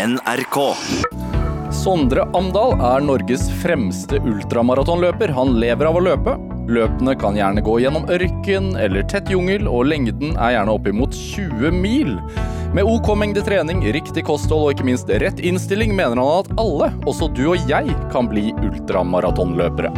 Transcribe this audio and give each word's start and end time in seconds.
NRK. 0.00 0.56
Sondre 1.72 2.22
Amdal 2.32 2.72
er 2.80 3.02
Norges 3.04 3.42
fremste 3.60 4.16
ultramaratonløper. 4.24 5.28
Han 5.36 5.58
lever 5.60 5.88
av 5.90 5.98
å 5.98 6.02
løpe. 6.04 6.36
Løpene 6.70 7.12
kan 7.20 7.36
gjerne 7.36 7.60
gå 7.66 7.74
gjennom 7.82 8.06
ørken 8.08 8.70
eller 8.80 9.04
tett 9.10 9.28
jungel, 9.28 9.68
og 9.68 9.90
lengden 9.90 10.38
er 10.38 10.54
gjerne 10.54 10.76
oppimot 10.78 11.16
20 11.16 11.76
mil. 11.82 12.14
Med 12.72 12.88
OK 12.88 13.10
mengde 13.18 13.42
trening, 13.44 13.82
riktig 13.92 14.24
kosthold 14.28 14.68
og 14.68 14.72
ikke 14.76 14.88
minst 14.88 15.10
rett 15.20 15.42
innstilling 15.44 15.92
mener 15.98 16.16
han 16.22 16.46
at 16.46 16.50
alle, 16.62 16.92
også 17.10 17.28
du 17.36 17.42
og 17.50 17.68
jeg, 17.68 17.92
kan 18.14 18.30
bli 18.30 18.54
ultramaratonløpere. 18.62 19.92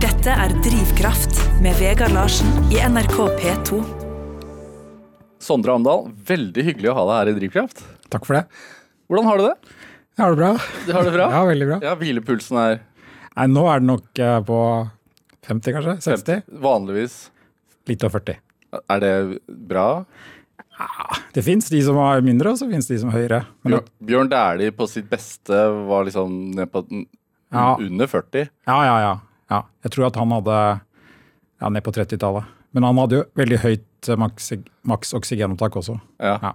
Dette 0.00 0.40
er 0.46 0.56
Drivkraft 0.64 1.44
med 1.60 1.76
Vegard 1.82 2.16
Larsen 2.16 2.72
i 2.72 2.80
NRK 2.80 3.20
P2. 3.42 3.84
Sondre 5.46 5.74
Amdal, 5.76 6.08
veldig 6.26 6.64
hyggelig 6.66 6.90
å 6.90 6.96
ha 6.98 7.04
deg 7.06 7.16
her 7.20 7.30
i 7.30 7.34
Drivkraft. 7.40 7.82
Takk 8.10 8.24
for 8.26 8.38
det. 8.40 8.44
Hvordan 9.06 9.28
har 9.28 9.38
du 9.40 9.44
det? 9.46 9.54
Jeg 10.16 10.24
har 10.24 10.32
det 10.34 10.40
bra. 10.40 10.50
Du 10.86 10.92
har 10.96 11.04
det 11.06 11.12
bra? 11.14 11.26
Ja, 11.36 11.42
veldig 11.46 11.66
bra. 11.68 11.78
Ja, 11.84 11.92
Hvilepulsen 12.00 12.58
er 12.62 12.78
Nei, 13.36 13.44
nå 13.52 13.66
er 13.68 13.82
det 13.82 13.86
nok 13.90 14.20
eh, 14.24 14.38
på 14.48 14.58
50, 15.46 15.74
kanskje? 15.76 15.94
60? 16.06 16.46
vanligvis 16.64 17.16
Litt 17.86 18.02
over 18.06 18.22
40. 18.24 18.38
Er 18.96 19.02
det 19.04 19.12
bra? 19.68 19.84
Ja, 20.80 21.18
Det 21.36 21.44
fins 21.46 21.68
de 21.72 21.82
som 21.84 21.98
har 22.00 22.24
mindre, 22.24 22.50
og 22.54 22.58
så 22.58 22.66
fins 22.70 22.88
de 22.88 22.96
som 22.98 23.12
har 23.12 23.20
høyere. 23.20 23.42
Men 23.62 23.76
Bjørn, 23.76 23.86
Bjørn 24.10 24.30
Dæhlie 24.32 24.72
på 24.76 24.88
sitt 24.90 25.06
beste 25.12 25.60
var 25.86 26.08
liksom 26.08 26.32
ned 26.56 26.72
på 26.72 26.82
den- 26.88 27.06
Ja. 27.52 27.76
under 27.78 28.06
40. 28.10 28.48
ja, 28.66 28.78
ja, 28.84 28.96
ja, 29.04 29.12
ja. 29.50 29.62
Jeg 29.84 29.92
tror 29.92 30.06
at 30.08 30.16
han 30.16 30.30
hadde 30.34 30.56
ja, 31.60 31.68
ned 31.68 31.84
på 31.84 31.92
30-tallet. 31.94 32.44
Men 32.72 32.82
han 32.82 32.96
hadde 32.98 33.16
jo 33.20 33.24
veldig 33.36 33.58
høyt 33.62 33.84
eh, 34.12 34.18
maks, 34.20 34.52
maks 34.86 35.12
oksygenopptak 35.16 35.76
også. 35.80 35.98
Ja. 36.22 36.36
Ja. 36.42 36.52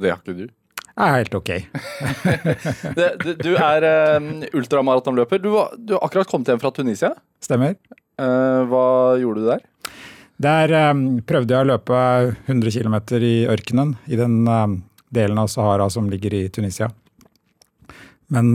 Det 0.00 0.10
har 0.12 0.20
ikke 0.22 0.36
du. 0.38 0.46
Det 0.46 1.06
er 1.06 1.14
helt 1.16 1.34
ok. 1.38 1.50
Det, 2.98 3.06
det, 3.24 3.34
du 3.40 3.50
er 3.56 3.86
um, 4.18 4.28
ultramaratonløper. 4.58 5.40
Du, 5.42 5.50
var- 5.54 5.74
du 5.78 5.94
har 5.96 6.04
akkurat 6.06 6.28
kommet 6.30 6.50
hjem 6.52 6.60
fra 6.62 6.70
Tunisia. 6.76 7.12
Stemmer. 7.42 7.76
Uh, 8.20 8.66
hva 8.68 8.84
gjorde 9.20 9.40
du 9.44 9.48
der? 9.52 9.62
Der 10.40 10.74
um, 10.90 11.04
prøvde 11.28 11.52
jeg 11.56 11.64
å 11.66 11.70
løpe 11.74 12.00
100 12.48 12.72
km 12.76 12.96
i 13.20 13.34
ørkenen, 13.52 13.94
i 14.08 14.16
den 14.20 14.40
um, 14.48 14.78
delen 15.12 15.40
av 15.42 15.48
Sahara 15.52 15.88
som 15.92 16.08
ligger 16.12 16.36
i 16.38 16.46
Tunisia. 16.52 16.88
Men 18.30 18.52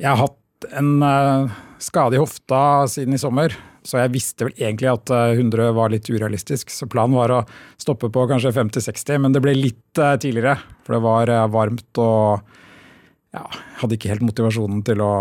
jeg 0.00 0.08
har 0.08 0.16
hatt 0.16 0.64
en 0.80 0.94
skade 1.76 2.16
i 2.16 2.20
hofta 2.22 2.86
siden 2.88 3.12
i 3.12 3.18
sommer, 3.20 3.52
så 3.90 3.98
jeg 3.98 4.12
visste 4.14 4.46
vel 4.46 4.54
egentlig 4.54 4.90
at 4.92 5.10
eh, 5.14 5.34
100 5.34 5.72
var 5.74 5.90
litt 5.90 6.06
urealistisk. 6.10 6.70
Så 6.70 6.86
planen 6.90 7.18
var 7.18 7.34
å 7.34 7.42
stoppe 7.80 8.10
på 8.12 8.26
kanskje 8.30 8.54
50-60, 8.54 9.22
men 9.24 9.34
det 9.34 9.42
ble 9.42 9.56
litt 9.58 9.98
eh, 9.98 10.16
tidligere. 10.22 10.56
For 10.86 10.96
det 10.96 11.02
var 11.06 11.32
eh, 11.34 11.46
varmt 11.50 12.02
og 12.02 12.56
ja, 13.34 13.44
hadde 13.82 13.98
ikke 13.98 14.12
helt 14.12 14.26
motivasjonen 14.26 14.84
til 14.86 15.02
å 15.02 15.12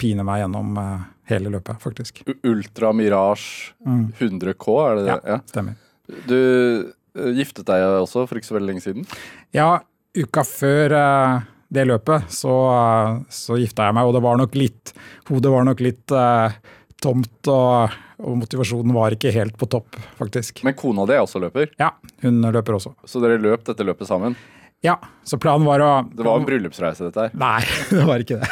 pine 0.00 0.24
meg 0.26 0.42
gjennom 0.42 0.76
eh, 0.80 1.06
hele 1.32 1.52
løpet, 1.52 1.80
faktisk. 1.84 2.22
Ultra 2.48 2.92
Mirage 2.96 3.74
100K, 3.84 4.76
er 4.88 5.00
det 5.00 5.08
det? 5.08 5.18
Ja, 5.34 5.40
stemmer. 5.52 5.80
Du 6.28 6.38
eh, 6.40 7.32
giftet 7.38 7.68
deg 7.68 7.84
også 8.02 8.26
for 8.28 8.40
ikke 8.40 8.52
så 8.52 8.58
veldig 8.58 8.72
lenge 8.72 8.84
siden. 8.84 9.08
Ja, 9.56 9.82
uka 10.16 10.44
før 10.48 10.96
eh, 10.98 11.42
det 11.74 11.86
løpet 11.88 12.32
så, 12.32 12.54
eh, 12.72 13.20
så 13.32 13.58
gifta 13.60 13.88
jeg 13.88 13.96
meg, 13.96 14.08
og 14.08 14.16
det 14.16 14.24
var 14.24 14.40
nok 14.40 14.56
litt 14.58 14.94
Hodet 15.30 15.52
var 15.52 15.64
nok 15.66 15.80
litt 15.84 16.12
eh, 16.14 16.56
tomt, 17.04 17.50
og, 17.52 17.94
og 18.24 18.40
motivasjonen 18.40 18.94
var 18.96 19.14
ikke 19.16 19.32
helt 19.36 19.56
på 19.60 19.68
topp, 19.70 20.00
faktisk. 20.18 20.64
Men 20.66 20.76
kona 20.78 21.04
di 21.10 21.20
også 21.20 21.42
løper, 21.44 21.70
Ja, 21.80 21.92
hun 22.24 22.40
løper 22.48 22.78
også. 22.80 22.94
så 23.08 23.22
dere 23.22 23.38
løp 23.42 23.64
dette 23.68 23.86
løpet 23.86 24.08
sammen. 24.10 24.36
Ja, 24.84 24.98
så 25.24 25.38
planen 25.40 25.64
var 25.64 25.80
å 25.80 25.90
Det 26.12 26.24
var 26.26 26.36
en 26.36 26.44
bryllupsreise, 26.44 27.06
dette 27.08 27.22
her. 27.28 27.36
Nei, 27.40 27.62
det 27.94 28.04
var 28.04 28.20
ikke 28.20 28.36
det. 28.42 28.48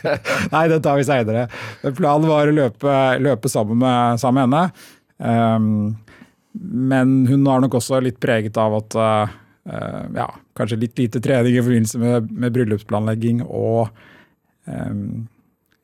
Nei, 0.54 0.64
det 0.70 0.78
tar 0.84 1.00
vi 1.00 1.06
seinere. 1.08 1.48
Planen 1.98 2.28
var 2.30 2.46
å 2.50 2.54
løpe, 2.54 2.98
løpe 3.22 3.50
sammen, 3.50 3.80
med, 3.82 4.20
sammen 4.22 4.46
med 4.46 4.60
henne. 4.62 4.88
Um, 5.22 5.96
men 6.52 7.16
hun 7.26 7.42
var 7.48 7.64
nok 7.64 7.74
også 7.80 7.98
litt 8.04 8.20
preget 8.22 8.58
av 8.60 8.74
at 8.76 8.94
eh, 9.00 9.36
ja, 10.18 10.26
kanskje 10.58 10.78
litt 10.82 10.98
lite 11.00 11.20
trening 11.24 11.54
i 11.56 11.62
forbindelse 11.62 12.00
med, 12.02 12.30
med 12.30 12.52
bryllupsplanlegging 12.54 13.40
og 13.46 13.88
um, 14.68 15.24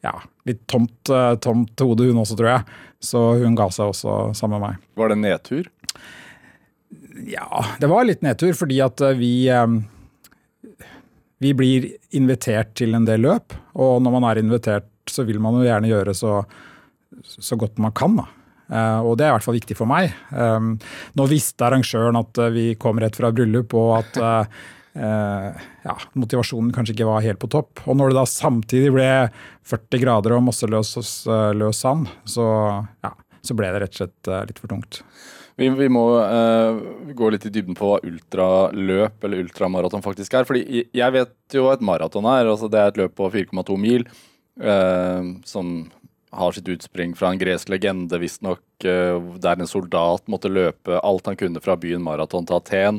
ja, 0.04 0.12
litt 0.48 0.64
tomt, 0.70 1.10
eh, 1.12 1.34
tomt 1.44 1.80
hode 1.84 2.08
hun 2.08 2.20
også, 2.22 2.36
tror 2.38 2.50
jeg. 2.52 2.78
Så 3.04 3.22
hun 3.42 3.56
ga 3.58 3.68
seg 3.74 3.92
også 3.92 4.16
sammen 4.38 4.58
med 4.58 4.68
meg. 4.68 4.86
Var 4.98 5.12
det 5.12 5.18
nedtur? 5.22 5.68
Ja, 7.28 7.64
det 7.82 7.90
var 7.90 8.06
litt 8.06 8.22
nedtur 8.24 8.54
fordi 8.56 8.78
at 8.84 9.02
eh, 9.04 9.16
vi 9.18 9.32
eh, 9.52 9.78
Vi 11.38 11.52
blir 11.54 11.84
invitert 12.18 12.72
til 12.74 12.96
en 12.98 13.04
del 13.06 13.22
løp, 13.22 13.54
og 13.78 14.00
når 14.02 14.14
man 14.16 14.24
er 14.26 14.40
invitert, 14.40 14.88
så 15.06 15.22
vil 15.22 15.38
man 15.38 15.54
jo 15.54 15.68
gjerne 15.68 15.86
gjøre 15.86 16.14
så, 16.18 16.40
så 17.22 17.54
godt 17.54 17.78
man 17.78 17.94
kan. 17.94 18.16
da. 18.18 18.24
Og 19.06 19.14
det 19.16 19.24
er 19.24 19.30
i 19.30 19.36
hvert 19.36 19.46
fall 19.46 19.54
viktig 19.54 19.76
for 19.78 19.86
meg. 19.86 20.10
Nå 20.34 21.26
visste 21.30 21.62
arrangøren 21.62 22.18
at 22.18 22.42
vi 22.52 22.72
kom 22.74 22.98
rett 22.98 23.14
fra 23.14 23.30
bryllup, 23.30 23.70
og 23.78 24.00
at 24.00 24.50
eh, 24.98 25.46
eh, 25.48 25.64
ja, 25.84 25.96
motivasjonen 26.18 26.72
kanskje 26.74 26.96
ikke 26.96 27.08
var 27.08 27.24
helt 27.24 27.40
på 27.42 27.50
topp. 27.52 27.82
Og 27.86 27.98
når 27.98 28.12
det 28.12 28.18
da 28.20 28.26
samtidig 28.28 28.92
ble 28.94 29.08
40 29.68 30.04
grader 30.04 30.36
og 30.36 30.46
masse 30.50 30.68
eh, 30.68 31.50
løs 31.56 31.82
sand, 31.82 32.10
så, 32.28 32.46
ja, 33.04 33.12
så 33.42 33.58
ble 33.58 33.72
det 33.74 33.84
rett 33.84 33.96
og 33.96 34.00
slett 34.02 34.30
eh, 34.32 34.46
litt 34.50 34.62
for 34.62 34.74
tungt. 34.74 35.02
Vi, 35.58 35.66
vi 35.74 35.88
må 35.90 36.04
eh, 36.22 36.80
gå 37.18 37.30
litt 37.34 37.48
i 37.48 37.52
dybden 37.54 37.78
på 37.78 37.90
hva 37.90 38.00
ultraløp 38.06 39.24
eller 39.26 39.42
ultramaraton 39.42 40.04
faktisk 40.04 40.36
er. 40.38 40.46
Fordi 40.46 40.84
jeg- 40.94 41.14
vet 41.16 41.56
jo 41.56 41.66
hva 41.66 41.74
et 41.74 41.82
maraton 41.82 42.28
er. 42.30 42.46
altså 42.46 42.70
Det 42.70 42.78
er 42.78 42.92
et 42.92 43.00
løp 43.02 43.16
på 43.18 43.30
4,2 43.32 43.78
mil 43.78 44.06
eh, 44.62 45.32
som 45.44 45.88
har 46.30 46.52
sitt 46.52 46.68
utspring 46.68 47.14
fra 47.16 47.30
en 47.32 47.40
gresk 47.40 47.70
legende, 47.72 48.18
visstnok, 48.20 48.60
uh, 48.84 49.16
der 49.40 49.56
en 49.56 49.70
soldat 49.70 50.26
måtte 50.28 50.50
løpe 50.52 51.00
alt 51.00 51.26
han 51.26 51.38
kunne 51.40 51.62
fra 51.64 51.76
byen 51.80 52.04
Maraton 52.04 52.44
til 52.44 52.58
Aten 52.58 52.98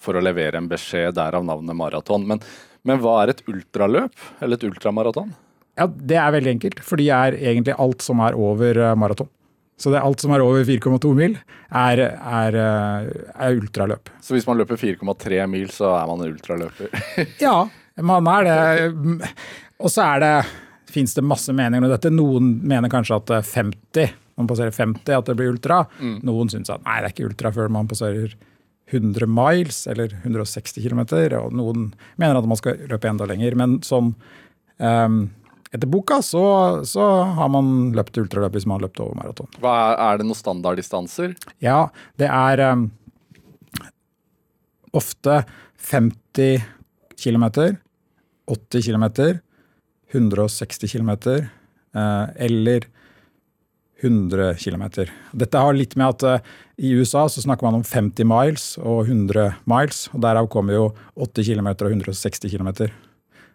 for 0.00 0.16
å 0.16 0.22
levere 0.24 0.60
en 0.60 0.68
beskjed, 0.70 1.14
derav 1.18 1.44
navnet 1.46 1.76
maraton. 1.76 2.24
Men, 2.28 2.40
men 2.88 3.00
hva 3.02 3.18
er 3.22 3.34
et 3.34 3.42
ultraløp, 3.50 4.16
eller 4.40 4.56
et 4.56 4.68
ultramaraton? 4.70 5.34
Ja, 5.78 5.86
Det 5.86 6.16
er 6.18 6.32
veldig 6.34 6.54
enkelt, 6.56 6.80
for 6.84 7.00
de 7.00 7.10
er 7.14 7.36
egentlig 7.38 7.76
alt 7.80 8.02
som 8.04 8.20
er 8.24 8.36
over 8.38 8.80
eh, 8.80 8.96
maraton. 8.98 9.28
Så 9.80 9.88
det 9.88 9.96
er 9.96 10.04
alt 10.04 10.20
som 10.20 10.32
er 10.36 10.42
over 10.44 10.64
4,2 10.68 11.10
mil, 11.16 11.36
er, 11.72 12.02
er, 12.12 12.56
eh, 12.60 13.12
er 13.46 13.60
ultraløp. 13.60 14.10
Så 14.20 14.36
hvis 14.36 14.48
man 14.48 14.58
løper 14.60 14.76
4,3 14.80 15.46
mil, 15.48 15.70
så 15.72 15.94
er 15.96 16.10
man 16.10 16.24
en 16.24 16.34
ultraløper. 16.34 16.90
Ja, 17.44 17.62
man 18.04 18.28
er 18.28 18.48
det. 18.48 19.30
Og 19.80 19.92
så 19.92 20.04
er 20.04 20.24
det 20.24 20.34
fins 20.90 21.14
det 21.16 21.24
masse 21.24 21.52
meninger 21.54 21.86
om 21.86 21.92
dette. 21.94 22.12
Noen 22.12 22.58
mener 22.68 22.92
kanskje 22.92 23.20
at 23.22 23.32
eh, 23.38 23.48
50, 23.54 24.12
man 24.40 24.48
passerer 24.50 24.74
50, 24.74 25.16
at 25.16 25.28
det 25.32 25.36
blir 25.38 25.52
ultra. 25.54 25.82
Noen 26.00 26.52
syns 26.52 26.72
at 26.72 26.84
nei, 26.84 27.00
det 27.00 27.10
er 27.10 27.16
ikke 27.16 27.30
ultra 27.30 27.52
før 27.56 27.72
man 27.72 27.88
passerer 27.88 28.36
100 28.90 29.26
miles, 29.30 29.84
eller 29.90 30.12
160 30.22 30.82
km. 30.82 31.02
Og 31.38 31.52
noen 31.54 31.90
mener 32.20 32.38
at 32.38 32.48
man 32.48 32.58
skal 32.58 32.80
løpe 32.90 33.10
enda 33.10 33.28
lenger. 33.30 33.56
Men 33.58 33.78
sånn 33.86 34.14
um, 34.78 35.20
etter 35.70 35.86
boka 35.86 36.18
så, 36.26 36.42
så 36.86 37.04
har 37.36 37.50
man 37.54 37.92
løpt 37.94 38.18
ultraløp 38.18 38.56
hvis 38.56 38.66
man 38.66 38.80
har 38.80 38.88
løpt 38.88 39.02
over 39.04 39.18
maraton. 39.18 39.50
Hva 39.62 39.74
er, 39.92 40.00
er 40.08 40.18
det 40.18 40.26
noen 40.26 40.38
standarddistanser? 40.38 41.36
Ja, 41.62 41.84
det 42.18 42.26
er 42.26 42.64
um, 42.72 42.88
ofte 44.96 45.44
50 45.90 46.64
km, 47.20 47.46
80 48.50 48.88
km, 48.88 49.06
160 50.10 50.90
km 50.90 51.12
uh, 51.94 52.26
eller 52.34 52.90
100 54.00 54.54
km. 54.60 54.84
Dette 55.36 55.62
har 55.62 55.76
litt 55.76 55.96
med 56.00 56.16
at 56.16 56.26
eh, 56.26 56.50
i 56.80 56.94
USA 56.96 57.26
så 57.28 57.42
snakker 57.44 57.66
man 57.66 57.80
om 57.80 57.84
50 57.84 58.26
miles 58.28 58.66
og 58.80 59.04
100 59.06 59.60
miles, 59.70 60.06
og 60.14 60.22
derav 60.24 60.48
kommer 60.52 60.76
jo 60.76 60.86
80 61.20 61.50
km 61.52 61.70
og 61.74 61.88
160 61.90 62.54
km. 62.54 62.70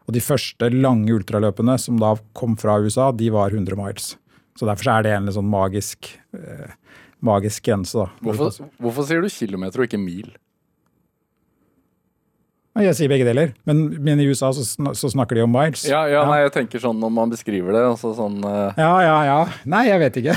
Og 0.06 0.14
de 0.14 0.22
første 0.22 0.70
lange 0.70 1.14
ultraløpene 1.16 1.78
som 1.82 1.98
da 2.02 2.14
kom 2.38 2.54
fra 2.62 2.78
USA, 2.84 3.10
de 3.12 3.32
var 3.34 3.56
100 3.56 3.78
miles. 3.80 4.14
Så 4.56 4.70
derfor 4.70 4.94
er 4.94 5.06
det 5.08 5.16
en 5.16 5.34
sånn 5.34 5.50
magisk, 5.50 6.14
eh, 6.38 6.72
magisk 7.26 7.66
grense, 7.66 8.06
da. 8.06 8.08
Hvorfor, 8.24 8.70
hvorfor 8.80 9.08
sier 9.08 9.26
du 9.26 9.32
kilometer 9.34 9.82
og 9.82 9.90
ikke 9.90 10.00
mil? 10.00 10.30
Ja, 12.76 12.90
Jeg 12.90 12.96
sier 12.98 13.08
begge 13.08 13.24
deler, 13.24 13.54
men, 13.64 13.86
men 14.04 14.20
i 14.20 14.26
USA 14.28 14.50
så, 14.52 14.66
sn 14.68 14.90
så 15.00 15.08
snakker 15.14 15.38
de 15.38 15.46
om 15.46 15.54
miles. 15.54 15.86
Ja, 15.88 16.02
ja, 16.12 16.26
nei, 16.28 16.42
jeg 16.42 16.52
tenker 16.58 16.82
sånn 16.84 16.98
når 17.00 17.14
man 17.16 17.32
beskriver 17.32 17.72
det. 17.72 17.84
Altså 17.88 18.12
sånn 18.18 18.42
uh... 18.44 18.76
Ja, 18.76 18.92
ja, 19.00 19.14
ja. 19.30 19.38
Nei, 19.72 19.86
jeg 19.88 20.02
vet 20.02 20.20
ikke. 20.20 20.36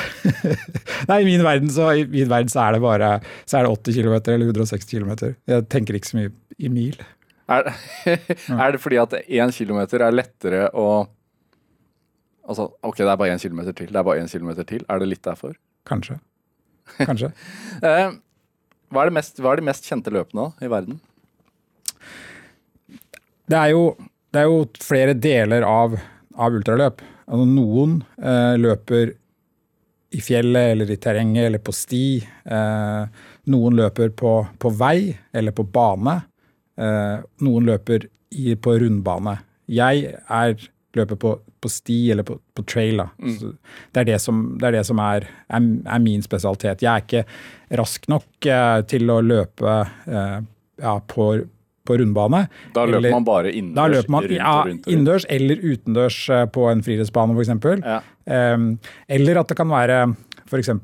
Nei, 1.11 1.19
I 1.25 1.27
min 1.27 1.43
verden 1.43 1.73
så, 1.75 1.89
i 1.99 2.05
min 2.07 2.31
verden 2.31 2.53
så 2.53 2.63
er 2.69 2.77
det 2.77 2.83
bare 2.85 3.11
så 3.43 3.59
er 3.59 3.67
det 3.67 3.73
80 3.75 3.99
km 3.99 4.15
eller 4.37 4.53
160 4.53 4.87
km. 4.93 5.13
Jeg 5.51 5.67
tenker 5.75 5.99
ikke 5.99 6.13
så 6.13 6.21
mye 6.21 6.33
i 6.63 6.71
mil. 6.71 7.03
er, 7.51 7.73
er 8.63 8.77
det 8.77 8.83
fordi 8.85 9.03
at 9.03 9.19
én 9.25 9.55
kilometer 9.59 10.07
er 10.07 10.15
lettere 10.15 10.69
å 10.75 10.89
Altså, 12.49 12.71
OK, 12.81 13.03
det 13.03 13.11
er 13.13 13.19
bare 13.21 13.35
én 13.35 13.43
kilometer 13.43 13.75
til. 13.77 13.91
Det 13.93 13.99
er 14.01 14.05
bare 14.07 14.23
én 14.23 14.31
kilometer 14.31 14.65
til. 14.65 14.81
Er 14.89 15.03
det 15.03 15.11
litt 15.11 15.21
derfor? 15.27 15.53
Kanskje. 15.91 16.17
Kanskje. 17.03 17.35
Eh, 17.85 18.15
hva, 18.89 19.03
er 19.05 19.13
mest, 19.13 19.37
hva 19.43 19.53
er 19.53 19.61
de 19.61 19.67
mest 19.69 19.85
kjente 19.85 20.09
løpene 20.15 20.47
i 20.65 20.71
verden? 20.73 20.97
Det 23.49 23.57
er 23.57 23.73
jo, 23.73 23.85
det 24.33 24.43
er 24.43 24.51
jo 24.51 24.61
flere 24.85 25.15
deler 25.17 25.65
av, 25.65 25.97
av 26.37 26.59
ultraløp. 26.59 27.01
Altså, 27.29 27.49
noen 27.49 27.99
eh, 28.21 28.55
løper 28.61 29.15
i 30.17 30.21
fjellet 30.25 30.73
eller 30.73 30.91
i 30.91 30.97
terrenget 31.01 31.49
eller 31.49 31.63
på 31.65 31.75
sti. 31.77 32.05
Eh, 32.45 33.27
noen 33.53 33.77
løper 33.77 34.13
på, 34.17 34.33
på, 34.61 34.73
vei 34.77 35.13
eller 35.37 35.57
på 35.57 35.67
bane. 35.73 36.17
Eh, 36.79 37.19
noen 37.45 37.69
løper 37.69 38.09
i, 38.37 38.55
på 38.57 38.77
rundbane. 38.81 39.39
Jeg 39.69 40.15
er, 40.15 40.57
løper 40.97 41.21
på, 41.21 41.35
på, 41.61 41.73
sti 41.73 41.99
eller 42.13 42.29
på, 42.29 42.39
på 42.57 42.65
trail. 42.69 43.05
Mm. 43.21 43.57
Det 43.93 44.03
er 44.03 44.11
det 44.13 44.21
som, 44.25 44.45
det 44.61 44.71
er, 44.71 44.79
det 44.79 44.87
som 44.89 45.01
er, 45.05 45.29
er, 45.49 45.69
er, 45.85 46.05
min 46.05 46.25
spesialitet. 46.25 46.85
Jeg 46.85 46.93
er 46.93 47.05
ikke 47.05 47.81
rask 47.81 48.09
nok 48.13 48.49
eh, 48.49 48.81
til 48.89 49.13
å 49.13 49.21
løpe 49.25 49.79
eh, 50.09 50.39
ja, 50.85 50.99
på 51.13 51.33
på 51.89 51.97
rundbane. 52.01 52.45
Da 52.77 52.85
løper 52.87 53.01
eller, 53.01 53.17
man 53.17 53.27
bare 53.27 53.53
innendørs? 53.53 53.95
Løper 53.97 54.15
man, 54.15 54.29
ja, 54.37 54.55
Innendørs 54.87 55.27
eller 55.33 55.63
utendørs 55.65 56.19
eh, 56.35 56.45
på 56.55 56.67
en 56.71 56.85
friidrettsbane 56.85 57.37
f.eks. 57.37 57.55
Ja. 57.83 58.03
Um, 58.29 58.75
eller 59.09 59.41
at 59.41 59.49
det 59.49 59.57
kan 59.59 59.73
være 59.73 60.03
f.eks. 60.49 60.75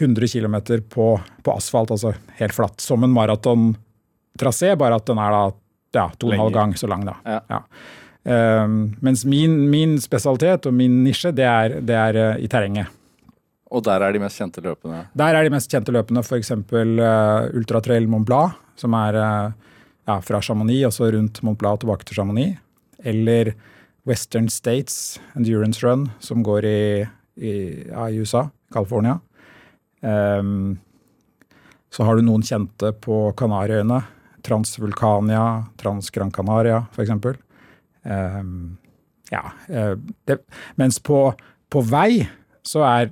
100 0.00 0.28
km 0.32 0.56
på, 0.88 1.06
på, 1.44 1.52
asfalt, 1.52 1.90
altså 1.92 2.14
helt 2.38 2.54
flatt, 2.56 2.80
som 2.80 3.04
en 3.04 3.12
maratontrasé, 3.12 4.72
bare 4.80 4.96
at 4.96 5.08
den 5.10 5.20
er 5.20 5.34
da 5.34 5.42
ja, 5.92 6.06
to 6.16 6.30
og 6.30 6.36
en 6.36 6.40
halv 6.46 6.54
gang 6.54 6.72
så 6.78 6.88
lang. 6.88 7.04
da. 7.04 7.18
Ja. 7.26 7.40
Ja. 7.50 7.64
Um, 8.64 8.96
mens 9.00 9.24
min, 9.24 9.58
min, 9.72 9.98
spesialitet 10.00 10.68
og 10.68 10.74
min 10.76 11.02
nisje, 11.04 11.32
det 11.36 11.46
er, 11.48 11.76
det 11.84 11.96
er 11.96 12.18
uh, 12.20 12.40
i 12.40 12.48
terrenget. 12.48 12.88
Og 13.70 13.84
der 13.86 14.02
er 14.02 14.12
de 14.12 14.20
mest 14.22 14.40
kjente 14.40 14.62
løpene? 14.64 15.04
Der 15.16 15.36
er 15.36 15.46
de 15.46 15.52
mest 15.54 15.70
kjente 15.70 15.94
løpene 15.94 16.24
f.eks. 16.24 16.52
Uh, 16.52 17.50
Ultratrail 17.56 18.08
Mont 18.10 18.26
Blanc, 18.28 18.56
som 18.80 18.96
er 18.98 19.20
uh, 19.20 19.69
ja, 20.10 20.18
fra 20.24 20.40
Chamonix 20.42 21.00
og 21.00 21.14
rundt 21.14 21.42
Mont 21.46 21.58
Blanc 21.60 21.82
tilbake 21.82 22.06
til 22.08 22.20
Chamonix. 22.20 22.58
Eller 23.06 23.54
Western 24.08 24.48
States 24.50 25.20
Endurance 25.36 25.86
Run, 25.86 26.08
som 26.20 26.42
går 26.44 26.66
i, 26.66 26.80
i, 27.36 27.52
ja, 27.88 28.08
i 28.08 28.20
USA, 28.20 28.48
California. 28.72 29.18
Um, 30.00 30.78
så 31.90 32.06
har 32.06 32.16
du 32.16 32.24
noen 32.24 32.44
kjente 32.46 32.92
på 33.04 33.28
Kanariøyene. 33.38 34.00
Transvulkania, 34.46 35.66
Transgran 35.76 36.30
Canaria 36.32 36.86
f.eks. 36.94 37.10
Um, 38.08 38.78
ja, 39.28 39.42
uh, 39.68 39.96
det, 40.24 40.38
mens 40.80 40.96
på, 41.04 41.26
på 41.68 41.82
vei 41.84 42.24
så 42.64 42.86
er 42.88 43.10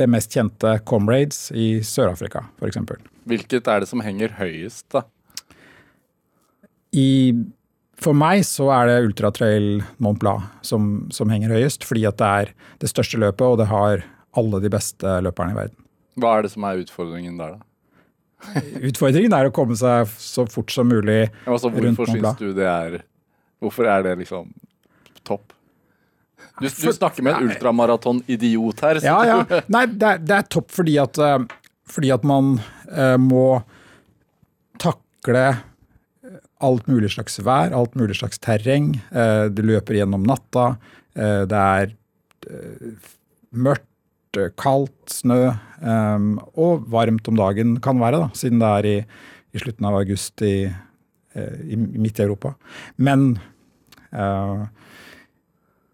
det 0.00 0.08
mest 0.08 0.32
kjente 0.32 0.78
Comrades 0.88 1.50
i 1.52 1.82
Sør-Afrika 1.84 2.46
f.eks. 2.56 2.80
Hvilket 3.28 3.68
er 3.68 3.84
det 3.84 3.90
som 3.90 4.00
henger 4.04 4.38
høyest, 4.40 4.86
da? 4.94 5.04
I, 6.92 7.32
for 8.02 8.16
meg 8.16 8.44
så 8.44 8.68
er 8.74 8.90
det 8.90 8.96
Ultratrail 9.08 9.68
Mont 10.02 10.20
Blanc 10.20 10.48
som, 10.66 11.08
som, 11.14 11.32
henger 11.32 11.54
høyest, 11.56 11.86
fordi 11.88 12.04
at 12.08 12.18
det 12.20 12.30
er 12.42 12.52
det 12.82 12.90
største 12.92 13.20
løpet, 13.22 13.44
og 13.46 13.60
det 13.62 13.70
har 13.72 14.04
alle 14.36 14.60
de 14.64 14.70
beste 14.72 15.18
løperne 15.24 15.54
i 15.54 15.58
verden. 15.58 15.78
Hva 16.20 16.36
er 16.36 16.44
det 16.44 16.52
som 16.52 16.66
er 16.68 16.82
utfordringen 16.82 17.38
der, 17.40 17.56
da? 17.56 17.66
Utfordringen 18.88 19.32
er 19.36 19.48
å 19.48 19.54
komme 19.54 19.76
seg 19.78 20.10
så 20.18 20.44
fort 20.50 20.72
som 20.74 20.88
mulig 20.90 21.30
altså, 21.46 21.70
rundt 21.70 22.00
Mont 22.00 22.18
Blanc. 22.18 22.40
Syns 22.40 22.52
du 22.52 22.58
det 22.58 22.68
er 22.68 23.02
Hvorfor 23.62 23.86
er 23.86 24.02
det 24.02 24.16
liksom 24.18 24.48
topp? 25.22 25.52
Du, 26.58 26.66
du 26.66 26.92
snakker 26.92 27.22
med 27.22 27.36
en 27.36 27.52
ultramaratoниdiot 27.52 28.80
her. 28.82 28.98
Ja, 29.06 29.20
ja. 29.24 29.36
Nei, 29.74 29.84
det 29.86 30.08
er, 30.08 30.18
det 30.18 30.34
er 30.40 30.48
topp 30.50 30.72
fordi 30.74 30.96
at, 31.00 31.20
eh, 31.22 31.44
fordi 31.88 32.10
at 32.10 32.26
man 32.26 32.56
uh, 32.90 33.14
må 33.22 33.62
takle 34.82 35.44
alt 36.64 36.86
mulig 36.90 37.12
slags 37.14 37.40
vær, 37.42 37.74
alt 37.76 37.96
mulig 37.98 38.16
slags 38.18 38.40
terreng. 38.42 38.92
Du 39.10 39.56
det 39.58 39.64
løper 39.66 39.98
gjennom 39.98 40.24
natta. 40.26 40.76
Eh, 41.18 41.42
det 41.48 41.62
er 41.62 41.92
eh, 42.48 43.08
mørkt, 43.52 43.88
kaldt, 44.56 45.12
snø 45.12 45.50
og 46.56 46.84
varmt 46.88 47.26
om 47.28 47.36
dagen 47.36 47.74
kan 47.84 47.98
være, 48.00 48.16
da, 48.22 48.28
siden 48.38 48.62
det 48.62 48.68
er 48.78 48.86
i, 48.88 48.94
i 49.52 49.60
slutten 49.60 49.84
av 49.84 49.98
august 49.98 50.40
i, 50.46 50.70
i 51.36 51.76
midt 51.76 52.16
i 52.16 52.24
Europa. 52.24 52.54
Men 52.96 53.26
uh, 54.16 54.62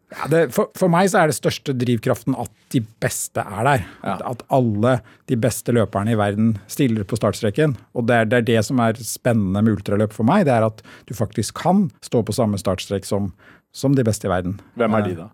ja, 0.08 0.28
det, 0.32 0.38
for, 0.56 0.70
for, 0.78 0.88
meg 0.92 1.10
så 1.12 1.20
er 1.20 1.28
det 1.28 1.36
største 1.36 1.74
drivkraften 1.76 2.36
at 2.40 2.50
de 2.72 2.80
beste 3.02 3.42
er 3.42 3.66
der. 3.66 3.86
Ja. 4.00 4.16
At, 4.30 4.44
alle 4.54 4.94
de 5.28 5.36
beste 5.40 5.74
løperne 5.76 6.14
i 6.14 6.18
verden 6.18 6.54
stiller 6.70 7.04
på 7.04 7.18
startstreken. 7.18 7.76
Og 7.92 8.06
det 8.08 8.16
er, 8.16 8.30
det 8.30 8.38
er, 8.38 8.46
det 8.48 8.62
som 8.70 8.80
er 8.80 8.96
spennende 9.04 9.60
med 9.64 9.76
ultraløp 9.76 10.16
for 10.16 10.28
meg. 10.28 10.46
Det 10.48 10.54
er 10.56 10.64
at 10.64 10.80
du 11.10 11.12
faktisk 11.16 11.60
kan 11.60 11.90
stå 12.04 12.24
på 12.24 12.36
samme 12.36 12.60
startstrek 12.60 13.04
som, 13.08 13.34
som 13.76 13.96
de 13.96 14.06
beste 14.06 14.30
i 14.30 14.32
verden. 14.32 14.56
Hvem 14.80 14.96
er 14.96 15.08
de, 15.10 15.16
da? 15.18 15.28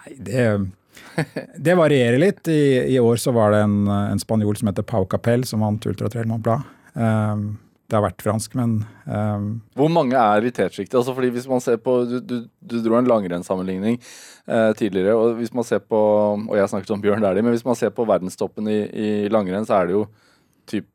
Nei, 0.00 0.16
det, 0.26 0.46
det 1.70 1.78
varierer 1.78 2.18
litt. 2.18 2.42
I, 2.50 2.96
I, 2.96 2.98
år 2.98 3.22
så 3.22 3.34
var 3.36 3.54
det 3.54 3.62
en, 3.68 3.84
en 3.86 4.22
spanjol 4.22 4.58
som 4.58 4.72
heter 4.72 4.86
Pau 4.90 5.06
Capel, 5.06 5.46
som 5.46 5.62
vant 5.62 5.86
Ultratrail 5.86 6.26
Mont 6.30 6.42
Blanc. 6.42 6.66
Um, 6.98 7.54
det 7.84 7.98
har 7.98 8.04
vært 8.06 8.22
fransk, 8.24 8.54
men 8.56 8.78
um, 9.04 9.48
Hvor 9.76 9.90
mange 9.92 10.16
er 10.16 10.46
i 10.48 10.52
tetsjiktet? 10.54 10.96
Altså 10.96 11.12
fordi 11.12 11.28
hvis 11.34 11.48
man 11.50 11.60
ser 11.60 11.76
på, 11.84 11.98
Du, 12.08 12.16
du, 12.24 12.36
du 12.64 12.76
dro 12.80 12.96
en 12.96 13.08
langrennssammenligning 13.10 13.98
uh, 14.48 14.72
tidligere. 14.78 15.12
og 15.12 15.36
hvis 15.40 15.52
man 15.52 15.66
ser 15.68 15.82
på, 15.84 15.98
og 16.48 16.54
Jeg 16.56 16.70
snakket 16.72 16.94
om 16.96 17.02
Bjørn 17.04 17.24
Dæhlie, 17.24 17.44
men 17.44 17.52
hvis 17.52 17.66
man 17.66 17.76
ser 17.76 17.92
på 17.92 18.06
verdenstoppen 18.08 18.70
i, 18.72 18.78
i 18.88 19.08
langrenn, 19.28 19.66
så 19.68 19.82
er 19.82 19.90
det 19.90 19.98
jo 19.98 20.06
typ 20.70 20.88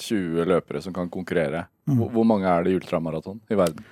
20 0.00 0.46
løpere 0.48 0.80
som 0.80 0.94
kan 0.96 1.10
konkurrere. 1.12 1.66
Mm. 1.84 1.98
Hvor, 1.98 2.08
hvor, 2.14 2.24
mange 2.24 2.48
er 2.48 2.64
det 2.64 2.72
i 2.72 2.78
ultramaraton 2.80 3.42
i 3.52 3.58
verden? 3.58 3.84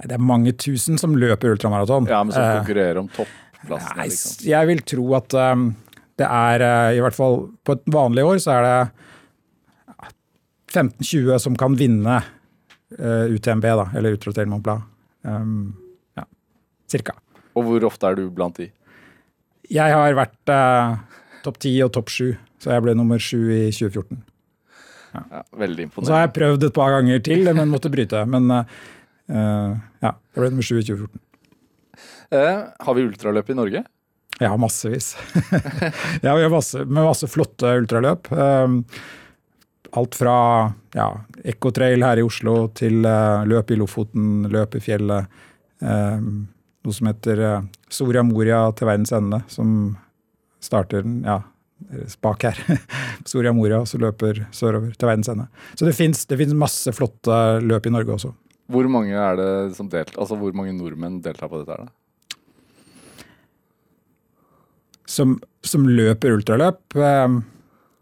Det 0.00 0.16
er 0.16 0.24
mange 0.24 0.56
tusen 0.58 0.98
som 0.98 1.14
løper 1.14 1.54
ultramaraton. 1.54 2.08
Ja, 2.10 2.24
men 2.24 2.34
som 2.34 2.42
uh, 2.42 2.56
konkurrerer 2.58 2.98
om 2.98 3.06
topplassene. 3.14 4.02
Liksom. 4.02 4.48
Jeg 4.50 4.70
vil 4.72 4.82
tro 4.82 5.06
at 5.20 5.38
um, 5.54 5.68
det 6.18 6.26
er, 6.26 6.66
uh, 6.66 6.96
i 6.96 7.04
hvert 7.04 7.14
fall 7.14 7.44
på 7.62 7.78
et 7.78 7.86
vanlig 7.94 8.26
år, 8.26 8.42
så 8.42 8.58
er 8.58 8.66
det 8.66 9.06
15-20 10.70 11.38
som 11.42 11.56
kan 11.58 11.74
vinne 11.78 12.20
uh, 12.20 12.98
eh, 12.98 13.34
UTMB, 13.34 13.64
da, 13.64 13.88
eller 13.96 14.16
Ultratrail 14.16 14.48
Mont 14.50 14.64
Blanc. 14.64 14.86
Um, 15.22 15.72
ja, 16.16 16.24
cirka. 16.90 17.16
Og 17.58 17.66
hvor 17.66 17.86
ofte 17.90 18.10
er 18.10 18.18
du 18.18 18.28
blant 18.34 18.56
de? 18.60 18.70
Jeg 19.70 19.94
har 19.94 20.16
vært 20.18 20.52
uh, 20.52 20.98
topp 21.44 21.60
10 21.60 21.76
og 21.86 21.94
topp 21.98 22.10
7, 22.14 22.32
så 22.62 22.74
jeg 22.74 22.86
ble 22.86 22.96
nummer 22.98 23.20
7 23.22 23.36
i 23.36 23.62
2014. 23.74 24.22
Ja. 25.10 25.24
ja. 25.26 25.44
veldig 25.58 25.88
imponerende. 25.88 26.06
Så 26.06 26.14
har 26.14 26.26
jeg 26.28 26.34
prøvd 26.38 26.68
et 26.68 26.76
par 26.76 26.94
ganger 26.94 27.22
til, 27.26 27.50
men 27.50 27.72
måtte 27.72 27.90
bryte. 27.92 28.22
Men 28.30 28.50
uh, 28.54 28.64
ja, 29.30 30.14
jeg 30.14 30.38
ble 30.38 30.52
nummer 30.54 30.70
7 30.70 30.76
i 30.78 30.84
2014. 30.86 31.24
har 32.86 32.94
vi 32.96 33.08
ultraløp 33.08 33.50
i 33.50 33.58
Norge? 33.58 33.88
Ja, 34.40 34.54
massevis. 34.56 35.16
ja, 36.24 36.32
vi 36.32 36.42
har 36.46 36.52
masse, 36.52 36.84
med 36.86 37.04
masse 37.04 37.26
flotte 37.28 37.74
ultraløp. 37.82 38.30
Um, 38.32 38.84
alt 39.98 40.14
fra 40.14 40.34
ja, 40.94 41.08
Ecotrail 41.44 42.02
her 42.04 42.20
i 42.20 42.24
Oslo 42.26 42.68
til 42.76 43.04
uh, 43.06 43.46
løp 43.48 43.70
i 43.72 43.78
Lofoten, 43.80 44.48
løp 44.52 44.76
i 44.78 44.82
fjellet. 44.84 45.40
Uh, 45.82 46.18
noe 46.84 46.96
som 46.96 47.10
heter 47.10 47.42
uh, 47.44 47.64
Soria 47.92 48.24
Moria 48.26 48.66
til 48.76 48.90
verdens 48.90 49.12
ende, 49.16 49.42
som 49.50 49.96
starter 50.62 51.06
ja, 51.24 51.40
bak 52.22 52.46
her. 52.48 52.60
Soria 53.30 53.52
Moria, 53.56 53.82
så 53.88 54.00
løper 54.00 54.44
sørover 54.54 54.92
til 54.94 55.10
verdens 55.10 55.30
ende. 55.32 55.48
Så 55.74 55.88
det 55.88 55.96
fins 55.96 56.54
masse 56.54 56.92
flotte 56.96 57.60
løp 57.64 57.88
i 57.88 57.94
Norge 57.94 58.16
også. 58.18 58.34
Hvor 58.70 58.86
mange 58.86 59.16
er 59.18 59.38
det 59.38 59.52
som 59.74 59.88
delt, 59.90 60.14
altså 60.20 60.36
hvor 60.38 60.54
mange 60.54 60.76
nordmenn 60.76 61.18
deltar 61.24 61.50
på 61.50 61.58
dette? 61.58 61.74
her 61.74 61.88
da? 61.88 61.94
Som, 65.10 65.40
som 65.66 65.88
løper 65.90 66.36
ultraløp? 66.36 66.94
Um, 66.94 67.40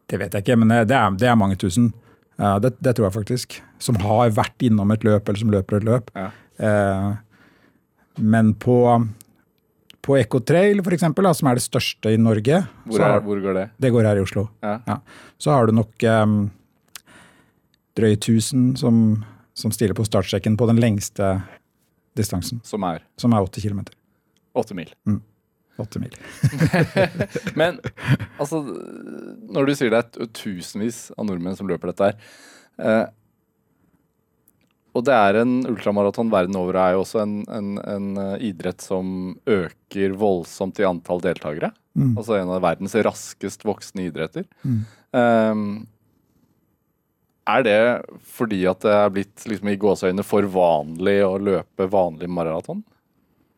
det 0.08 0.20
vet 0.20 0.34
jeg 0.34 0.44
ikke, 0.44 0.58
men 0.60 0.72
det 0.88 0.96
er, 0.96 1.16
det 1.20 1.28
er 1.28 1.38
mange 1.38 1.58
tusen. 1.60 1.92
Ja, 2.38 2.56
det, 2.62 2.76
det, 2.78 2.94
tror 2.96 3.08
jeg 3.08 3.16
faktisk. 3.16 3.56
Som 3.82 3.98
har 4.02 4.30
vært 4.34 4.62
innom 4.64 4.92
et 4.94 5.04
løp, 5.06 5.26
eller 5.26 5.40
som 5.40 5.50
løper 5.52 5.80
et 5.80 5.88
løp. 5.88 6.12
Ja. 6.14 6.28
Eh, 6.58 7.08
men 8.18 8.52
på, 8.58 8.78
på 10.06 10.16
Ecotrail, 10.18 10.82
eksempel, 10.94 11.28
som 11.34 11.50
er 11.50 11.58
det 11.58 11.66
største 11.66 12.14
i 12.14 12.20
Norge 12.20 12.62
Hvor, 12.86 13.02
er, 13.04 13.20
hvor 13.26 13.42
går 13.42 13.58
det? 13.58 13.66
Det 13.78 13.92
går 13.94 14.08
her 14.10 14.20
i 14.20 14.24
Oslo. 14.24 14.48
Ja. 14.64 14.78
Ja. 14.86 15.00
Så 15.38 15.54
har 15.54 15.68
du 15.68 15.74
nok 15.76 16.06
um, 16.24 16.40
drøye 17.98 18.18
1000 18.18 18.76
som, 18.80 19.02
som 19.54 19.74
stiller 19.74 19.98
på 19.98 20.06
startsjekken 20.06 20.58
på 20.58 20.66
den 20.70 20.80
lengste 20.82 21.36
distansen. 22.18 22.62
Som 22.66 22.86
er? 22.86 23.04
Som 23.18 23.34
er 23.34 23.46
80 23.46 23.68
km. 23.68 23.84
8 24.58 24.78
mil. 24.78 24.90
Mm. 25.06 25.20
Åtte 25.78 26.00
mil. 26.02 26.14
Men 27.60 27.78
altså, 28.38 28.58
når 29.46 29.68
du 29.68 29.74
sier 29.78 29.92
det 29.94 30.00
er 30.02 30.30
tusenvis 30.34 31.12
av 31.14 31.28
nordmenn 31.28 31.54
som 31.58 31.68
løper 31.70 31.92
dette 31.92 32.08
her 32.08 32.16
eh, 32.82 33.04
Og 34.98 35.04
det 35.06 35.14
er 35.14 35.38
en 35.44 35.52
ultramaraton 35.70 36.32
verden 36.34 36.58
over, 36.58 36.80
er 36.82 36.96
jo 36.96 37.04
også 37.04 37.22
en, 37.22 37.36
en, 37.46 37.68
en 37.78 38.08
uh, 38.18 38.34
idrett 38.42 38.82
som 38.82 39.36
øker 39.46 40.16
voldsomt 40.18 40.80
i 40.82 40.88
antall 40.88 41.22
deltakere. 41.22 41.70
Mm. 41.94 42.16
Altså 42.16 42.40
en 42.40 42.50
av 42.56 42.64
verdens 42.64 42.98
raskest 43.06 43.62
voksende 43.68 44.08
idretter. 44.08 44.48
Mm. 44.66 44.82
Eh, 45.14 45.62
Er 47.48 47.62
det 47.64 47.78
fordi 48.28 48.64
at 48.68 48.82
det 48.84 48.92
er 48.92 49.14
blitt 49.14 49.46
liksom, 49.48 49.70
i 49.70 49.78
gåseøyne 49.80 50.26
for 50.26 50.44
vanlig 50.52 51.20
å 51.24 51.38
løpe 51.38 51.86
vanlig 51.88 52.28
maraton? 52.28 52.82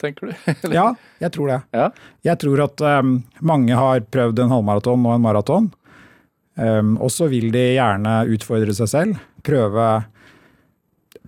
Tenker 0.00 0.30
du? 0.30 0.54
Ja, 0.78 0.94
jeg 1.20 1.32
tror 1.34 1.50
det. 1.50 1.58
ja. 1.76 1.90
Jeg 2.24 2.40
tror 2.40 2.64
at 2.64 2.84
um, 3.00 3.18
mange 3.44 3.76
har 3.76 4.00
prøvd 4.08 4.44
en 4.44 4.54
halvmaraton 4.54 5.04
og 5.04 5.16
en 5.16 5.24
maraton. 5.24 5.68
Um, 6.60 6.96
og 7.00 7.12
så 7.12 7.28
vil 7.30 7.50
de 7.54 7.64
gjerne 7.76 8.14
utfordre 8.34 8.74
seg 8.76 8.90
selv. 8.90 9.20
Prøve, 9.46 9.88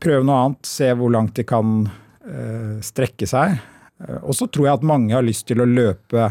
prøve 0.02 0.24
noe 0.28 0.38
annet. 0.46 0.68
Se 0.68 0.88
hvor 0.98 1.12
langt 1.14 1.36
de 1.38 1.44
kan 1.48 1.84
uh, 1.86 2.80
strekke 2.84 3.28
seg. 3.28 3.58
Uh, 4.02 4.18
og 4.22 4.36
så 4.36 4.48
tror 4.48 4.68
jeg 4.68 4.80
at 4.80 4.88
mange 4.88 5.14
har 5.16 5.26
lyst 5.26 5.46
til 5.50 5.62
å 5.62 5.68
løpe 5.68 6.30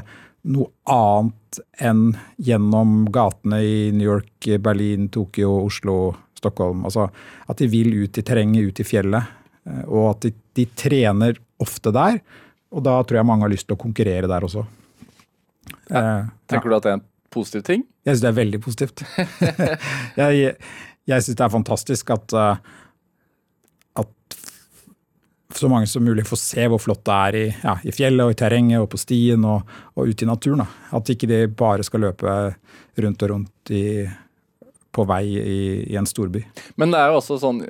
noe 0.52 0.72
annet 0.90 1.62
enn 1.84 2.16
gjennom 2.42 3.04
gatene 3.14 3.60
i 3.62 3.76
New 3.94 4.08
York, 4.08 4.50
Berlin, 4.64 5.10
Tokyo, 5.14 5.60
Oslo, 5.68 6.16
Stockholm. 6.38 6.86
Altså 6.90 7.10
at 7.46 7.62
de 7.62 7.70
vil 7.70 7.94
ut 8.02 8.18
i 8.18 8.26
terrenget, 8.26 8.72
ut 8.72 8.82
i 8.82 8.88
fjellet. 8.88 9.38
Uh, 9.70 9.86
og 9.86 10.04
at 10.16 10.28
de, 10.28 10.36
de 10.58 10.68
trener 10.78 11.38
ofte 11.64 11.94
der. 11.96 12.22
Og 12.72 12.84
da 12.86 12.98
tror 13.04 13.22
jeg 13.22 13.28
mange 13.28 13.46
har 13.46 13.52
lyst 13.54 13.68
til 13.70 13.78
å 13.78 13.82
konkurrere 13.82 14.30
der 14.32 14.48
også. 14.48 14.66
Eh, 15.92 15.98
ja. 15.98 16.22
Tenker 16.52 16.72
du 16.72 16.78
at 16.78 16.86
det 16.86 16.94
er 16.94 17.00
en 17.02 17.08
positiv 17.32 17.66
ting? 17.68 17.84
Jeg 18.06 18.16
syns 18.16 18.24
det 18.24 18.32
er 18.32 18.40
veldig 18.40 18.62
positivt. 18.64 19.04
jeg 20.22 20.56
jeg 21.10 21.26
syns 21.26 21.38
det 21.38 21.46
er 21.46 21.54
fantastisk 21.54 22.12
at, 22.14 22.36
eh, 22.38 22.58
at 24.02 24.38
så 25.58 25.70
mange 25.72 25.90
som 25.90 26.06
mulig 26.06 26.26
får 26.28 26.40
se 26.40 26.68
hvor 26.72 26.82
flott 26.82 27.04
det 27.08 27.18
er 27.18 27.40
i, 27.40 27.46
ja, 27.64 27.76
i 27.84 27.94
fjellet 27.96 28.26
og 28.26 28.36
i 28.36 28.40
terrenget 28.40 28.84
og 28.84 28.90
på 28.94 29.02
stien 29.02 29.46
og, 29.48 29.68
og 29.98 30.12
ute 30.12 30.26
i 30.26 30.30
naturen. 30.30 30.64
Da. 30.64 30.98
At 30.98 31.14
ikke 31.14 31.30
de 31.32 31.42
bare 31.48 31.86
skal 31.88 32.06
løpe 32.08 32.36
rundt 33.02 33.26
og 33.26 33.34
rundt 33.34 33.74
i 33.74 33.86
på 34.92 35.06
vei 35.08 35.24
i, 35.24 35.62
i, 35.88 35.96
en 36.00 36.08
storby. 36.10 36.44
Men 36.80 36.94
det 36.94 37.00
er 37.00 37.12
jo 37.12 37.20
også 37.22 37.38
sånn 37.40 37.62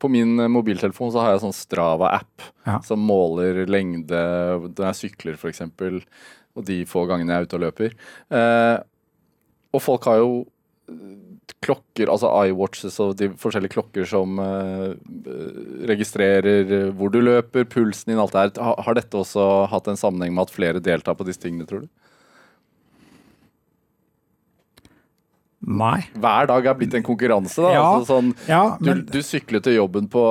På 0.00 0.10
min 0.12 0.36
mobiltelefon 0.52 1.12
så 1.14 1.22
har 1.22 1.34
jeg 1.34 1.44
sånn 1.46 1.56
Strava-app 1.56 2.46
ja. 2.68 2.78
som 2.86 3.02
måler 3.08 3.64
lengde 3.70 4.22
når 4.68 4.86
jeg 4.90 5.00
sykler, 5.00 5.38
f.eks. 5.40 5.64
Og 6.52 6.66
de 6.68 6.82
få 6.88 7.06
gangene 7.08 7.32
jeg 7.32 7.44
er 7.44 7.48
ute 7.48 7.58
og 7.58 7.64
løper. 7.64 7.94
Eh, 8.36 8.76
og 9.72 9.80
folk 9.80 10.04
har 10.10 10.20
jo 10.20 10.32
klokker, 11.62 12.10
altså 12.10 12.30
iWatches 12.50 12.98
og 13.02 13.14
de 13.20 13.28
forskjellige 13.38 13.74
klokker 13.76 14.06
som 14.08 14.38
eh, 14.42 14.92
registrerer 15.88 16.90
hvor 16.96 17.12
du 17.12 17.20
løper, 17.22 17.66
pulsen 17.70 18.12
din, 18.12 18.20
alt 18.20 18.34
det 18.34 18.44
her. 18.44 18.76
Har 18.84 18.98
dette 18.98 19.18
også 19.18 19.48
hatt 19.72 19.88
en 19.90 20.00
sammenheng 20.00 20.34
med 20.36 20.48
at 20.48 20.54
flere 20.54 20.82
deltar 20.82 21.16
på 21.18 21.26
disse 21.28 21.42
tingene, 21.42 21.68
tror 21.68 21.86
du? 21.86 21.90
Nei. 25.62 26.00
Hver 26.18 26.48
dag 26.50 26.66
er 26.66 26.78
blitt 26.78 26.94
en 26.98 27.04
konkurranse. 27.06 27.60
da. 27.62 27.72
Ja, 27.76 27.82
altså 27.86 28.16
sånn, 28.16 28.32
ja, 28.48 28.62
men... 28.80 29.04
du, 29.06 29.12
du 29.14 29.22
syklet 29.22 29.62
til 29.62 29.76
jobben 29.76 30.08
på 30.10 30.22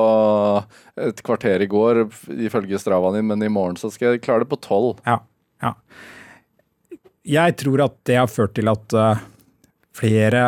et 1.00 1.22
kvarter 1.24 1.64
i 1.64 1.70
går, 1.72 2.04
ifølge 2.50 2.80
Stravaen 2.82 3.16
din, 3.16 3.30
men 3.30 3.46
i 3.46 3.52
morgen 3.52 3.80
så 3.80 3.92
skal 3.94 4.16
jeg 4.16 4.26
klare 4.26 4.44
det 4.44 4.52
på 4.52 4.60
tolv. 4.60 5.00
Ja, 5.08 5.22
ja. 5.64 5.76
Jeg 7.32 7.56
tror 7.62 7.86
at 7.86 7.96
det 8.10 8.18
har 8.18 8.28
ført 8.32 8.58
til 8.58 8.68
at 8.72 8.98
uh, 8.98 9.24
flere 9.96 10.44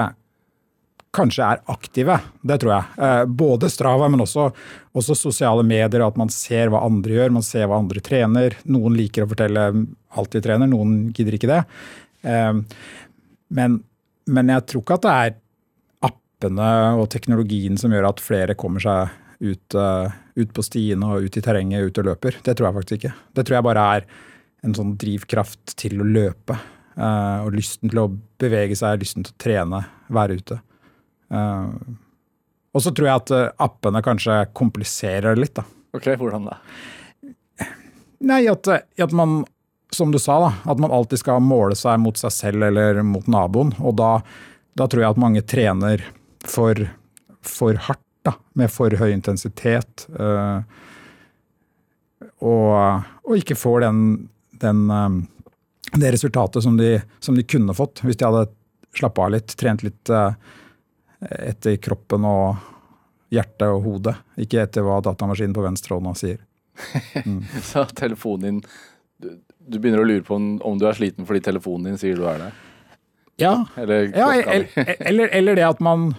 kanskje 1.13 1.48
er 1.54 1.62
aktive. 1.70 2.18
Det 2.42 2.60
tror 2.60 2.74
jeg. 2.74 2.98
Uh, 2.98 3.24
både 3.30 3.70
Strava, 3.72 4.10
men 4.12 4.25
også, 4.25 4.50
også, 4.92 5.16
sosiale 5.16 5.63
medier, 5.63 6.04
at 6.04 6.20
man 6.20 6.34
ser 6.34 6.74
hva 6.74 6.84
andre 6.84 7.16
gjør, 7.22 7.38
man 7.38 7.46
ser 7.46 7.70
hva 7.70 7.80
andre 7.80 8.04
trener. 8.04 8.58
Noen 8.68 8.98
liker 9.00 9.24
å 9.24 9.32
fortelle 9.32 9.70
alt 10.18 10.36
de 10.36 10.44
trener, 10.44 10.68
noen 10.68 11.13
gidder 11.16 11.40
ikke 11.40 11.54
det. 11.54 11.63
Uh, 12.28 12.60
men 13.54 13.80
men 14.32 14.51
jeg 14.53 14.65
tror 14.70 14.84
ikke 14.84 15.00
at 15.00 15.06
det 15.06 15.13
er 15.13 15.34
appene 16.10 16.70
og 17.00 17.10
teknologien 17.12 17.80
som 17.80 17.94
gjør 17.94 18.10
at 18.12 18.24
flere 18.24 18.56
kommer 18.60 18.84
seg 18.84 19.13
ut, 19.44 19.75
uh, 19.75 20.12
ut 20.39 20.53
på 20.56 20.65
stiene 20.65 21.10
og 21.15 21.27
ut 21.27 21.39
i 21.39 21.44
terrenget, 21.44 21.89
ut 21.89 22.00
og 22.01 22.12
løper. 22.12 22.39
Det 22.44 22.56
tror 22.56 22.70
jeg 22.70 22.77
faktisk 22.77 23.00
ikke. 23.00 23.13
Det 23.36 23.46
tror 23.46 23.58
jeg 23.58 23.68
bare 23.68 23.88
er 23.98 24.08
en 24.63 24.75
sånn 24.77 24.96
drivkraft 25.00 25.75
til 25.80 26.00
å 26.00 26.08
løpe. 26.08 26.58
Uh, 26.94 27.44
og 27.44 27.56
lysten 27.58 27.92
til 27.92 28.03
å 28.03 28.10
bevege 28.39 28.77
seg, 28.77 29.01
lysten 29.01 29.25
til 29.25 29.34
å 29.34 29.42
trene, 29.42 29.84
være 30.13 30.39
ute. 30.39 30.60
Uh, 31.34 31.74
og 32.74 32.82
så 32.82 32.94
tror 32.96 33.10
jeg 33.10 33.22
at 33.22 33.56
appene 33.62 34.01
kanskje 34.06 34.38
kompliserer 34.58 35.36
det 35.36 35.44
litt. 35.44 35.58
da. 35.60 35.65
Ok, 35.94 36.08
Hvordan 36.18 36.48
da? 36.50 36.58
Nei, 38.24 38.46
at, 38.50 38.70
at 38.72 39.13
man 39.13 39.44
som 39.93 40.12
du 40.12 40.19
sa, 40.19 40.39
da, 40.39 40.71
at 40.71 40.79
man 40.79 40.91
alltid 40.91 41.21
skal 41.21 41.43
måle 41.43 41.75
seg 41.77 42.00
mot 42.01 42.17
seg 42.19 42.33
selv 42.33 42.65
eller 42.69 43.01
mot 43.05 43.27
naboen. 43.29 43.73
Og 43.79 43.95
da, 44.00 44.17
da 44.77 44.88
tror 44.89 45.03
jeg 45.03 45.15
at 45.15 45.21
mange 45.21 45.43
trener 45.45 46.03
for, 46.43 46.79
for 47.45 47.79
hardt, 47.88 48.01
da, 48.23 48.38
med 48.55 48.71
for 48.71 48.93
høy 48.95 49.12
intensitet. 49.12 50.05
Øh, 50.15 50.63
og, 52.43 52.75
og, 53.23 53.33
ikke 53.35 53.57
får 53.59 53.83
den, 53.83 54.03
den, 54.63 54.83
øh, 54.91 55.17
det 55.93 56.13
resultatet 56.15 56.63
som 56.63 56.77
de, 56.79 56.97
som 57.19 57.35
de, 57.35 57.43
kunne 57.43 57.75
fått 57.75 58.03
hvis 58.03 58.19
de 58.19 58.27
hadde 58.27 58.47
slappa 58.95 59.27
av 59.27 59.33
litt, 59.35 59.55
trent 59.59 59.83
litt 59.83 60.12
øh, 60.13 60.31
etter 61.51 61.75
kroppen 61.83 62.27
og 62.27 62.71
hjertet 63.33 63.67
og 63.67 63.83
hodet. 63.88 64.15
Ikke 64.39 64.63
etter 64.63 64.85
hva 64.85 65.01
datamaskinen 65.03 65.55
på 65.55 65.65
venstre 65.65 66.00
hånda 66.00 66.17
sier. 66.19 66.41
Mm. 67.23 67.43
Så 67.62 67.83
telefonen 67.93 68.63
din 69.21 69.35
du 69.67 69.79
begynner 69.79 70.03
å 70.03 70.08
lure 70.08 70.25
på 70.25 70.36
om 70.36 70.79
du 70.79 70.86
er 70.89 70.98
sliten 70.98 71.27
fordi 71.27 71.43
telefonen 71.46 71.91
din 71.91 72.01
sier 72.01 72.20
du 72.20 72.27
er 72.29 72.41
det? 72.41 72.51
Ja. 73.41 73.55
Eller, 73.79 74.12
ja, 74.13 74.29
eller, 75.00 75.27
eller, 75.34 75.55
det 75.58 75.65
at 75.65 75.82
man 75.84 76.12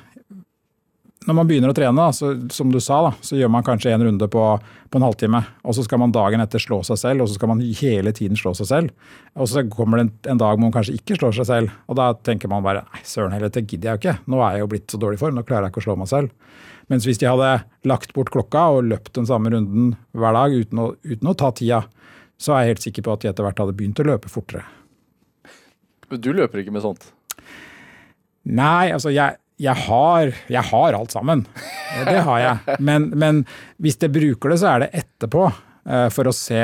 når 1.24 1.36
man 1.38 1.48
begynner 1.48 1.72
å 1.72 1.76
trene, 1.76 2.06
så, 2.12 2.34
som 2.52 2.72
du 2.72 2.76
sa, 2.84 2.98
da, 3.06 3.12
så 3.24 3.38
gjør 3.38 3.48
man 3.54 3.64
kanskje 3.64 3.94
en 3.94 4.02
runde 4.04 4.26
på, 4.28 4.42
på, 4.60 4.98
en 4.98 5.06
halvtime. 5.06 5.40
Og 5.64 5.76
så 5.76 5.84
skal 5.86 6.02
man 6.02 6.12
dagen 6.12 6.42
etter 6.44 6.60
slå 6.60 6.82
seg 6.84 7.00
selv, 7.00 7.24
og 7.24 7.30
så 7.30 7.38
skal 7.38 7.48
man 7.48 7.62
hele 7.64 8.12
tiden 8.16 8.36
slå 8.36 8.52
seg 8.58 8.68
selv. 8.68 9.14
Og 9.32 9.48
så 9.48 9.64
kommer 9.72 10.00
det 10.00 10.04
en, 10.04 10.12
en 10.34 10.42
dag 10.42 10.52
hvor 10.52 10.66
man 10.66 10.74
kanskje 10.74 10.98
ikke 10.98 11.16
slår 11.16 11.38
seg 11.38 11.48
selv. 11.48 11.72
Og 11.88 11.96
da 12.00 12.10
tenker 12.28 12.52
man 12.52 12.66
bare 12.66 12.84
nei, 12.90 13.00
søren 13.08 13.32
heller, 13.32 13.52
det 13.54 13.64
gidder 13.64 13.94
jeg 13.94 13.96
jo 13.96 14.02
ikke. 14.02 14.16
Nå 14.34 14.42
er 14.42 14.58
jeg 14.58 14.66
jo 14.66 14.70
blitt 14.74 14.92
så 14.92 15.00
dårlig 15.00 15.22
form, 15.22 15.38
nå 15.38 15.46
klarer 15.48 15.68
jeg 15.68 15.74
ikke 15.74 15.84
å 15.84 15.88
slå 15.88 15.96
meg 16.02 16.12
selv. 16.12 16.60
Mens 16.92 17.08
hvis 17.08 17.22
de 17.22 17.30
hadde 17.30 17.54
lagt 17.88 18.12
bort 18.12 18.32
klokka 18.34 18.66
og 18.76 18.84
løpt 18.90 19.14
den 19.16 19.28
samme 19.28 19.54
runden 19.54 19.94
hver 20.12 20.36
dag 20.36 20.52
uten 20.52 20.82
å, 20.82 20.90
uten 21.08 21.30
å 21.32 21.36
ta 21.40 21.48
tida, 21.56 21.86
så 22.40 22.54
er 22.54 22.64
jeg 22.64 22.74
helt 22.74 22.86
sikker 22.88 23.06
på 23.06 23.14
at 23.14 23.22
de 23.22 23.30
etter 23.30 23.46
hvert 23.46 23.60
hadde 23.62 23.76
begynt 23.76 24.00
å 24.02 24.08
løpe 24.08 24.32
fortere. 24.32 24.64
Men 26.10 26.20
Du 26.20 26.32
løper 26.36 26.62
ikke 26.62 26.74
med 26.74 26.84
sånt? 26.84 27.06
Nei, 28.44 28.92
altså 28.92 29.12
jeg, 29.14 29.38
jeg, 29.60 29.76
har, 29.86 30.32
jeg 30.52 30.68
har, 30.70 30.96
alt 30.96 31.14
sammen. 31.14 31.46
Det 32.04 32.20
har 32.26 32.42
jeg. 32.42 32.78
Men, 32.84 33.08
men, 33.16 33.44
hvis 33.82 33.96
jeg 34.02 34.12
bruker 34.12 34.52
det, 34.52 34.58
så 34.60 34.74
er 34.74 34.84
det 34.84 34.90
etterpå. 35.00 35.46
Eh, 35.88 36.08
for 36.12 36.28
å 36.28 36.34
se 36.36 36.60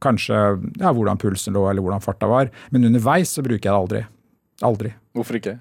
kanskje 0.00 0.38
ja, 0.80 0.92
hvordan 0.96 1.20
pulsen 1.20 1.56
lå 1.56 1.66
eller 1.68 1.84
hvordan 1.84 2.04
farta 2.04 2.30
var. 2.30 2.50
Men 2.72 2.88
underveis 2.88 3.34
så 3.36 3.44
bruker 3.44 3.68
jeg 3.68 3.74
det 3.74 3.76
aldri. 3.82 4.02
Aldri. 4.64 4.94
Hvorfor 5.16 5.40
ikke? 5.40 5.58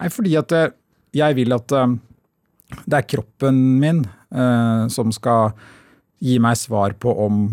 Nei, 0.00 0.12
Fordi 0.12 0.36
at 0.40 0.56
eh, 0.56 0.70
jeg 1.16 1.38
vil 1.40 1.56
at 1.56 1.76
eh, 1.76 1.96
det 2.84 3.00
er 3.00 3.10
kroppen 3.16 3.56
min 3.82 4.04
som 4.30 5.08
skal 5.10 5.56
gi 6.22 6.36
meg 6.38 6.54
svar 6.54 6.92
på 7.02 7.10
om 7.18 7.48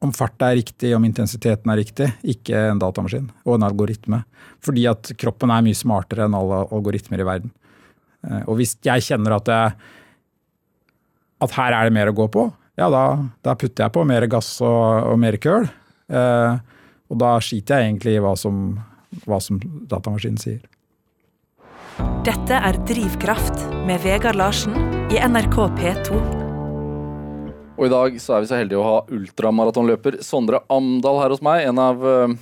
om 0.00 0.12
farta 0.16 0.50
er 0.50 0.60
riktig, 0.62 0.94
om 0.96 1.04
intensiteten 1.04 1.72
er 1.72 1.80
riktig, 1.82 2.08
ikke 2.34 2.56
en 2.70 2.80
datamaskin 2.80 3.28
og 3.44 3.56
en 3.56 3.66
algoritme. 3.68 4.22
Fordi 4.64 4.86
at 4.88 5.12
kroppen 5.20 5.52
er 5.52 5.64
mye 5.66 5.76
smartere 5.76 6.26
enn 6.26 6.36
alle 6.36 6.62
algoritmer 6.72 7.20
i 7.20 7.26
verden. 7.28 7.52
Eh, 8.24 8.42
og 8.46 8.56
hvis 8.60 8.76
jeg 8.86 9.04
kjenner 9.10 9.36
at, 9.36 9.52
jeg, 9.52 9.76
at 11.44 11.56
her 11.58 11.76
er 11.76 11.88
det 11.88 11.96
mer 11.96 12.12
å 12.12 12.16
gå 12.16 12.30
på, 12.32 12.48
ja, 12.80 12.88
da, 12.88 13.04
da 13.44 13.56
putter 13.60 13.86
jeg 13.86 13.92
på 13.92 14.06
mer 14.08 14.24
gass 14.32 14.54
og, 14.64 15.12
og 15.12 15.20
mer 15.20 15.36
køl. 15.42 15.68
Eh, 16.08 16.60
og 17.10 17.20
da 17.20 17.36
skiter 17.44 17.80
jeg 17.80 17.90
egentlig 17.90 18.16
i 18.16 18.24
hva 18.24 18.34
som, 18.40 18.78
hva 19.26 19.40
som 19.42 19.60
datamaskinen 19.90 20.40
sier. 20.40 20.62
Dette 22.24 22.56
er 22.56 22.78
Drivkraft 22.88 23.66
med 23.88 24.00
Vegard 24.06 24.38
Larsen 24.40 24.76
i 25.12 25.20
NRK 25.20 25.66
P2. 25.76 26.39
Og 27.80 27.86
i 27.88 27.92
dag 27.92 28.16
så 28.20 28.34
er 28.36 28.42
vi 28.44 28.48
så 28.50 28.58
heldige 28.60 28.76
å 28.76 28.84
ha 28.84 28.96
ultramaratonløper 29.16 30.18
Sondre 30.24 30.58
Amdal 30.68 31.16
her 31.22 31.32
hos 31.32 31.40
meg. 31.40 31.62
En 31.64 31.78
av 31.80 32.02
uh, 32.04 32.34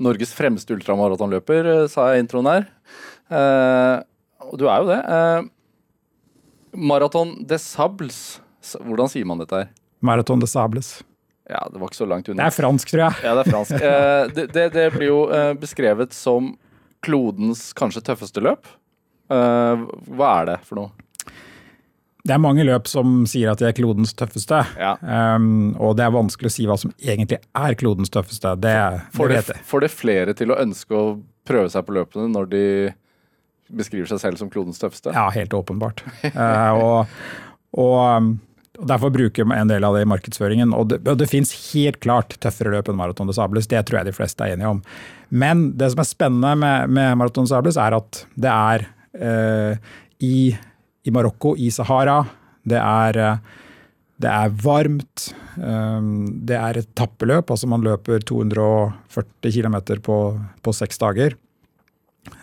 Norges 0.00 0.32
fremste 0.32 0.72
ultramaratonløper, 0.72 1.68
uh, 1.68 1.88
sa 1.92 2.06
jeg 2.08 2.22
i 2.22 2.24
introen 2.24 2.48
her. 2.48 2.64
Uh, 3.28 4.00
og 4.48 4.56
du 4.56 4.64
er 4.72 4.80
jo 4.80 4.88
det. 4.88 4.96
Maraton 6.72 7.34
des 7.44 7.68
Sables. 7.68 8.22
Hvordan 8.80 9.12
sier 9.12 9.28
man 9.28 9.44
dette 9.44 9.60
her? 9.60 9.68
Maraton 10.00 10.40
des 10.40 10.56
Sables. 10.56 10.94
Ja, 11.52 11.66
det 11.68 11.76
var 11.76 11.92
ikke 11.92 12.00
så 12.00 12.08
langt 12.08 12.32
unna. 12.32 12.40
Det 12.40 12.48
er 12.48 12.56
fransk, 12.56 12.94
tror 12.94 13.04
jeg. 13.04 13.20
Ja, 13.28 13.36
det 13.36 13.44
er 13.44 13.52
fransk. 13.52 13.86
det, 14.38 14.48
det, 14.56 14.66
det, 14.72 14.88
blir 14.96 15.10
jo 15.10 15.20
beskrevet 15.60 16.16
som 16.16 16.54
klodens 17.04 17.68
kanskje 17.76 18.06
tøffeste 18.08 18.40
løp. 18.40 18.64
hva 19.28 20.34
er 20.40 20.48
det 20.48 20.60
for 20.64 20.80
noe? 20.80 21.02
Det 22.22 22.36
er 22.36 22.38
mange 22.42 22.62
løp 22.62 22.86
som 22.86 23.24
sier 23.26 23.50
at 23.50 23.58
de 23.58 23.66
er 23.66 23.74
klodens 23.74 24.12
tøffeste. 24.14 24.60
Ja. 24.78 24.94
Um, 25.02 25.72
og 25.82 25.96
det 25.98 26.04
er 26.06 26.14
vanskelig 26.14 26.52
å 26.52 26.54
si 26.54 26.66
hva 26.70 26.76
som 26.78 26.92
egentlig 27.02 27.40
er 27.42 27.74
klodens 27.78 28.12
tøffeste. 28.14 28.54
Det, 28.62 28.76
får, 29.16 29.34
det, 29.34 29.56
får 29.66 29.84
det 29.86 29.90
flere 29.90 30.36
til 30.38 30.54
å 30.54 30.60
ønske 30.62 30.94
å 30.94 31.16
prøve 31.48 31.72
seg 31.72 31.82
på 31.88 31.96
løpene 31.96 32.30
når 32.30 32.46
de 32.52 32.64
beskriver 33.74 34.06
seg 34.12 34.22
selv 34.22 34.38
som 34.38 34.52
klodens 34.52 34.78
tøffeste? 34.78 35.10
Ja, 35.16 35.26
helt 35.34 35.54
åpenbart. 35.56 36.04
uh, 36.30 36.70
og, 36.86 37.18
og, 37.74 37.98
um, 37.98 38.32
og 38.78 38.88
Derfor 38.88 39.12
bruker 39.12 39.44
vi 39.44 39.58
en 39.58 39.68
del 39.68 39.84
av 39.84 39.98
det 39.98 40.06
i 40.06 40.08
markedsføringen. 40.08 40.72
Og 40.78 40.88
det, 40.94 41.02
og 41.04 41.18
det 41.20 41.28
fins 41.30 41.52
helt 41.72 41.98
klart 42.02 42.38
tøffere 42.42 42.72
løp 42.72 42.88
enn 42.88 42.96
Maraton 42.98 43.28
de 43.28 43.34
Sables, 43.36 43.68
det 43.70 43.82
tror 43.88 44.00
jeg 44.00 44.12
de 44.12 44.16
fleste 44.16 44.46
er 44.46 44.54
enige 44.54 44.70
om. 44.76 44.80
Men 45.28 45.72
det 45.78 45.90
som 45.92 46.00
er 46.02 46.08
spennende 46.08 46.54
med, 46.62 46.94
med 46.94 47.18
Maraton 47.20 47.50
de 47.50 47.52
Sables, 47.52 47.78
er 47.82 47.98
at 47.98 48.24
det 48.38 48.54
er 48.54 48.86
uh, 49.18 49.92
i, 50.22 50.52
i 51.04 51.12
Marokko, 51.14 51.54
i 51.56 51.70
Sahara. 51.74 52.20
Det 52.62 52.78
er, 52.78 53.18
eh, 53.18 53.38
det 54.22 54.30
er 54.30 54.52
varmt. 54.62 55.32
Um, 55.56 56.40
det 56.46 56.56
er 56.56 56.78
et 56.78 56.94
tappeløp, 56.96 57.50
altså 57.50 57.68
man 57.68 57.82
løper 57.84 58.22
240 58.24 59.52
km 59.52 59.76
på, 60.00 60.18
på 60.62 60.72
seks 60.72 60.98
dager. 61.02 61.34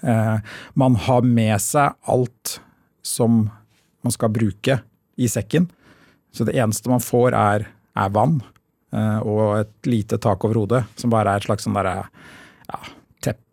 Eh, 0.01 0.37
man 0.73 0.95
har 1.07 1.25
med 1.25 1.55
seg 1.63 1.95
alt 2.11 2.59
som 3.05 3.47
man 4.03 4.15
skal 4.15 4.31
bruke 4.35 4.79
i 5.19 5.27
sekken. 5.31 5.69
Så 6.35 6.45
det 6.45 6.57
eneste 6.59 6.91
man 6.91 7.03
får, 7.03 7.33
er, 7.33 7.65
er 7.97 8.13
vann 8.13 8.39
eh, 8.93 9.19
og 9.23 9.61
et 9.63 9.89
lite 9.89 10.19
tak 10.21 10.43
over 10.45 10.61
hodet, 10.61 10.83
som 10.99 11.11
bare 11.11 11.33
er 11.33 11.41
et 11.41 11.49
slags 11.49 11.65
sånn 11.65 11.77
derre 11.77 12.03
ja, 12.69 12.79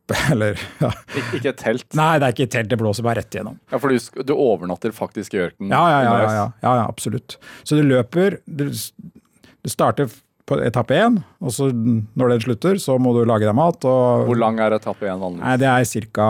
teppe, 0.07 0.19
eller 0.33 0.61
ja. 0.81 0.91
Ik 1.19 1.33
ikke 1.41 1.51
et 1.53 1.59
telt? 1.63 1.87
Nei, 1.99 2.13
det 2.19 2.29
er 2.29 2.35
ikke 2.37 2.47
et 2.49 2.55
telt, 2.57 2.71
det 2.71 2.79
blåser 2.81 3.07
bare 3.07 3.21
rett 3.23 3.35
igjennom. 3.35 3.59
Ja, 3.73 3.81
For 3.83 3.91
du, 3.93 4.23
du 4.27 4.35
overnatter 4.37 4.95
faktisk 4.97 5.35
i 5.35 5.43
ørkenen? 5.47 5.73
Ja, 5.75 5.83
ja, 5.91 6.01
ja, 6.07 6.31
ja, 6.37 6.47
ja, 6.63 6.87
absolutt. 6.87 7.39
Så 7.67 7.79
du 7.79 7.83
løper 7.87 8.39
Du, 8.47 8.69
du 8.71 9.71
starter 9.71 10.11
på 10.47 10.61
etappe 10.63 10.95
én, 10.95 11.17
og 11.43 11.51
så 11.51 11.67
når 11.75 12.37
den 12.37 12.43
slutter, 12.45 12.79
så 12.79 12.95
må 13.03 13.11
du 13.17 13.25
lage 13.27 13.49
deg 13.49 13.57
mat. 13.59 13.83
Og, 13.83 14.27
Hvor 14.29 14.39
lang 14.39 14.61
er 14.63 14.77
etappe 14.77 15.09
én 15.11 15.19
vanligvis? 15.19 15.43
Nei, 15.43 15.57
det 15.59 15.71
er 15.73 16.11
ca. 16.15 16.29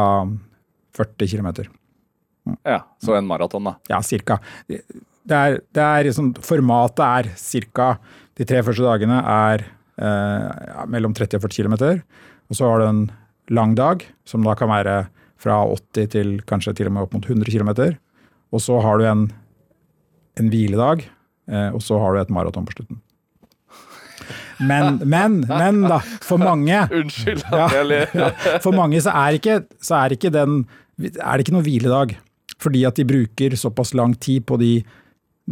40 0.96 1.28
km. 1.28 1.50
Ja, 2.64 2.78
Så 3.02 3.12
en 3.18 3.26
maraton, 3.28 3.66
da. 3.68 3.74
Ja, 3.90 4.00
cirka. 4.06 4.38
Det 4.70 5.36
er, 5.36 5.58
det 5.74 5.82
er 5.82 6.06
liksom, 6.06 6.30
formatet 6.46 7.02
er 7.02 7.28
cirka 7.36 7.96
De 8.38 8.44
tre 8.46 8.60
første 8.62 8.84
dagene 8.86 9.18
er 9.18 9.64
eh, 9.98 10.84
mellom 10.92 11.12
30 11.16 11.36
og 11.40 11.46
40 11.48 11.66
km. 11.66 11.76
Og 12.48 12.56
så 12.56 12.68
har 12.70 12.80
du 12.80 12.86
en 12.86 13.00
lang 13.52 13.74
dag, 13.78 14.04
som 14.26 14.44
da 14.46 14.54
kan 14.58 14.70
være 14.72 15.06
fra 15.40 15.60
80 15.68 16.12
til 16.14 16.36
kanskje 16.48 16.74
til 16.78 16.90
og 16.90 16.96
med 16.96 17.06
opp 17.06 17.16
mot 17.16 17.26
100 17.26 17.50
km. 17.52 17.96
Og 18.54 18.62
så 18.62 18.78
har 18.82 18.98
du 18.98 19.06
en, 19.08 19.26
en 20.40 20.52
hviledag, 20.52 21.04
eh, 21.50 21.68
og 21.74 21.82
så 21.84 22.00
har 22.02 22.14
du 22.14 22.22
et 22.22 22.32
maraton 22.32 22.66
på 22.66 22.78
slutten. 22.78 23.02
Men, 24.56 25.02
men, 25.04 25.42
men 25.50 25.82
da, 25.84 25.98
for 26.24 26.40
mange 26.40 26.78
Unnskyld 26.98 27.42
at 27.52 27.74
jeg 27.76 27.88
ler. 27.90 28.12
ja. 28.22 28.30
For 28.64 28.72
mange 28.74 29.02
så 29.04 29.12
er, 29.12 29.36
ikke, 29.36 29.58
så 29.84 29.98
er, 30.00 30.16
ikke 30.16 30.32
den, 30.32 30.62
er 30.96 31.36
det 31.36 31.44
ikke 31.44 31.56
noe 31.58 31.66
hviledag. 31.66 32.16
Fordi 32.62 32.86
at 32.88 32.96
de 32.96 33.04
bruker 33.04 33.56
såpass 33.60 33.92
lang 33.98 34.14
tid 34.16 34.46
på 34.48 34.56
de, 34.56 34.78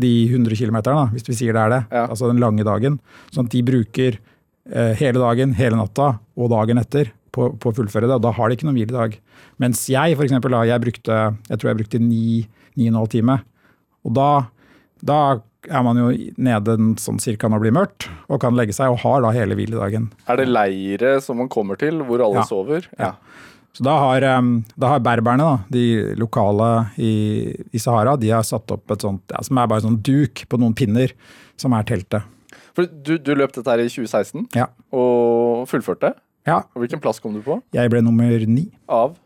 de 0.00 0.12
100 0.30 0.56
km, 0.56 0.78
hvis 1.12 1.28
vi 1.28 1.36
sier 1.36 1.52
det 1.52 1.66
er 1.66 1.74
det. 1.74 1.82
Ja. 1.92 2.06
Altså 2.08 2.30
den 2.30 2.40
lange 2.40 2.64
dagen. 2.64 2.96
Sånn 3.34 3.50
at 3.50 3.52
de 3.52 3.60
bruker 3.66 4.16
eh, 4.16 4.94
hele 4.96 5.20
dagen, 5.20 5.52
hele 5.58 5.76
natta 5.76 6.14
og 6.34 6.50
dagen 6.54 6.80
etter 6.80 7.12
på, 7.35 7.49
på 7.61 7.71
å 7.73 7.76
fullføre 7.76 8.07
det. 8.09 8.17
Og 8.19 8.23
da 8.25 8.31
har 8.37 8.49
de 8.50 8.57
ikke 8.59 8.69
noen 8.69 8.79
hviledag. 8.79 9.17
Mens 9.62 9.83
jeg 9.91 10.14
for 10.19 10.26
eksempel, 10.26 10.55
da, 10.55 10.62
jeg 10.71 10.83
brukte, 10.85 11.19
jeg 11.50 11.59
tror 11.61 11.73
jeg 11.73 11.81
brukte 11.83 12.00
ni, 12.03 12.45
ni 12.79 12.87
og 12.88 12.93
en 12.95 13.00
halv 13.03 13.11
time. 13.14 13.38
Og 14.07 14.14
da, 14.17 14.29
da 15.03 15.19
er 15.64 15.81
man 15.87 15.97
jo 15.97 16.11
nede 16.45 16.75
sånn 17.00 17.19
cirka 17.25 17.49
når 17.49 17.62
det 17.62 17.67
blir 17.69 17.76
mørkt, 17.79 18.07
og 18.29 18.41
kan 18.43 18.55
legge 18.59 18.75
seg 18.76 18.93
og 18.93 19.00
har 19.05 19.23
da 19.25 19.31
hele 19.33 19.57
hviledagen. 19.57 20.11
Er 20.29 20.37
det 20.43 20.49
leire 20.50 21.14
som 21.25 21.38
man 21.41 21.49
kommer 21.53 21.79
til, 21.81 22.03
hvor 22.05 22.21
alle 22.21 22.43
Ja. 22.43 22.49
sover? 22.50 22.87
Ja. 23.00 23.14
Så 23.75 23.83
da 23.83 23.95
har, 23.99 24.21
da 24.79 24.91
har 24.93 25.00
berberne, 25.03 25.43
da, 25.43 25.55
de 25.73 26.14
lokale 26.21 26.69
i, 27.00 27.09
i 27.75 27.81
Sahara, 27.83 28.12
de 28.21 28.29
har 28.31 28.45
satt 28.47 28.71
opp 28.71 28.93
et 28.95 29.03
sånt, 29.03 29.25
ja, 29.35 29.41
som 29.43 29.59
er 29.59 29.67
bare 29.73 29.83
sånn 29.83 29.97
duk 30.05 30.45
på 30.53 30.61
noen 30.62 30.76
pinner, 30.79 31.11
som 31.59 31.75
er 31.75 31.83
teltet. 31.88 32.23
For 32.76 32.87
du, 32.87 33.16
du 33.18 33.33
løp 33.35 33.51
dette 33.57 33.66
her 33.73 33.83
i 33.83 33.88
2016 33.90 34.47
Ja. 34.55 34.68
og 34.94 35.64
fullførte. 35.70 36.12
Ja, 36.44 36.62
Og 36.74 36.83
hvilken 36.85 37.00
plass 37.02 37.20
kom 37.22 37.37
du 37.37 37.42
på? 37.44 37.61
jeg 37.74 37.92
ble 37.92 38.02
nummer 38.04 38.46
ni. 38.48 38.66
Av? 38.88 39.16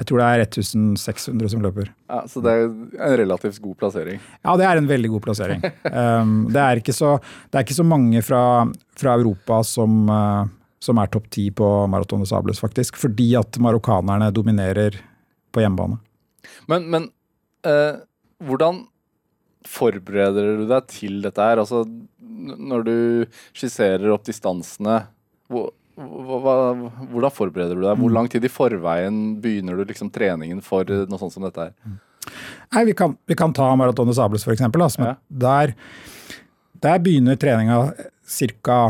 Jeg 0.00 0.08
tror 0.08 0.22
det 0.22 0.26
er 0.26 0.42
1600 0.46 1.50
som 1.52 1.62
løper. 1.62 1.90
Ja, 2.10 2.22
Så 2.26 2.40
det 2.42 2.52
er 2.52 2.64
en 2.64 3.16
relativt 3.20 3.60
god 3.62 3.76
plassering. 3.78 4.20
Ja, 4.42 4.56
det 4.58 4.66
er 4.66 4.80
en 4.80 4.88
veldig 4.88 5.10
god 5.14 5.24
plassering. 5.28 5.62
Um, 5.92 6.46
det, 6.48 6.60
er 6.62 6.80
ikke 6.80 6.94
så, 6.96 7.18
det 7.50 7.58
er 7.58 7.66
ikke 7.66 7.76
så 7.76 7.84
mange 7.84 8.22
fra, 8.24 8.64
fra 8.98 9.16
Europa 9.20 9.58
som, 9.66 10.06
uh, 10.08 10.48
som 10.82 10.98
er 10.98 11.10
topp 11.12 11.28
ti 11.34 11.50
på 11.54 11.66
Maraton 11.92 12.24
de 12.24 12.30
Sables, 12.30 12.62
faktisk. 12.62 12.96
Fordi 12.98 13.28
at 13.38 13.58
marokkanerne 13.62 14.30
dominerer 14.34 14.96
på 15.52 15.62
hjemmebane. 15.62 16.00
Men, 16.72 16.88
men 16.90 17.10
uh, 17.68 18.00
hvordan 18.42 18.86
forbereder 19.68 20.62
du 20.62 20.66
deg 20.70 20.88
til 20.90 21.20
dette 21.22 21.44
her? 21.44 21.60
Altså, 21.62 21.84
når 22.72 22.88
du 22.88 22.96
skisserer 23.52 24.10
opp 24.14 24.24
distansene, 24.26 25.02
hvor, 25.52 25.70
hva, 25.96 26.54
hvordan 27.12 27.34
forbereder 27.34 27.76
du 27.76 27.84
deg? 27.84 27.98
Hvor 28.00 28.14
lang 28.14 28.30
tid 28.32 28.44
i 28.44 28.50
forveien 28.52 29.20
begynner 29.42 29.76
du 29.76 29.84
liksom 29.88 30.10
treningen 30.14 30.62
for 30.64 30.88
eh, 30.88 31.04
noe 31.10 31.20
sånt 31.20 31.34
som 31.34 31.44
dette 31.46 31.68
her? 31.68 31.98
Nei, 32.72 32.84
vi 32.88 32.94
kan, 32.96 33.16
vi 33.28 33.36
kan 33.36 33.52
ta 33.52 33.68
Maraton 33.76 34.08
de 34.08 34.14
Sables 34.16 34.46
for 34.46 34.54
eksempel. 34.54 34.84
Ja. 35.02 35.14
der, 35.28 35.74
der 36.80 37.02
begynner 37.02 37.36
treninga 37.36 37.92
ca. 38.62 38.80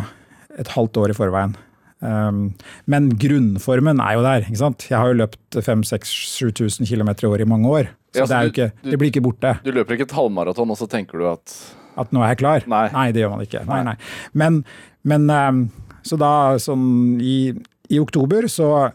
et 0.58 0.68
halvt 0.76 1.00
år 1.00 1.14
i 1.14 1.16
forveien. 1.16 1.56
Um, 2.02 2.48
men 2.90 3.12
grunnformen 3.14 4.00
er 4.02 4.16
jo 4.18 4.22
der. 4.26 4.46
ikke 4.46 4.58
sant? 4.58 4.86
Jeg 4.90 4.98
har 4.98 5.12
jo 5.12 5.20
løpt 5.20 5.58
5000-7000 5.58 6.88
km 6.90 7.12
i 7.14 7.30
år 7.30 7.44
i 7.44 7.48
mange 7.48 7.70
år. 7.70 7.92
Så, 8.12 8.18
Ja, 8.20 8.26
så 8.26 8.32
det, 8.34 8.40
du- 8.42 8.50
ikke, 8.52 8.72
det 8.90 8.98
blir 8.98 9.10
ikke 9.10 9.24
borte. 9.24 9.54
Du 9.64 9.70
løper 9.72 9.94
ikke 9.96 10.08
et 10.10 10.16
halvmaraton, 10.18 10.70
og 10.70 10.76
så 10.76 10.88
tenker 10.90 11.18
du 11.18 11.28
at 11.30 11.54
At 11.96 12.12
nå 12.12 12.22
er 12.24 12.32
jeg 12.32 12.38
klar? 12.40 12.66
Nei. 12.66 12.88
nei 12.92 13.12
det 13.12 13.22
gjør 13.22 13.30
man 13.36 13.44
ikke. 13.44 13.64
Nei. 13.68 13.82
nei. 13.84 13.96
Men, 14.32 14.64
men 15.04 15.30
um, 15.30 15.62
så 16.02 16.18
da 16.20 16.32
sånn 16.62 17.20
i, 17.22 17.52
i 17.92 18.00
oktober 18.02 18.48
så 18.50 18.90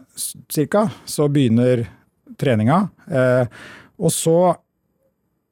cirka, 0.50 0.86
så 1.08 1.28
begynner 1.32 1.86
treninga. 2.38 2.82
Eh, 3.10 3.44
og 3.98 4.14
så, 4.14 4.38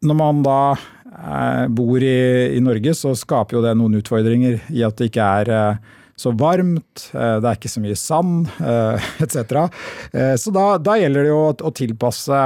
når 0.07 0.19
man 0.19 0.43
da 0.47 0.61
eh, 0.77 1.67
bor 1.73 2.03
i, 2.03 2.57
i 2.57 2.63
Norge, 2.63 2.95
så 2.95 3.15
skaper 3.19 3.59
jo 3.59 3.65
det 3.65 3.75
noen 3.79 3.99
utfordringer 4.01 4.61
i 4.75 4.85
at 4.87 4.99
det 5.01 5.11
ikke 5.11 5.31
er 5.41 5.53
eh, 5.57 5.95
så 6.17 6.33
varmt, 6.33 7.11
eh, 7.13 7.37
det 7.43 7.51
er 7.51 7.59
ikke 7.59 7.73
så 7.73 7.83
mye 7.85 7.99
sand, 8.01 8.49
eh, 8.65 9.11
etc. 9.25 9.67
Eh, 10.13 10.35
så 10.41 10.53
da, 10.55 10.67
da 10.81 10.97
gjelder 11.01 11.27
det 11.27 11.33
jo 11.33 11.43
å, 11.51 11.53
å 11.69 11.75
tilpasse 11.77 12.41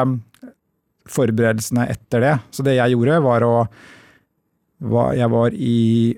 forberedelsene 1.11 1.87
etter 1.91 2.27
det. 2.27 2.35
Så 2.55 2.67
det 2.67 2.77
jeg 2.79 2.95
gjorde, 2.97 3.23
var 3.25 3.47
å 3.47 3.55
Jeg 4.81 5.29
var 5.29 5.53
i 5.53 6.17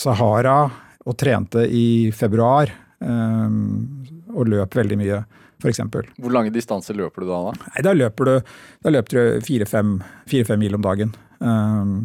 Sahara 0.00 0.62
og 1.04 1.16
trente 1.20 1.66
i 1.66 2.10
februar. 2.16 2.72
Um, 3.00 4.00
og 4.36 4.48
løp 4.50 4.76
veldig 4.76 4.98
mye, 5.00 5.22
f.eks. 5.60 5.80
Hvor 6.20 6.34
lange 6.34 6.52
distanser 6.54 6.96
løper 6.98 7.24
du 7.24 7.30
da? 7.30 7.40
da? 7.48 7.70
Nei, 7.72 7.84
da 7.86 7.94
løper 7.96 8.28
du 8.28 8.52
da 8.84 8.92
løper 8.92 9.16
du 9.16 9.46
fire-fem 9.46 10.60
mil 10.60 10.76
om 10.78 10.84
dagen 10.84 11.14
um, 11.40 11.96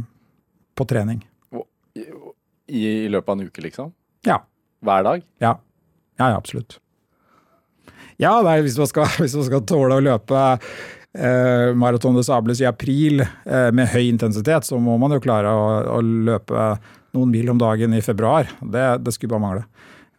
på 0.75 0.87
trening. 0.89 1.21
I, 1.95 2.81
I 3.05 3.11
løpet 3.11 3.29
av 3.29 3.37
en 3.37 3.45
uke, 3.47 3.61
liksom? 3.63 3.93
Ja. 4.25 4.41
Hver 4.85 5.05
dag? 5.05 5.23
Ja, 5.43 5.53
ja, 6.17 6.31
ja 6.31 6.39
absolutt. 6.39 6.79
Ja, 8.21 8.37
er, 8.39 8.63
hvis, 8.63 8.77
man 8.79 8.89
skal, 8.89 9.09
hvis 9.21 9.35
man 9.37 9.47
skal 9.47 9.63
tåle 9.67 9.99
å 9.99 10.03
løpe 10.03 10.41
eh, 11.15 11.71
Maraton 11.77 12.17
de 12.17 12.23
Sables 12.25 12.61
i 12.63 12.69
april 12.69 13.23
eh, 13.23 13.71
med 13.75 13.91
høy 13.91 14.05
intensitet, 14.07 14.67
så 14.67 14.79
må 14.81 14.97
man 15.01 15.15
jo 15.15 15.23
klare 15.23 15.51
å, 15.51 15.65
å 15.97 16.01
løpe 16.01 16.69
noen 17.15 17.31
mil 17.33 17.51
om 17.53 17.61
dagen 17.61 17.95
i 17.95 18.03
februar. 18.05 18.49
Det, 18.61 18.87
det 19.05 19.15
skulle 19.15 19.35
bare 19.35 19.45
mangle. 19.45 19.65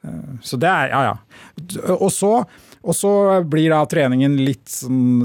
Eh, 0.02 0.38
så 0.46 0.58
det 0.60 0.70
er, 0.70 0.92
ja 0.94 1.02
ja. 1.10 1.16
Og 1.98 2.08
så, 2.14 2.32
og 2.82 2.96
så 2.96 3.12
blir 3.48 3.70
da 3.74 3.84
treningen 3.90 4.38
litt 4.40 4.66
sånn 4.72 5.24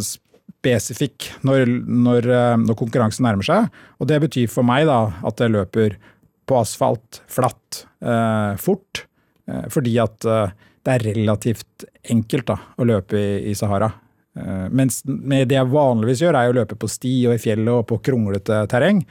spesifikk 0.62 1.32
når, 1.48 1.66
når, 1.90 2.28
eh, 2.30 2.58
når 2.62 2.80
konkurransen 2.80 3.26
nærmer 3.28 3.48
seg. 3.48 3.84
Og 4.00 4.10
det 4.12 4.22
betyr 4.28 4.52
for 4.52 4.68
meg 4.68 4.86
da 4.90 5.04
at 5.28 5.42
jeg 5.42 5.56
løper 5.56 5.98
på 6.50 6.60
asfalt, 6.60 7.22
flatt, 7.32 7.86
eh, 8.04 8.54
fort. 8.62 9.06
Eh, 9.50 9.68
fordi 9.74 9.98
at 10.02 10.26
eh, 10.26 10.54
det 10.82 10.96
er 10.96 11.08
relativt 11.14 11.86
enkelt 12.10 12.48
da, 12.50 12.58
å 12.78 12.88
løpe 12.88 13.18
i, 13.18 13.52
i 13.52 13.58
Sahara. 13.58 13.92
Eh, 14.38 14.68
mens 14.72 15.02
det 15.06 15.44
jeg 15.50 15.72
vanligvis 15.72 16.24
gjør, 16.24 16.38
er 16.40 16.52
å 16.52 16.58
løpe 16.62 16.78
på 16.80 16.90
sti 16.90 17.16
og 17.30 17.36
i 17.36 17.42
fjellet 17.42 17.74
og 17.74 17.88
på 17.90 18.00
kronglete 18.10 18.64
terreng. 18.72 19.04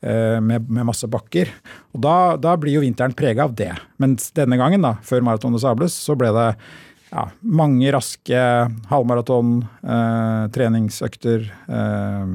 Eh, 0.00 0.38
Med, 0.40 0.68
med 0.70 0.88
masse 0.88 1.08
bakker. 1.10 1.50
Og 1.94 2.02
da, 2.04 2.36
da 2.40 2.56
blir 2.60 2.78
jo 2.78 2.84
vinteren 2.84 3.16
prega 3.16 3.46
av 3.48 3.56
det. 3.58 3.72
Mens 3.98 4.30
denne 4.36 4.58
gangen, 4.60 4.84
da, 4.84 4.96
før 5.02 5.24
Maraton 5.26 5.56
de 5.56 5.62
Sables, 5.62 5.96
så 5.96 6.16
ble 6.18 6.32
det 6.36 6.48
ja, 7.08 7.24
mange 7.40 7.92
raske 7.94 8.44
halvmaraton, 8.90 9.58
eh, 9.82 10.44
treningsøkter. 10.54 11.48
Eh, 11.68 12.32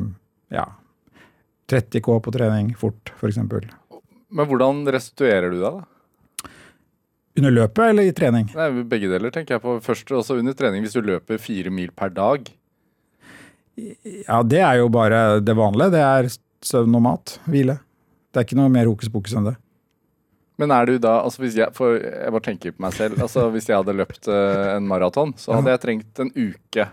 ja, 0.54 0.68
30 1.70 2.04
K 2.04 2.20
på 2.20 2.34
trening 2.36 2.74
fort, 2.78 3.14
f.eks. 3.18 3.40
Men 4.34 4.50
hvordan 4.50 4.84
restituerer 4.94 5.54
du 5.54 5.60
deg, 5.62 5.82
da? 5.82 6.50
Under 7.34 7.54
løpet 7.54 7.88
eller 7.90 8.06
i 8.06 8.14
trening? 8.14 8.50
Nei, 8.54 8.68
Begge 8.86 9.10
deler, 9.10 9.34
tenker 9.34 9.56
jeg 9.56 9.64
på. 9.64 9.80
Først 9.82 10.12
også 10.14 10.38
under 10.38 10.54
trening, 10.58 10.84
hvis 10.86 10.94
du 10.94 11.02
løper 11.06 11.40
fire 11.42 11.72
mil 11.74 11.90
per 11.98 12.14
dag. 12.14 12.46
Ja, 13.74 14.44
det 14.46 14.60
er 14.62 14.84
jo 14.84 14.90
bare 14.94 15.40
det 15.42 15.56
vanlige. 15.58 15.96
Det 15.96 16.04
er 16.06 16.30
søvn 16.68 16.96
og 16.98 17.04
mat. 17.06 17.38
Hvile. 17.50 17.78
Det 18.34 18.42
er 18.42 18.48
ikke 18.48 18.60
noe 18.60 18.72
mer 18.74 18.90
hokus 18.90 19.12
pokus 19.14 19.36
enn 19.38 19.52
det. 19.52 19.58
Men 20.62 20.72
er 20.72 20.86
du 20.86 20.98
da 21.02 21.16
altså 21.26 21.42
hvis 21.42 21.56
jeg, 21.58 21.74
For 21.74 21.98
jeg 21.98 22.30
bare 22.30 22.46
tenker 22.46 22.76
på 22.76 22.84
meg 22.86 22.94
selv. 22.94 23.18
altså 23.26 23.48
Hvis 23.54 23.66
jeg 23.72 23.80
hadde 23.80 23.96
løpt 23.98 24.30
uh, 24.30 24.76
en 24.76 24.86
maraton, 24.90 25.34
så 25.38 25.58
hadde 25.58 25.74
jeg 25.74 25.82
trengt 25.82 26.22
en 26.22 26.30
uke. 26.36 26.88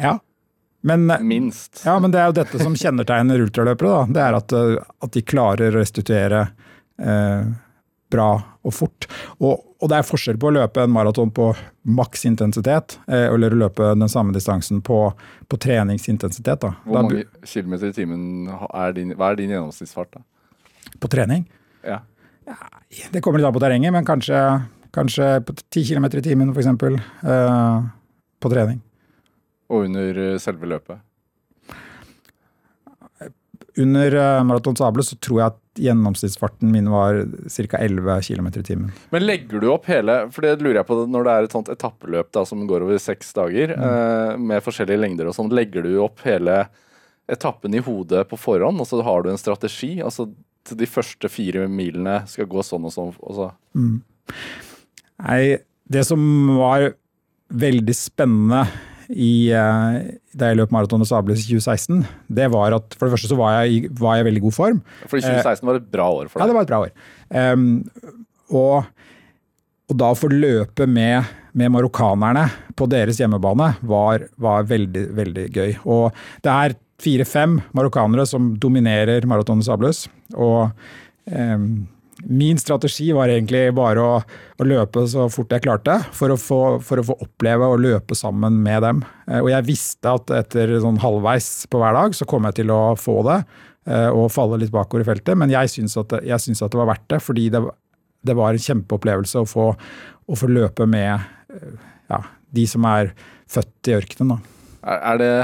Ja. 0.00 0.16
Men, 0.82 1.06
Minst. 1.20 1.84
Ja, 1.84 1.98
men 2.02 2.10
det 2.10 2.18
er 2.18 2.30
jo 2.30 2.38
dette 2.40 2.58
som 2.58 2.74
kjennetegner 2.74 3.44
ultraløpere. 3.44 3.92
da. 3.92 4.14
Det 4.16 4.22
er 4.24 4.38
at, 4.40 4.54
at 5.06 5.12
de 5.14 5.22
klarer 5.22 5.70
å 5.70 5.78
restituere 5.78 6.40
eh, 6.98 7.52
bra 8.12 8.28
og 8.62 8.74
fort. 8.74 9.08
Og, 9.40 9.62
og, 9.80 9.86
det 9.90 9.98
er 9.98 10.06
forskjell 10.06 10.38
på 10.40 10.50
å 10.50 10.54
løpe 10.54 10.84
en 10.84 10.92
maraton 10.94 11.32
på 11.34 11.48
maks 11.98 12.26
intensitet 12.28 12.98
eh, 13.08 13.26
eller 13.26 13.54
å 13.54 13.60
løpe 13.64 13.92
den 13.96 14.10
samme 14.12 14.34
distansen 14.36 14.82
på, 14.84 15.00
på 15.48 15.60
treningsintensitet. 15.62 16.62
da. 16.62 16.74
Hvor 16.84 17.00
mange 17.00 17.24
kilometer 17.48 17.90
i 17.90 17.96
timen 17.96 18.52
er 18.52 18.94
din, 18.96 19.16
hva 19.18 19.32
er 19.32 19.40
din 19.42 19.54
gjennomsnittsfart? 19.56 20.20
da? 20.20 20.24
På 21.02 21.10
trening? 21.10 21.48
Ja. 21.86 22.02
ja 22.46 23.10
det 23.10 23.24
kommer 23.24 23.40
litt 23.42 23.50
an 23.50 23.56
på 23.56 23.64
terrenget, 23.64 23.94
men 23.94 24.06
kanskje, 24.06 24.38
kanskje 24.94 25.34
på 25.48 25.56
10 25.64 25.88
km 25.90 26.10
i 26.12 26.26
timen 26.28 26.54
f.eks. 26.54 26.70
Eh, 26.70 27.88
på 28.42 28.52
trening. 28.52 28.82
Og 29.72 29.88
under 29.88 30.22
eh, 30.28 30.38
selve 30.42 30.68
løpet? 30.68 31.00
Under 33.80 34.14
uh, 34.14 34.44
Maraton 34.44 34.76
Sable 34.76 35.04
så 35.06 35.16
tror 35.16 35.38
jeg 35.40 35.52
at 35.54 35.58
gjennomsnittsfarten 35.80 36.68
min 36.72 36.90
var 36.92 37.22
ca. 37.48 37.78
11 37.78 38.20
km 38.26 38.50
i 38.50 38.64
timen. 38.66 38.92
Men 39.14 39.24
legger 39.24 39.62
du 39.62 39.70
opp 39.72 39.86
hele 39.88 40.18
For 40.34 40.44
det 40.44 40.58
lurer 40.60 40.82
jeg 40.82 40.88
på 40.90 40.98
når 41.08 41.24
det 41.24 41.34
er 41.34 41.48
et 41.48 41.56
sånt 41.56 41.70
etappeløp 41.72 42.28
da, 42.36 42.44
som 42.48 42.66
går 42.68 42.84
over 42.84 43.00
seks 43.00 43.32
dager, 43.38 43.72
mm. 43.72 43.82
uh, 43.82 44.36
med 44.36 44.64
forskjellige 44.64 45.00
lengder 45.00 45.30
og 45.30 45.36
sånn, 45.38 45.52
legger 45.56 45.86
du 45.86 45.94
opp 46.04 46.24
hele 46.26 46.66
etappen 47.32 47.72
i 47.72 47.80
hodet 47.80 48.26
på 48.28 48.36
forhånd, 48.36 48.82
og 48.82 48.88
så 48.88 49.00
har 49.06 49.24
du 49.24 49.30
en 49.32 49.40
strategi? 49.40 49.94
altså 50.02 50.28
de 50.68 50.86
første 50.86 51.26
fire 51.32 51.64
milene 51.70 52.20
skal 52.30 52.46
gå 52.50 52.62
sånn 52.66 52.84
og 52.86 52.92
sånn? 52.94 53.14
Og 53.18 53.38
så. 53.38 53.48
Mm. 53.74 53.96
Nei, 55.22 55.42
det 55.90 56.04
som 56.06 56.22
var 56.58 56.92
veldig 57.52 57.94
spennende 57.96 58.66
i, 59.10 59.52
uh, 59.54 59.98
da 60.38 60.50
jeg 60.50 60.58
løp 60.60 60.72
Maraton 60.74 61.02
og 61.04 61.08
Sables 61.08 61.44
i 61.44 61.56
2016, 61.56 62.02
det 62.38 62.48
var 62.52 62.76
at 62.76 62.96
for 62.96 63.06
det 63.06 63.16
første 63.16 63.30
så 63.32 63.38
var 63.38 63.62
jeg, 63.62 63.92
var 63.98 64.18
jeg 64.18 64.26
i 64.26 64.28
veldig 64.30 64.44
god 64.46 64.56
form. 64.56 64.82
For 65.04 65.18
2016 65.18 65.68
var 65.68 65.80
et 65.80 65.92
bra 65.92 66.08
år 66.10 66.30
for 66.30 66.38
deg? 66.38 66.44
Ja, 66.44 66.50
det 66.50 66.58
var 66.58 66.66
et 66.66 66.72
bra 66.72 66.82
år. 66.86 66.92
Um, 67.32 67.66
og, 68.52 68.90
og, 69.88 69.96
da 69.98 70.12
å 70.12 70.18
få 70.18 70.30
løpe 70.32 70.86
med, 70.90 71.32
med 71.58 71.72
marokkanerne 71.74 72.46
på 72.78 72.88
deres 72.90 73.20
hjemmebane 73.22 73.72
var, 73.88 74.28
var, 74.42 74.68
veldig, 74.68 75.06
veldig 75.18 75.48
gøy. 75.52 75.76
Og 75.84 76.10
det 76.44 76.52
er 76.52 76.78
fire-fem 77.02 77.58
marokkanere 77.74 78.28
som 78.28 78.52
dominerer 78.62 79.26
Maraton 79.28 79.62
og 79.62 79.66
Sables. 79.66 80.06
Og 80.36 80.70
um, 81.26 81.82
Min 82.24 82.58
strategi 82.58 83.08
var 83.12 83.30
egentlig 83.32 83.72
bare 83.74 84.02
å, 84.02 84.18
å, 84.22 84.66
løpe 84.66 85.02
så 85.10 85.26
fort 85.32 85.52
jeg 85.54 85.64
klarte, 85.64 85.96
for 86.14 86.34
å, 86.34 86.38
få, 86.38 86.60
for 86.84 87.02
å, 87.02 87.04
få, 87.08 87.16
oppleve 87.24 87.66
å 87.66 87.78
løpe 87.80 88.16
sammen 88.18 88.60
med 88.62 88.84
dem. 88.84 89.02
Eh, 89.26 89.40
og 89.40 89.50
jeg 89.50 89.66
visste 89.66 90.12
at 90.12 90.30
etter 90.36 90.76
sånn 90.84 91.00
halvveis 91.02 91.50
på 91.70 91.80
hver 91.82 91.96
dag 91.98 92.14
så 92.16 92.28
kom 92.30 92.46
jeg 92.48 92.60
til 92.60 92.74
å 92.74 92.80
få 93.00 93.18
det, 93.26 93.40
eh, 93.90 94.08
og 94.10 94.30
falle 94.34 94.60
litt 94.62 94.74
bakover 94.74 95.02
i 95.02 95.08
feltet. 95.08 95.34
Men 95.38 95.50
jeg 95.52 95.72
syns 95.72 95.98
at, 95.98 96.14
at, 96.20 96.46
det 96.62 96.78
var 96.78 96.92
verdt 96.92 97.08
det, 97.10 97.22
fordi 97.24 97.48
det, 97.54 97.64
det 98.22 98.38
var 98.38 98.54
en 98.54 98.66
kjempeopplevelse 98.68 99.42
å 99.42 99.48
få, 99.48 99.72
å 100.30 100.38
få 100.38 100.52
løpe 100.52 100.86
med 100.86 101.16
eh, 101.16 101.74
ja, 102.12 102.22
de 102.54 102.68
som 102.70 102.86
er 102.92 103.10
født 103.50 103.90
i 103.90 103.98
ørkenen. 103.98 104.38
Er, 104.82 105.02
er 105.14 105.22
det 105.22 105.34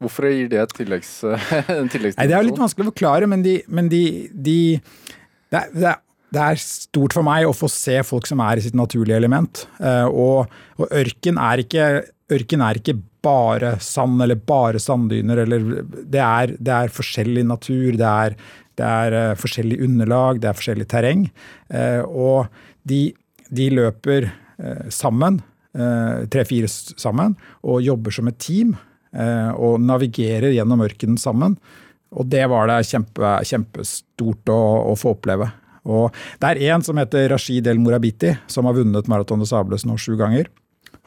Hvorfor 0.00 0.30
gir 0.32 0.46
det 0.48 0.56
et 0.56 0.70
tilleggs, 0.72 1.08
en 1.28 1.88
tilleggsdimensjon? 1.92 2.28
Det 2.30 2.36
er 2.38 2.46
litt 2.46 2.60
vanskelig 2.60 2.86
å 2.86 2.90
forklare, 2.94 3.26
men 3.28 3.42
de, 3.44 3.58
men 3.68 3.90
de, 3.92 4.30
de 4.32 4.60
det, 5.50 5.62
det, 5.74 5.94
det, 6.30 6.40
er 6.40 6.62
stort 6.62 7.14
for 7.16 7.26
meg 7.26 7.48
å 7.48 7.56
få 7.56 7.68
se 7.72 7.98
folk 8.06 8.28
som 8.30 8.42
er 8.44 8.60
i 8.60 8.64
sitt 8.64 8.78
naturlige 8.78 9.18
element. 9.18 9.64
Eh, 9.82 10.06
og, 10.06 10.50
og 10.78 10.96
ørken, 11.02 11.40
er 11.42 11.64
ikke, 11.64 11.86
ørken 12.30 12.64
er 12.66 12.80
ikke 12.80 12.98
bare 13.24 13.74
sand 13.84 14.22
eller 14.24 14.38
bare 14.38 14.80
sanddyner. 14.82 15.42
Eller, 15.44 15.70
det, 15.84 16.22
er, 16.22 16.56
det 16.56 16.76
er 16.76 16.94
forskjellig 16.94 17.44
natur, 17.48 17.98
det 17.98 18.10
er, 18.10 18.36
er 18.80 19.12
uh, 19.12 19.36
forskjellig 19.36 19.76
underlag, 19.84 20.38
det 20.40 20.48
er 20.48 20.56
forskjellig 20.56 20.86
terreng. 20.88 21.26
Uh, 21.68 22.00
og 22.08 22.62
de, 22.88 23.10
de 23.50 23.72
løper 23.76 24.30
sammen, 24.92 25.38
tre-fire 25.72 26.68
sammen, 26.68 27.32
og 27.64 27.78
jobber 27.80 28.12
som 28.12 28.26
et 28.28 28.36
team. 28.44 28.74
og 29.56 29.78
navigerer 29.80 30.52
gjennom 30.52 30.82
ørkenen 30.84 31.16
sammen. 31.16 31.54
Og 32.10 32.26
det 32.26 32.42
var 32.50 32.70
det 32.70 32.80
kjempe, 32.88 33.34
kjempestort 33.46 34.50
å, 34.50 34.60
å, 34.90 34.94
få 34.98 35.14
oppleve. 35.14 35.46
Og 35.90 36.16
det 36.42 36.48
er 36.48 36.62
én 36.74 36.82
som 36.84 36.98
heter 37.00 37.28
Rashid 37.32 37.68
El 37.70 37.80
Morabiti, 37.82 38.32
som 38.50 38.66
har 38.68 38.76
vunnet 38.76 39.10
Maraton 39.10 39.42
de 39.42 39.48
Sables 39.48 39.86
nå 39.86 39.96
sju 40.00 40.16
ganger. 40.18 40.50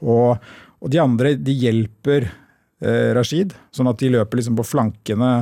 Og, 0.02 0.40
og, 0.80 0.88
de 0.92 1.02
andre 1.04 1.36
de 1.40 1.56
hjelper 1.56 2.30
eh, 2.30 3.12
Rashid, 3.18 3.54
sånn 3.76 3.92
at 3.92 4.00
de 4.00 4.14
løper 4.16 4.40
liksom 4.40 4.58
på 4.60 4.68
flankene. 4.68 5.34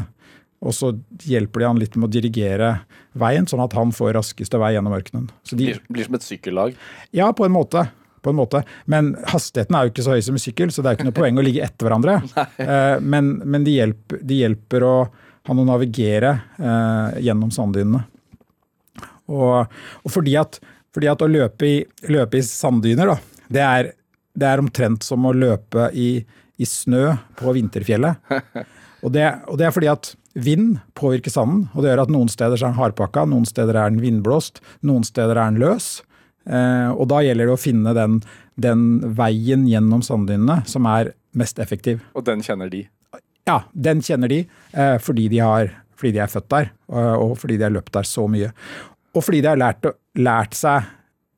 Og 0.61 0.75
så 0.77 0.91
hjelper 1.25 1.63
de 1.63 1.69
han 1.69 1.79
litt 1.81 1.95
med 1.97 2.09
å 2.09 2.13
dirigere 2.13 2.73
veien, 3.17 3.47
sånn 3.49 3.63
at 3.63 3.73
han 3.77 3.93
får 3.93 4.15
raskeste 4.17 4.59
vei 4.61 4.75
gjennom 4.75 4.97
ørkenen. 4.97 5.31
Så 5.45 5.57
de, 5.57 5.71
blir, 5.71 5.81
blir 5.89 6.09
som 6.09 6.17
et 6.17 6.25
sykkellag? 6.25 6.77
Ja, 7.15 7.31
på 7.37 7.45
en 7.45 7.55
måte 7.55 7.87
på 8.21 8.29
en 8.29 8.37
måte. 8.37 8.63
Men 8.85 9.15
hastigheten 9.31 9.75
er 9.75 9.85
jo 9.85 9.93
ikke 9.93 10.05
så 10.05 10.15
høy 10.15 10.23
som 10.25 10.37
i 10.37 10.41
sykkel, 10.41 10.71
så 10.73 10.83
det 10.83 10.91
er 10.91 10.97
ikke 10.99 11.07
noe 11.09 11.17
poeng 11.17 11.39
å 11.41 11.45
ligge 11.45 11.65
etter 11.65 11.87
hverandre. 11.87 12.19
Eh, 12.61 12.99
men, 13.01 13.31
men 13.49 13.63
de, 13.65 13.73
hjelper, 13.79 14.19
de, 14.27 14.35
hjelper, 14.43 14.83
å 14.85 14.95
han 15.47 15.61
å 15.61 15.65
navigere 15.67 16.35
eh, 16.59 17.21
gjennom 17.25 17.51
sanddynene. 17.53 18.03
Og, 19.31 19.73
og 20.03 20.11
fordi, 20.11 20.35
at, 20.39 20.59
fordi, 20.93 21.09
at, 21.11 21.23
å 21.23 21.29
løpe 21.31 21.67
i, 21.67 21.79
løpe 22.11 22.39
i 22.39 22.45
sanddyner, 22.45 23.13
da, 23.13 23.47
det 23.51 23.63
er, 23.65 23.91
det 24.37 24.49
er, 24.49 24.61
omtrent 24.63 25.05
som 25.07 25.25
å 25.27 25.33
løpe 25.35 25.89
i, 25.97 26.13
i 26.61 26.67
snø 26.67 27.15
på 27.39 27.55
vinterfjellet. 27.57 28.31
Og 29.01 29.09
det, 29.09 29.23
og 29.49 29.57
det, 29.57 29.65
er 29.65 29.73
fordi 29.73 29.87
at 29.89 30.11
vind 30.45 30.75
påvirker 30.93 31.33
sanden, 31.33 31.63
og 31.73 31.81
det 31.81 31.89
gjør 31.89 32.03
at 32.03 32.11
noen 32.13 32.27
steder 32.29 32.53
er 32.53 32.67
den 32.67 32.77
hardpakka, 32.77 33.23
noen 33.25 33.47
steder 33.49 33.79
er 33.81 33.89
den 33.89 33.97
vindblåst, 34.03 34.61
noen 34.85 35.01
steder 35.07 35.39
er 35.39 35.49
den 35.49 35.57
løs. 35.63 35.87
Eh, 36.45 36.89
og 36.93 37.07
da 37.09 37.23
gjelder 37.25 37.49
det 37.49 37.55
å 37.55 37.57
finne 37.57 37.95
den, 37.97 38.19
den 38.61 38.83
veien 39.17 39.65
gjennom 39.65 40.05
sanddynene 40.05 40.59
som 40.69 40.85
er 40.89 41.15
mest 41.33 41.57
effektiv. 41.63 42.05
Og 42.13 42.27
den 42.29 42.45
kjenner 42.45 42.69
de? 42.69 42.83
Ja, 43.49 43.63
den 43.73 44.03
kjenner 44.05 44.31
de 44.31 44.43
eh, 44.43 44.97
fordi, 45.01 45.27
de 45.31 45.41
har, 45.41 45.71
fordi, 45.97 46.13
de 46.15 46.23
er 46.23 46.31
født 46.31 46.49
der, 46.53 46.71
og, 46.91 47.35
fordi 47.41 47.57
de 47.57 47.65
har 47.65 47.73
løpt 47.73 47.93
der 47.95 48.07
så 48.07 48.27
mye. 48.29 48.51
Og 49.15 49.25
fordi 49.25 49.41
de 49.43 49.49
har 49.51 49.59
lært, 49.59 49.87
lært 50.19 50.55
seg 50.55 50.87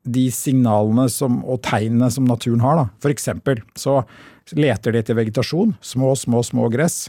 de 0.04 0.26
signalene 0.34 1.06
som, 1.08 1.40
og 1.48 1.62
tegnene 1.64 2.10
som 2.12 2.26
naturen 2.28 2.62
har. 2.64 2.76
Da. 2.78 2.86
For 3.02 3.14
eksempel 3.14 3.62
så 3.78 4.02
leter 4.54 4.92
de 4.92 5.00
etter 5.00 5.16
vegetasjon, 5.16 5.74
små, 5.80 6.12
små, 6.18 6.42
små 6.44 6.68
gress. 6.72 7.08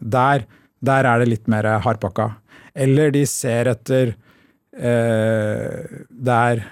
Der, 0.00 0.46
der 0.80 1.06
er 1.06 1.20
det 1.20 1.28
litt 1.34 1.50
mer 1.52 1.68
hardpakka. 1.84 2.30
Eller 2.74 3.12
de 3.12 3.26
ser 3.28 3.68
etter 3.74 4.14
eh, 4.72 6.00
der, 6.08 6.64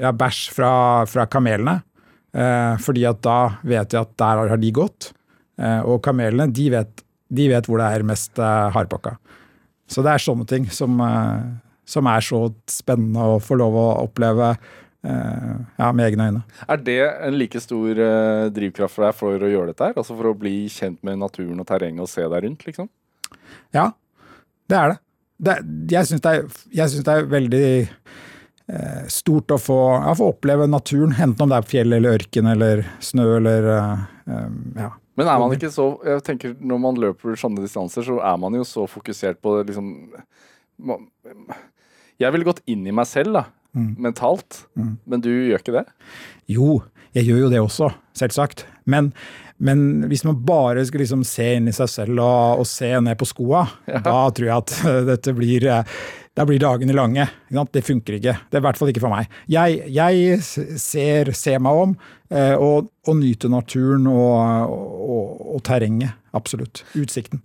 ja, 0.00 0.12
bæsj 0.16 0.42
fra, 0.56 0.72
fra 1.10 1.28
kamelene. 1.30 1.80
Eh, 2.30 2.74
fordi 2.80 3.04
at 3.10 3.20
da 3.26 3.40
vet 3.66 3.92
de 3.92 4.00
at 4.00 4.16
der 4.22 4.44
har 4.54 4.60
de 4.62 4.72
gått. 4.74 5.12
Eh, 5.60 5.80
og 5.84 6.00
kamelene 6.06 6.48
de 6.54 6.70
vet 6.72 7.04
de 7.30 7.48
vet 7.52 7.68
hvor 7.68 7.80
det 7.80 7.88
er 7.88 8.06
mest 8.06 8.38
uh, 8.42 8.68
hardpakka. 8.74 9.14
Så 9.90 10.04
det 10.06 10.12
er 10.12 10.22
sånne 10.22 10.46
ting 10.50 10.68
som, 10.74 11.00
uh, 11.02 11.42
som, 11.88 12.08
er 12.10 12.24
så 12.26 12.44
spennende 12.70 13.26
å 13.36 13.40
få 13.42 13.58
lov 13.60 13.76
å 13.78 13.86
oppleve 14.04 14.52
uh, 14.54 15.52
ja, 15.78 15.90
med 15.90 16.06
egne 16.08 16.30
øyne. 16.30 16.42
Er 16.66 16.82
det 16.86 17.00
en 17.06 17.38
like 17.38 17.62
stor 17.62 18.02
drivkraft 18.54 18.96
for 18.96 19.06
deg 19.06 19.20
for 19.20 19.46
å 19.46 19.52
gjøre 19.52 19.72
dette 19.72 19.90
her? 19.90 19.96
Altså 19.96 20.16
for 20.16 20.32
å 20.32 20.38
bli 20.38 20.64
kjent 20.72 21.00
med 21.06 21.22
naturen 21.22 21.62
og 21.62 21.68
terrenget 21.70 22.06
og 22.06 22.10
se 22.10 22.26
deg 22.26 22.46
rundt, 22.46 22.66
liksom? 22.66 22.90
Ja, 23.74 23.92
det 24.70 24.78
er 24.78 24.92
det. 24.92 24.98
det 25.38 25.60
jeg 25.94 26.10
syns 26.10 26.26
det, 26.26 26.34
det, 26.74 27.14
er 27.14 27.30
veldig 27.30 27.64
stort 29.10 29.50
å 29.50 29.56
få, 29.58 29.78
ja, 29.96 30.12
få, 30.14 30.28
oppleve 30.30 30.68
naturen, 30.70 31.14
enten 31.18 31.42
om 31.42 31.50
det 31.50 31.56
er 31.58 31.70
fjell 31.70 31.94
eller 31.96 32.20
ørken 32.20 32.50
eller 32.52 32.84
snø 33.02 33.24
eller 33.40 33.66
ja, 34.78 34.92
men 35.20 35.28
er 35.28 35.40
man 35.42 35.54
ikke 35.54 35.70
så 35.72 35.86
jeg 36.06 36.24
tenker 36.26 36.54
Når 36.56 36.80
man 36.82 37.00
løper 37.00 37.38
sånne 37.38 37.62
distanser, 37.64 38.06
så 38.06 38.18
er 38.24 38.40
man 38.40 38.56
jo 38.56 38.64
så 38.66 38.86
fokusert 38.90 39.40
på 39.44 39.58
det 39.58 39.70
liksom 39.70 39.90
Jeg 42.20 42.32
ville 42.32 42.48
gått 42.48 42.64
inn 42.70 42.86
i 42.88 42.94
meg 42.94 43.08
selv, 43.08 43.36
da. 43.36 43.44
Mm. 43.76 43.92
Mentalt. 44.08 44.64
Mm. 44.74 44.96
Men 45.04 45.22
du 45.22 45.30
gjør 45.30 45.62
ikke 45.62 45.76
det? 45.76 45.84
Jo, 46.50 46.80
jeg 47.16 47.28
gjør 47.28 47.44
jo 47.44 47.52
det 47.52 47.60
også, 47.62 47.90
selvsagt. 48.18 48.64
Men, 48.90 49.12
men 49.62 50.06
hvis 50.10 50.24
man 50.26 50.40
bare 50.46 50.82
skal 50.86 51.04
liksom 51.04 51.22
se 51.26 51.46
inn 51.58 51.70
i 51.70 51.74
seg 51.74 51.90
selv 51.90 52.22
og, 52.22 52.62
og 52.62 52.68
se 52.68 52.90
ned 53.02 53.18
på 53.20 53.28
skoa, 53.28 53.64
ja. 53.90 54.02
da 54.04 54.18
tror 54.34 54.48
jeg 54.48 54.56
at 54.56 54.74
dette 55.12 55.34
blir 55.36 55.68
da 56.38 56.46
blir 56.46 56.60
dagene 56.62 56.94
lange. 56.94 57.26
Det 57.72 57.82
funker 57.84 58.18
ikke. 58.18 58.36
Det 58.48 58.58
er 58.58 58.62
i 58.62 58.66
hvert 58.68 58.78
fall 58.78 58.92
ikke 58.92 59.02
for 59.02 59.12
meg. 59.12 59.30
Jeg, 59.50 59.82
jeg 59.90 60.38
ser, 60.44 61.32
ser, 61.36 61.60
meg 61.62 61.84
om 61.84 61.94
eh, 62.30 62.54
og, 62.54 62.90
og, 63.08 63.14
nyter 63.18 63.52
naturen 63.52 64.06
og, 64.10 64.74
og, 64.74 65.46
og, 65.56 65.62
terrenget. 65.66 66.14
Absolutt. 66.36 66.84
Utsikten. 66.98 67.42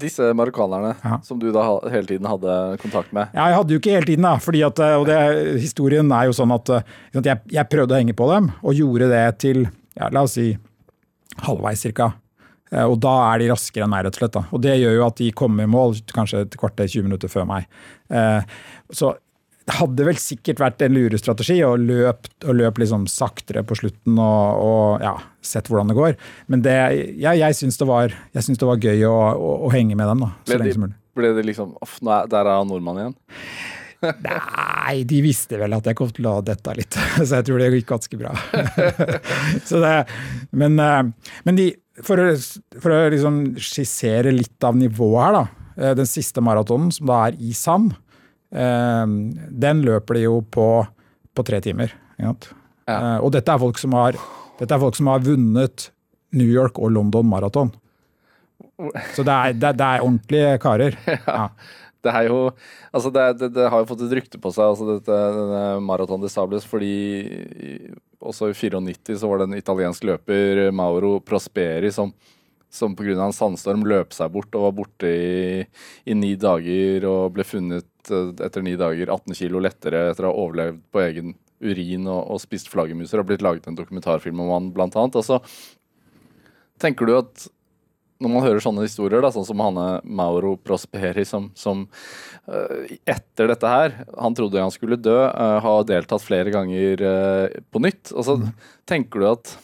Disse 0.00 0.30
marokkanerne 0.32 0.94
ja. 1.02 1.18
som 1.22 1.38
du 1.38 1.50
da 1.52 1.66
hele 1.92 2.08
tiden 2.08 2.26
hadde 2.26 2.54
kontakt 2.80 3.12
med? 3.12 3.28
Ja, 3.36 3.50
jeg 3.52 3.58
hadde 3.60 3.76
jo 3.76 3.82
ikke 3.82 3.96
hele 3.98 4.08
tiden, 4.08 4.24
da. 4.24 4.38
fordi 4.40 4.64
at, 4.64 4.80
og 4.96 5.04
det, 5.10 5.18
Historien 5.60 6.08
er 6.16 6.30
jo 6.30 6.36
sånn 6.36 6.54
at 6.56 6.72
jeg, 7.20 7.42
jeg 7.52 7.70
prøvde 7.70 7.92
å 7.92 8.00
henge 8.00 8.16
på 8.16 8.30
dem, 8.32 8.48
og 8.64 8.80
gjorde 8.80 9.12
det 9.12 9.24
til 9.44 9.66
ja, 9.94 10.08
la 10.08 10.24
oss 10.24 10.38
si 10.38 10.54
halvveis 11.44 11.84
cirka. 11.84 12.14
Eh, 12.74 12.84
og 12.84 12.98
da 13.02 13.14
er 13.30 13.42
de 13.42 13.50
raskere 13.52 13.86
enn 13.86 13.92
meg, 13.94 14.06
rett 14.06 14.18
og 14.18 14.24
slett. 14.24 14.36
Da. 14.36 14.46
Og 14.50 14.64
det 14.64 14.78
gjør 14.80 14.98
jo 14.98 15.04
at 15.06 15.20
de 15.20 15.34
kommer 15.36 15.66
i 15.66 15.70
mål 15.70 16.00
kanskje 16.14 16.44
et 16.46 16.56
kvarter, 16.60 16.90
20 16.90 17.06
minutter 17.08 17.32
før 17.32 17.46
meg. 17.50 17.68
Eh, 18.10 18.56
så 18.94 19.14
det 19.64 19.78
hadde 19.78 20.04
vel 20.04 20.18
sikkert 20.20 20.60
vært 20.60 20.82
en 20.84 20.92
lurestrategi 20.92 21.56
å 21.64 21.70
løpe 21.80 22.52
løp 22.52 22.80
liksom 22.82 23.06
saktere 23.08 23.62
på 23.64 23.78
slutten 23.78 24.18
og, 24.20 24.58
og 24.60 25.04
ja, 25.04 25.14
sett 25.40 25.70
hvordan 25.70 25.88
det 25.88 25.96
går. 25.96 26.18
Men 26.52 26.64
det, 26.66 26.74
ja, 27.22 27.32
jeg 27.38 27.56
syns 27.56 27.80
det, 27.80 27.86
det, 28.34 28.68
var 28.68 28.82
gøy 28.82 29.06
å, 29.08 29.14
å, 29.32 29.54
å, 29.64 29.72
henge 29.72 29.96
med 29.96 30.10
dem 30.10 30.26
da, 30.26 30.34
så 30.44 30.58
lenge 30.60 30.76
som 30.76 30.84
mulig. 30.84 30.98
Ble 31.16 31.30
det 31.36 31.46
liksom 31.46 31.72
Off, 31.84 31.96
der 32.02 32.42
er 32.42 32.52
han 32.58 32.68
nordmann 32.68 33.00
igjen? 33.00 33.16
Nei, 34.04 35.04
de 35.08 35.20
visste 35.24 35.58
vel 35.60 35.74
at 35.76 35.88
jeg 35.88 35.96
kom 35.98 36.10
til 36.14 36.28
å 36.28 36.38
dette 36.44 36.74
litt, 36.76 36.98
så 37.26 37.40
jeg 37.40 37.46
tror 37.48 37.60
det 37.60 37.70
gikk 37.72 37.90
ganske 37.92 38.20
bra. 38.20 38.34
det, 39.86 39.94
men, 40.56 40.78
eh, 40.82 41.02
men 41.48 41.60
de, 41.60 41.68
for 42.04 42.20
å, 42.20 42.30
for 42.82 42.94
å 42.94 43.02
liksom 43.14 43.42
skissere 43.62 44.34
litt 44.34 44.66
av 44.66 44.78
nivået 44.78 45.20
her, 45.24 45.38
da. 45.38 45.44
Eh, 45.74 45.94
den 45.98 46.08
siste 46.10 46.44
maratonen, 46.44 46.92
som 46.94 47.08
da 47.10 47.20
er 47.28 47.38
i 47.40 47.54
sand, 47.56 47.94
eh, 48.54 49.04
den 49.64 49.84
løper 49.86 50.20
de 50.20 50.26
jo 50.26 50.40
på, 50.44 50.68
på 51.34 51.46
tre 51.46 51.62
timer. 51.64 51.94
Ja. 52.20 52.34
Og 53.24 53.30
dette 53.32 53.48
er, 53.48 53.60
folk 53.62 53.78
som 53.80 53.94
har, 53.96 54.18
dette 54.58 54.76
er 54.76 54.82
folk 54.82 54.96
som 54.98 55.08
har 55.08 55.22
vunnet 55.24 55.88
New 56.36 56.50
York 56.50 56.76
og 56.76 56.92
London 56.92 57.24
maraton. 57.30 57.72
Så 59.14 59.24
det 59.24 59.32
er, 59.32 59.56
det, 59.56 59.70
det 59.80 59.86
er 59.86 60.04
ordentlige 60.04 60.60
karer. 60.62 61.00
Ja 61.24 61.48
det 62.04 62.12
jo 62.28 62.38
Altså, 62.94 63.10
det, 63.10 63.24
det, 63.40 63.48
det, 63.56 63.68
har 63.72 63.82
jo 63.82 63.88
fått 63.90 64.04
et 64.06 64.14
rykte 64.20 64.40
på 64.40 64.52
seg, 64.54 64.70
altså 64.70 64.86
dette, 64.92 65.18
denne 65.38 65.64
Marathon 65.84 66.22
de 66.22 66.30
Sables, 66.30 66.66
fordi 66.68 66.94
også 68.24 68.50
i 68.50 68.56
94 68.56 69.18
så 69.20 69.28
var 69.30 69.40
det 69.40 69.48
en 69.48 69.58
italiensk 69.58 70.06
løper, 70.06 70.68
Mauro 70.72 71.18
Prosperi, 71.24 71.90
som, 71.92 72.12
som 72.72 72.94
pga. 72.96 73.16
en 73.18 73.36
sandstorm 73.36 73.84
løp 73.88 74.14
seg 74.16 74.32
bort 74.34 74.54
og 74.56 74.68
var 74.68 74.76
borte 74.78 75.10
i, 75.10 75.64
i, 76.04 76.14
ni 76.14 76.34
dager 76.40 77.06
og 77.10 77.34
ble 77.36 77.46
funnet 77.46 78.10
eh, 78.10 78.30
etter 78.46 78.64
ni 78.64 78.76
dager 78.80 79.10
18 79.10 79.38
kilo 79.38 79.62
lettere 79.62 80.08
etter 80.10 80.28
å 80.28 80.32
ha 80.32 80.44
overlevd 80.46 80.84
på 80.94 81.02
egen 81.04 81.34
urin 81.64 82.08
og, 82.10 82.22
og 82.34 82.42
spist 82.42 82.70
flaggermuser. 82.72 83.20
Har 83.20 83.28
blitt 83.28 83.44
laget 83.44 83.68
en 83.70 83.78
dokumentarfilm 83.78 84.42
om 84.44 84.54
han, 84.54 84.72
blant 84.74 84.96
annet. 85.00 85.20
Altså, 85.20 85.40
tenker 86.82 87.08
du 87.08 87.18
at 87.18 87.46
når 88.22 88.30
man 88.30 88.44
hører 88.44 88.62
sånne 88.62 88.84
historier, 88.86 89.22
da, 89.24 89.30
sånn 89.34 89.46
som 89.46 89.60
Hanne 89.62 89.98
Mauro 90.06 90.54
Prosperi, 90.60 91.24
som, 91.26 91.48
som 91.58 91.84
uh, 92.46 92.84
etter 93.10 93.50
dette 93.50 93.70
her 93.70 93.96
Han 94.20 94.36
trodde 94.38 94.62
han 94.62 94.74
skulle 94.74 95.00
dø, 95.00 95.16
uh, 95.26 95.58
har 95.64 95.86
deltatt 95.88 96.24
flere 96.24 96.52
ganger 96.54 97.02
uh, 97.02 97.62
på 97.74 97.82
nytt. 97.82 98.14
Og 98.14 98.26
så 98.26 98.38
mm. 98.40 98.50
tenker 98.90 99.24
du 99.24 99.28
at 99.32 99.56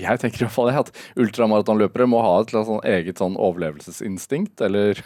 Jeg 0.00 0.20
tenker 0.22 0.42
i 0.42 0.46
hvert 0.46 0.56
fall 0.56 0.72
at 0.74 0.92
ultramaratonløpere 1.20 2.08
må 2.10 2.20
ha 2.24 2.36
et 2.42 2.52
sånn 2.54 2.84
eget 2.88 3.22
sånn 3.22 3.38
overlevelsesinstinkt, 3.40 4.60
eller 4.68 5.00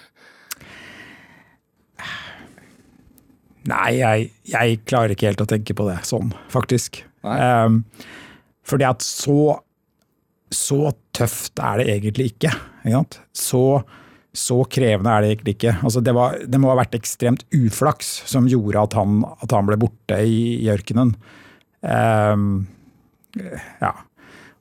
Nei, 3.64 3.94
jeg, 3.96 4.26
jeg, 4.50 4.80
klarer 4.84 5.14
ikke 5.14 5.30
helt 5.30 5.40
å 5.40 5.48
tenke 5.48 5.72
på 5.76 5.86
det 5.88 6.02
sånn, 6.04 6.34
faktisk. 6.52 6.98
Um, 7.24 7.78
fordi 8.68 8.84
at 8.84 9.00
så 9.04 9.54
så 10.56 10.94
tøft 11.16 11.60
er 11.62 11.80
det 11.80 11.90
egentlig 11.92 12.32
ikke. 12.32 12.52
ikke 12.86 13.02
så, 13.36 13.64
så, 14.34 14.60
krevende 14.70 15.12
er 15.12 15.24
det 15.24 15.34
egentlig 15.34 15.56
ikke. 15.58 15.76
Altså 15.82 16.02
det, 16.04 16.14
var, 16.16 16.38
det, 16.40 16.60
må 16.60 16.72
ha 16.72 16.78
vært 16.80 16.96
ekstremt 16.98 17.44
uflaks 17.54 18.16
som 18.30 18.48
gjorde 18.50 18.88
at 18.88 18.96
han, 18.98 19.22
at 19.44 19.54
han 19.54 19.68
ble 19.68 19.78
borte 19.84 20.18
i, 20.24 20.40
i 20.62 20.70
ørkenen. 20.72 21.14
Um, 21.84 22.66
ja. 23.82 23.92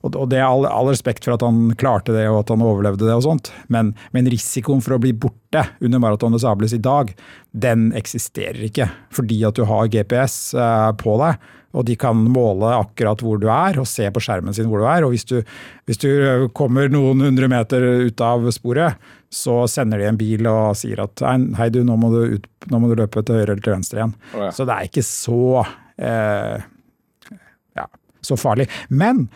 Og, 0.04 0.12
og 0.20 0.28
det 0.28 0.36
er 0.36 0.44
all, 0.44 0.66
all, 0.68 0.90
respekt 0.92 1.24
for 1.24 1.32
at 1.36 1.42
han 1.44 1.72
klarte 1.80 2.12
det 2.12 2.26
og 2.28 2.42
at 2.42 2.50
han 2.52 2.64
overlevde 2.64 3.06
det, 3.06 3.14
og 3.16 3.24
sånt. 3.24 3.50
Men, 3.72 3.94
men 4.12 4.28
risikoen 4.28 4.84
for 4.84 4.98
å 4.98 5.00
bli 5.00 5.14
borte 5.16 5.64
under 5.80 6.02
Marathon 6.02 6.36
des 6.36 6.44
Sables 6.44 6.76
i 6.76 6.82
dag, 6.84 7.14
den 7.56 7.88
eksisterer 7.96 8.66
ikke. 8.68 8.90
Fordi 9.14 9.40
at 9.48 9.56
du 9.56 9.64
har 9.70 9.88
GPS 9.92 10.36
uh, 10.58 10.64
eh, 10.64 10.90
på 11.00 11.16
deg 11.22 11.52
og 11.74 11.86
de 11.88 11.96
kan 11.98 12.18
måle 12.30 12.70
akkurat 12.76 13.22
hvor 13.24 13.40
du 13.42 13.48
er 13.50 13.80
og 13.82 13.88
se 13.90 14.06
på 14.14 14.22
skjermen 14.22 14.54
sin 14.54 14.68
hvor 14.70 14.82
du 14.82 14.88
er. 14.88 15.06
Og 15.06 15.14
hvis 15.14 15.26
du, 15.26 15.40
hvis 15.88 16.00
du 16.00 16.08
kommer 16.56 16.90
noen 16.92 17.24
hundre 17.26 17.50
meter 17.50 17.84
ut 18.06 18.24
av 18.24 18.46
sporet, 18.54 19.00
så 19.34 19.64
sender 19.70 20.00
de 20.00 20.06
en 20.08 20.20
bil 20.20 20.46
og 20.50 20.76
sier 20.78 21.02
at 21.02 21.24
hei 21.58 21.70
du, 21.74 21.82
nå 21.86 21.96
må 21.98 22.12
du, 22.14 22.36
ut, 22.36 22.46
nå 22.70 22.80
må 22.80 22.92
du 22.92 23.00
løpe 23.02 23.24
til 23.26 23.40
høyre 23.40 23.56
eller 23.56 23.64
til 23.64 23.74
venstre 23.74 24.00
igjen. 24.00 24.14
Oh, 24.36 24.44
ja. 24.46 24.52
Så 24.54 24.68
det 24.68 24.76
er 24.76 24.90
ikke 24.90 25.06
så, 25.08 25.64
eh, 25.98 27.34
ja, 27.80 27.88
så 28.22 28.38
farlig. 28.38 28.68
Men 28.88 29.26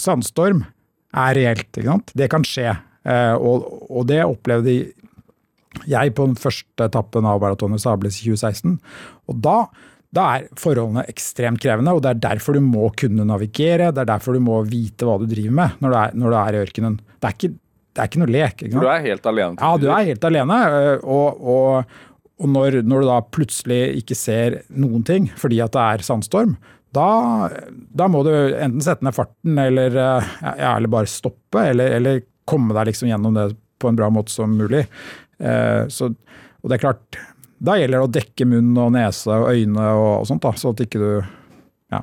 sandstorm 0.00 0.64
er 1.14 1.38
reelt. 1.38 1.70
ikke 1.70 1.90
sant? 1.92 2.14
Det 2.18 2.30
kan 2.32 2.46
skje. 2.46 2.72
Eh, 3.08 3.34
og, 3.36 3.68
og, 3.88 4.02
det 4.10 4.24
opplevde 4.26 4.74
jeg 5.88 6.14
på 6.16 6.26
den 6.26 6.38
første 6.38 6.88
etappen 6.88 7.28
av 7.28 7.38
Baratonet 7.44 7.82
Sables 7.84 8.18
i 8.22 8.32
2016. 8.32 8.78
Og 9.30 9.38
da 9.44 9.58
da 10.14 10.24
er 10.38 10.46
forholdene 10.56 11.04
ekstremt 11.10 11.60
krevende, 11.60 11.92
og 11.92 12.00
det 12.04 12.14
er 12.14 12.20
derfor 12.30 12.56
du 12.56 12.62
må 12.64 12.88
kunne 12.96 13.26
navigere. 13.28 13.90
Det 13.92 14.02
er 14.02 14.08
derfor 14.08 14.36
du 14.36 14.42
må 14.44 14.62
vite 14.68 15.04
hva 15.04 15.18
du 15.20 15.26
driver 15.28 15.56
med 15.58 15.82
når 15.84 15.92
du 15.92 15.98
er, 16.00 16.14
når 16.22 16.32
du 16.32 16.38
er 16.40 16.56
i 16.56 16.62
ørkenen. 16.62 16.96
Det 17.18 17.28
er 17.28 17.36
ikke, 17.36 17.50
det 17.52 18.02
er 18.02 18.10
ikke 18.10 18.22
noe 18.22 18.32
lek. 18.32 18.64
Ikke 18.64 18.84
du 18.86 18.88
er 18.88 19.04
helt 19.04 19.28
alene? 19.28 19.60
Ja, 19.60 19.72
du 19.76 19.86
er 19.92 20.08
helt 20.08 20.24
alene. 20.30 20.58
Og, 21.02 21.44
og, 21.52 22.00
og 22.40 22.50
når, 22.56 22.80
når, 22.88 23.04
du 23.04 23.10
da 23.10 23.20
plutselig 23.36 23.82
ikke 24.00 24.16
ser 24.16 24.60
noen 24.72 25.04
ting 25.04 25.28
fordi 25.36 25.60
at 25.64 25.76
det 25.76 25.84
er 25.84 26.08
sandstorm, 26.08 26.56
da, 26.96 27.08
da 27.68 28.08
må 28.08 28.24
du 28.24 28.32
enten 28.32 28.80
sette 28.80 29.04
ned 29.04 29.12
farten 29.12 29.60
eller, 29.60 29.92
ja, 30.40 30.72
eller 30.72 30.88
bare 30.92 31.10
stoppe, 31.10 31.68
eller, 31.74 31.98
eller, 32.00 32.24
komme 32.48 32.72
deg 32.72 32.86
liksom 32.88 33.10
gjennom 33.10 33.34
det 33.36 33.50
på 33.76 33.90
en 33.90 33.96
bra 33.98 34.06
måte 34.08 34.32
som 34.32 34.54
mulig. 34.56 34.86
Øh, 35.36 35.82
så, 35.92 36.06
og 36.08 36.70
det 36.70 36.78
er 36.78 36.80
klart, 36.80 37.18
da 37.58 37.74
gjelder 37.78 37.98
det 37.98 38.06
å 38.06 38.12
dekke 38.18 38.46
munn 38.46 38.70
og 38.78 38.92
nese 38.94 39.34
og 39.34 39.50
øyne 39.50 39.90
og, 39.98 40.26
sånt, 40.28 40.44
da, 40.44 40.52
så 40.58 40.72
at 40.74 40.84
ikke 40.84 41.00
du 41.02 41.10
ja. 41.92 42.02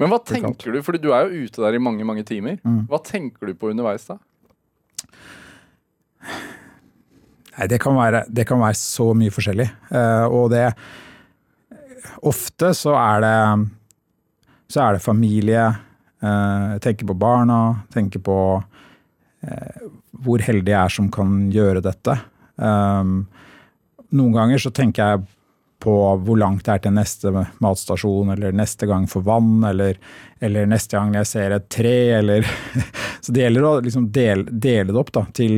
Men 0.00 0.10
hva 0.12 0.18
tenker 0.26 0.74
du, 0.74 0.80
fordi 0.84 1.00
du 1.04 1.12
er 1.14 1.26
jo 1.26 1.46
ute 1.46 1.62
der 1.62 1.78
i 1.78 1.82
mange 1.82 2.06
mange 2.08 2.24
timer. 2.26 2.58
Mm. 2.66 2.84
Hva 2.90 3.00
tenker 3.06 3.50
du 3.50 3.56
på 3.58 3.70
underveis 3.70 4.08
da? 4.10 4.18
Nei, 7.56 7.68
det 7.70 7.78
kan 7.80 7.96
være, 7.96 8.26
det 8.28 8.44
kan 8.48 8.60
være 8.60 8.76
så 8.78 9.12
mye 9.16 9.32
forskjellig. 9.32 9.68
Uh, 9.92 10.26
og 10.28 10.50
det 10.54 10.68
Ofte 12.26 12.70
så 12.76 12.94
er 12.96 13.22
det 13.24 13.38
så 14.72 14.82
er 14.82 14.96
det 14.96 15.04
familie. 15.04 15.64
Uh, 16.22 16.76
tenker 16.82 17.06
på 17.06 17.16
barna, 17.18 17.84
tenker 17.92 18.22
på 18.24 18.38
uh, 18.58 19.82
hvor 20.24 20.42
heldig 20.42 20.72
jeg 20.72 20.80
er 20.80 20.94
som 20.96 21.10
kan 21.12 21.34
gjøre 21.54 21.82
dette. 21.84 22.16
Um, 22.56 23.26
noen 24.14 24.36
ganger 24.36 24.62
så 24.62 24.70
tenker 24.74 25.10
jeg 25.10 25.24
på 25.82 25.94
hvor 26.24 26.38
langt 26.40 26.64
det 26.66 26.72
er 26.72 26.82
til 26.86 26.94
neste 26.96 27.32
matstasjon, 27.62 28.32
eller 28.32 28.54
neste 28.56 28.88
gang 28.88 29.04
for 29.10 29.26
vann, 29.26 29.60
eller, 29.68 29.98
eller 30.40 30.68
neste 30.70 30.96
gang 30.96 31.14
jeg 31.18 31.28
ser 31.28 31.56
et 31.56 31.68
tre, 31.72 31.96
eller 32.20 32.46
Så 33.26 33.34
det 33.34 33.42
gjelder 33.42 33.64
å 33.66 33.72
liksom 33.82 34.06
dele, 34.14 34.44
dele 34.46 34.92
det 34.92 35.00
opp 35.00 35.10
da, 35.14 35.24
til, 35.34 35.56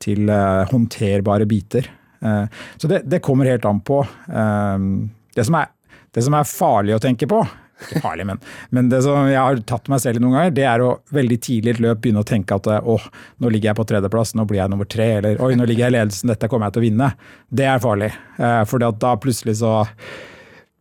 til 0.00 0.30
uh, 0.32 0.64
håndterbare 0.70 1.44
biter. 1.44 1.90
Uh, 2.24 2.46
så 2.80 2.88
det, 2.88 3.02
det, 3.04 3.20
kommer 3.24 3.50
helt 3.50 3.66
an 3.68 3.82
på. 3.84 3.98
Uh, 4.30 5.04
det, 5.36 5.44
som 5.44 5.58
er, 5.60 5.68
det 6.16 6.24
som 6.24 6.38
er 6.38 6.48
farlig 6.48 6.96
å 6.96 7.02
tenke 7.04 7.28
på, 7.28 7.42
ikke 7.84 8.02
farlig, 8.04 8.26
men, 8.28 8.42
men 8.74 8.90
det 8.92 9.02
som 9.06 9.28
jeg 9.30 9.40
har 9.40 9.62
tatt 9.68 9.88
meg 9.92 10.02
selv 10.02 10.20
i 10.20 10.24
noen 10.24 10.36
ganger, 10.38 10.56
det 10.58 10.66
er 10.70 10.84
å 10.84 10.90
veldig 11.14 11.40
tidlig 11.44 11.72
i 11.72 11.76
et 11.76 11.82
løp 11.84 12.02
begynne 12.04 12.24
å 12.24 12.28
tenke 12.28 12.58
at 12.58 12.68
åh, 12.80 13.08
nå 13.40 13.54
ligger 13.54 13.72
jeg 13.72 13.80
på 13.80 13.88
tredjeplass, 13.92 14.34
nå 14.38 14.46
blir 14.50 14.62
jeg 14.62 14.72
nummer 14.72 14.88
tre, 14.90 15.08
eller 15.20 15.40
oi, 15.44 15.54
nå 15.58 15.66
ligger 15.68 15.86
jeg 15.86 15.94
i 15.94 15.98
ledelsen, 15.98 16.32
dette 16.32 16.50
kommer 16.50 16.68
jeg 16.68 16.76
til 16.76 16.84
å 16.84 16.86
vinne. 16.88 17.10
Det 17.48 17.66
er 17.70 17.82
farlig. 17.82 18.12
Eh, 18.38 18.62
for 18.70 18.82
da 18.84 19.16
plutselig 19.20 19.58
så 19.62 19.82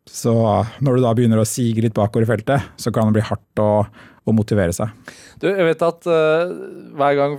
så 0.10 0.34
når 0.84 0.98
du 0.98 1.04
da 1.04 1.14
begynner 1.16 1.42
å 1.42 1.48
sige 1.48 1.84
litt 1.86 1.96
bakover 1.96 2.26
i 2.26 2.30
feltet, 2.30 2.72
så 2.78 2.92
kan 2.94 3.08
det 3.08 3.18
bli 3.18 3.28
hardt 3.28 3.62
å, 3.64 3.86
å 3.88 4.36
motivere 4.36 4.76
seg. 4.76 4.92
Du, 5.42 5.48
jeg 5.48 5.68
vet 5.70 5.86
at 5.86 6.10
uh, 6.10 6.52
hver 7.00 7.18
gang 7.20 7.38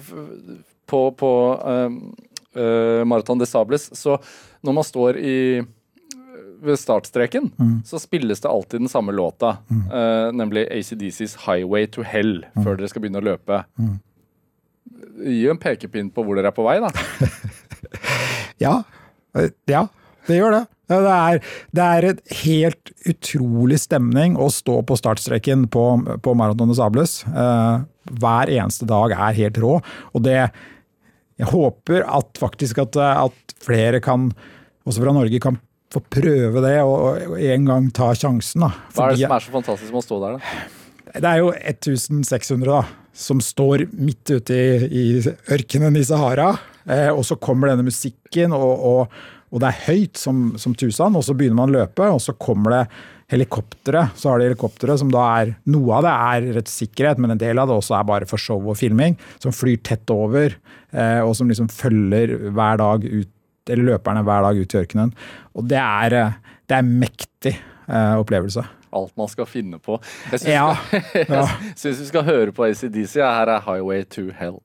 på, 0.91 1.01
på 1.19 1.33
uh, 1.61 1.93
uh, 2.57 3.03
Marathon 3.07 3.41
des 3.41 3.53
Sables, 3.53 3.91
så 3.95 4.17
når 4.65 4.79
man 4.81 4.89
står 4.89 5.21
i 5.21 5.37
ved 6.65 6.81
startstreken 6.81 7.51
mm. 7.57 7.75
så 7.87 8.01
spilles 8.03 8.41
det 8.41 8.51
alltid 8.51 8.85
den 8.85 8.89
samme 8.89 9.13
låta, 9.13 9.57
mm. 9.69 9.85
uh, 9.93 10.33
nemlig 10.33 10.67
ACDCs 10.73 11.37
'Highway 11.45 11.87
to 11.87 12.03
Hell', 12.03 12.45
mm. 12.55 12.65
før 12.65 12.79
dere 12.79 12.91
skal 12.91 13.05
begynne 13.05 13.23
å 13.23 13.29
løpe. 13.29 13.63
Mm. 13.79 13.97
Gi 15.25 15.49
en 15.51 15.61
pekepinn 15.61 16.11
på 16.15 16.25
hvor 16.25 16.39
dere 16.39 16.51
er 16.51 16.57
på 16.57 16.65
vei, 16.67 16.79
da. 16.83 16.91
ja. 18.65 18.79
Eh, 19.37 19.51
ja. 19.71 19.87
det 20.29 20.41
gjør 20.41 20.59
det. 20.59 20.65
Det 20.91 20.99
er, 21.09 21.39
det 21.73 21.85
er 21.85 22.07
et 22.11 22.23
helt 22.45 22.91
utrolig 23.09 23.79
stemning 23.81 24.37
å 24.37 24.51
stå 24.53 24.83
på 24.85 24.99
startstreken 25.01 25.65
på, 25.73 25.85
på 26.21 26.35
Marathon 26.37 26.69
de 26.69 26.77
Sables. 26.77 27.23
Uh, 27.25 27.87
hver 28.21 28.53
eneste 28.53 28.89
dag 28.89 29.15
er 29.17 29.39
helt 29.39 29.61
rå. 29.63 29.79
Og 30.13 30.25
det 30.25 30.51
Jeg 31.35 31.51
håper 31.51 32.05
at 32.07 32.39
faktisk 32.39 32.79
at, 32.79 32.97
at 32.97 33.55
flere 33.59 33.99
kan, 34.01 34.29
også 34.87 35.03
fra 35.03 35.15
Norge, 35.17 35.41
kan 35.43 35.57
få 35.95 36.03
prøve 36.19 36.63
det 36.65 36.77
og, 36.83 37.29
og 37.31 37.37
en 37.41 37.69
gang 37.71 37.91
ta 37.95 38.11
sjansen. 38.19 38.67
Da. 38.67 38.73
Hva 38.95 39.11
er 39.11 39.15
det 39.15 39.25
som 39.25 39.37
er 39.37 39.47
så 39.47 39.55
fantastisk 39.55 39.93
med 39.93 40.03
å 40.03 40.07
stå 40.09 40.21
der, 40.25 40.41
da? 40.41 40.83
det 41.15 41.31
er 41.31 41.41
jo 41.43 41.51
1600 41.55 42.67
da, 42.67 42.83
som 43.15 43.41
står 43.43 43.87
midt 43.95 44.33
ute 44.35 44.55
i, 44.55 44.89
i 44.91 45.05
ørkenen 45.55 45.99
i 46.01 46.05
Sahara. 46.07 46.51
Eh, 46.91 47.11
og 47.13 47.23
så 47.27 47.39
kommer 47.41 47.71
denne 47.71 47.87
musikken, 47.87 48.55
og, 48.57 48.73
og, 48.75 49.19
og 49.55 49.63
det 49.63 49.71
er 49.71 49.83
høyt 49.87 50.21
som, 50.21 50.47
som 50.61 50.75
tusen. 50.75 51.15
Og 51.15 51.27
så 51.27 51.37
begynner 51.37 51.61
man 51.61 51.71
å 51.71 51.79
løpe, 51.79 52.09
og 52.11 52.23
så 52.23 52.35
kommer 52.35 52.75
det 52.75 52.85
helikoptre. 53.33 54.09
Så 54.19 54.31
har 54.31 54.41
de 54.41 54.51
helikoptre 54.51 54.97
som 55.01 55.13
da 55.13 55.23
er 55.39 55.55
Noe 55.71 56.01
av 56.01 56.05
det 56.05 56.15
er 56.15 56.49
rett 56.59 56.73
sikkerhet, 56.73 57.23
men 57.23 57.35
en 57.35 57.41
del 57.41 57.63
av 57.63 57.71
det 57.71 57.79
også 57.79 57.97
er 57.99 58.09
bare 58.11 58.29
for 58.31 58.41
show 58.41 58.59
og 58.67 58.79
filming. 58.81 59.17
Som 59.43 59.55
flyr 59.55 59.79
tett 59.87 60.11
over, 60.13 60.59
eh, 60.91 61.21
og 61.23 61.37
som 61.39 61.51
liksom 61.51 61.71
følger 61.73 62.37
hver 62.51 62.83
dag 62.83 63.07
ut 63.07 63.31
eller 63.71 63.85
løperne 63.95 64.23
hver 64.27 64.43
dag 64.49 64.61
ut 64.61 64.75
i 64.75 64.81
ørkenen. 64.83 65.13
Og 65.55 65.69
det 65.71 65.81
er, 65.81 66.19
eh, 66.21 66.57
det 66.69 66.79
er 66.79 66.89
mektig 66.89 67.55
eh, 67.89 68.15
opplevelse. 68.21 68.65
Alt 68.95 69.17
man 69.19 69.29
skal 69.29 69.47
finne 69.51 69.79
på. 69.83 69.99
Jeg 70.31 70.41
syns 70.41 70.51
Ja, 70.53 70.77
ja. 71.39 71.47
vi 71.83 71.95
skal 72.07 72.25
høre 72.29 72.53
på 72.53 72.65
ACDC. 72.69 73.15
Her 73.19 73.57
er 73.57 73.61
'Highway 73.61 74.05
to 74.05 74.31
Hell'. 74.31 74.63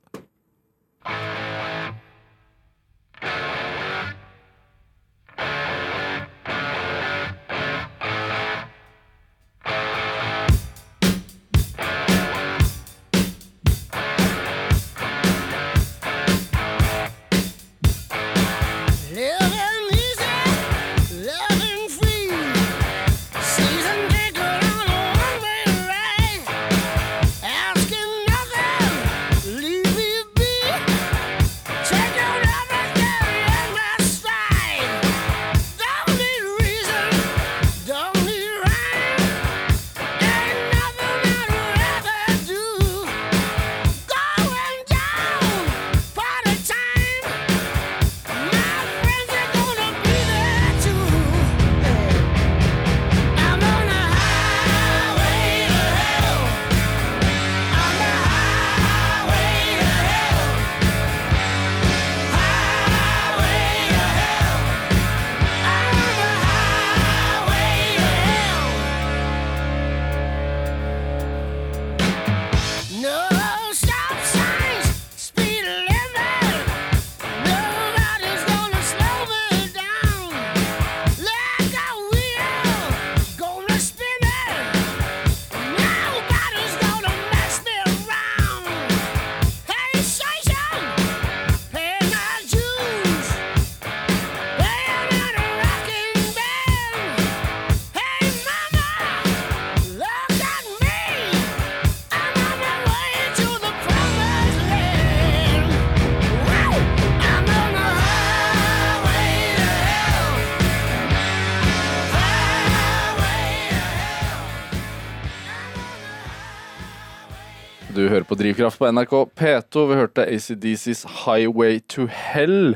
Drivkraft 118.39 118.79
på 118.79 118.87
NRK 118.87 119.13
P2. 119.35 119.81
Vi 119.89 119.95
hørte 119.99 120.23
ACDCs 120.23 121.05
'Highway 121.05 121.79
to 121.87 122.07
Hell'. 122.07 122.75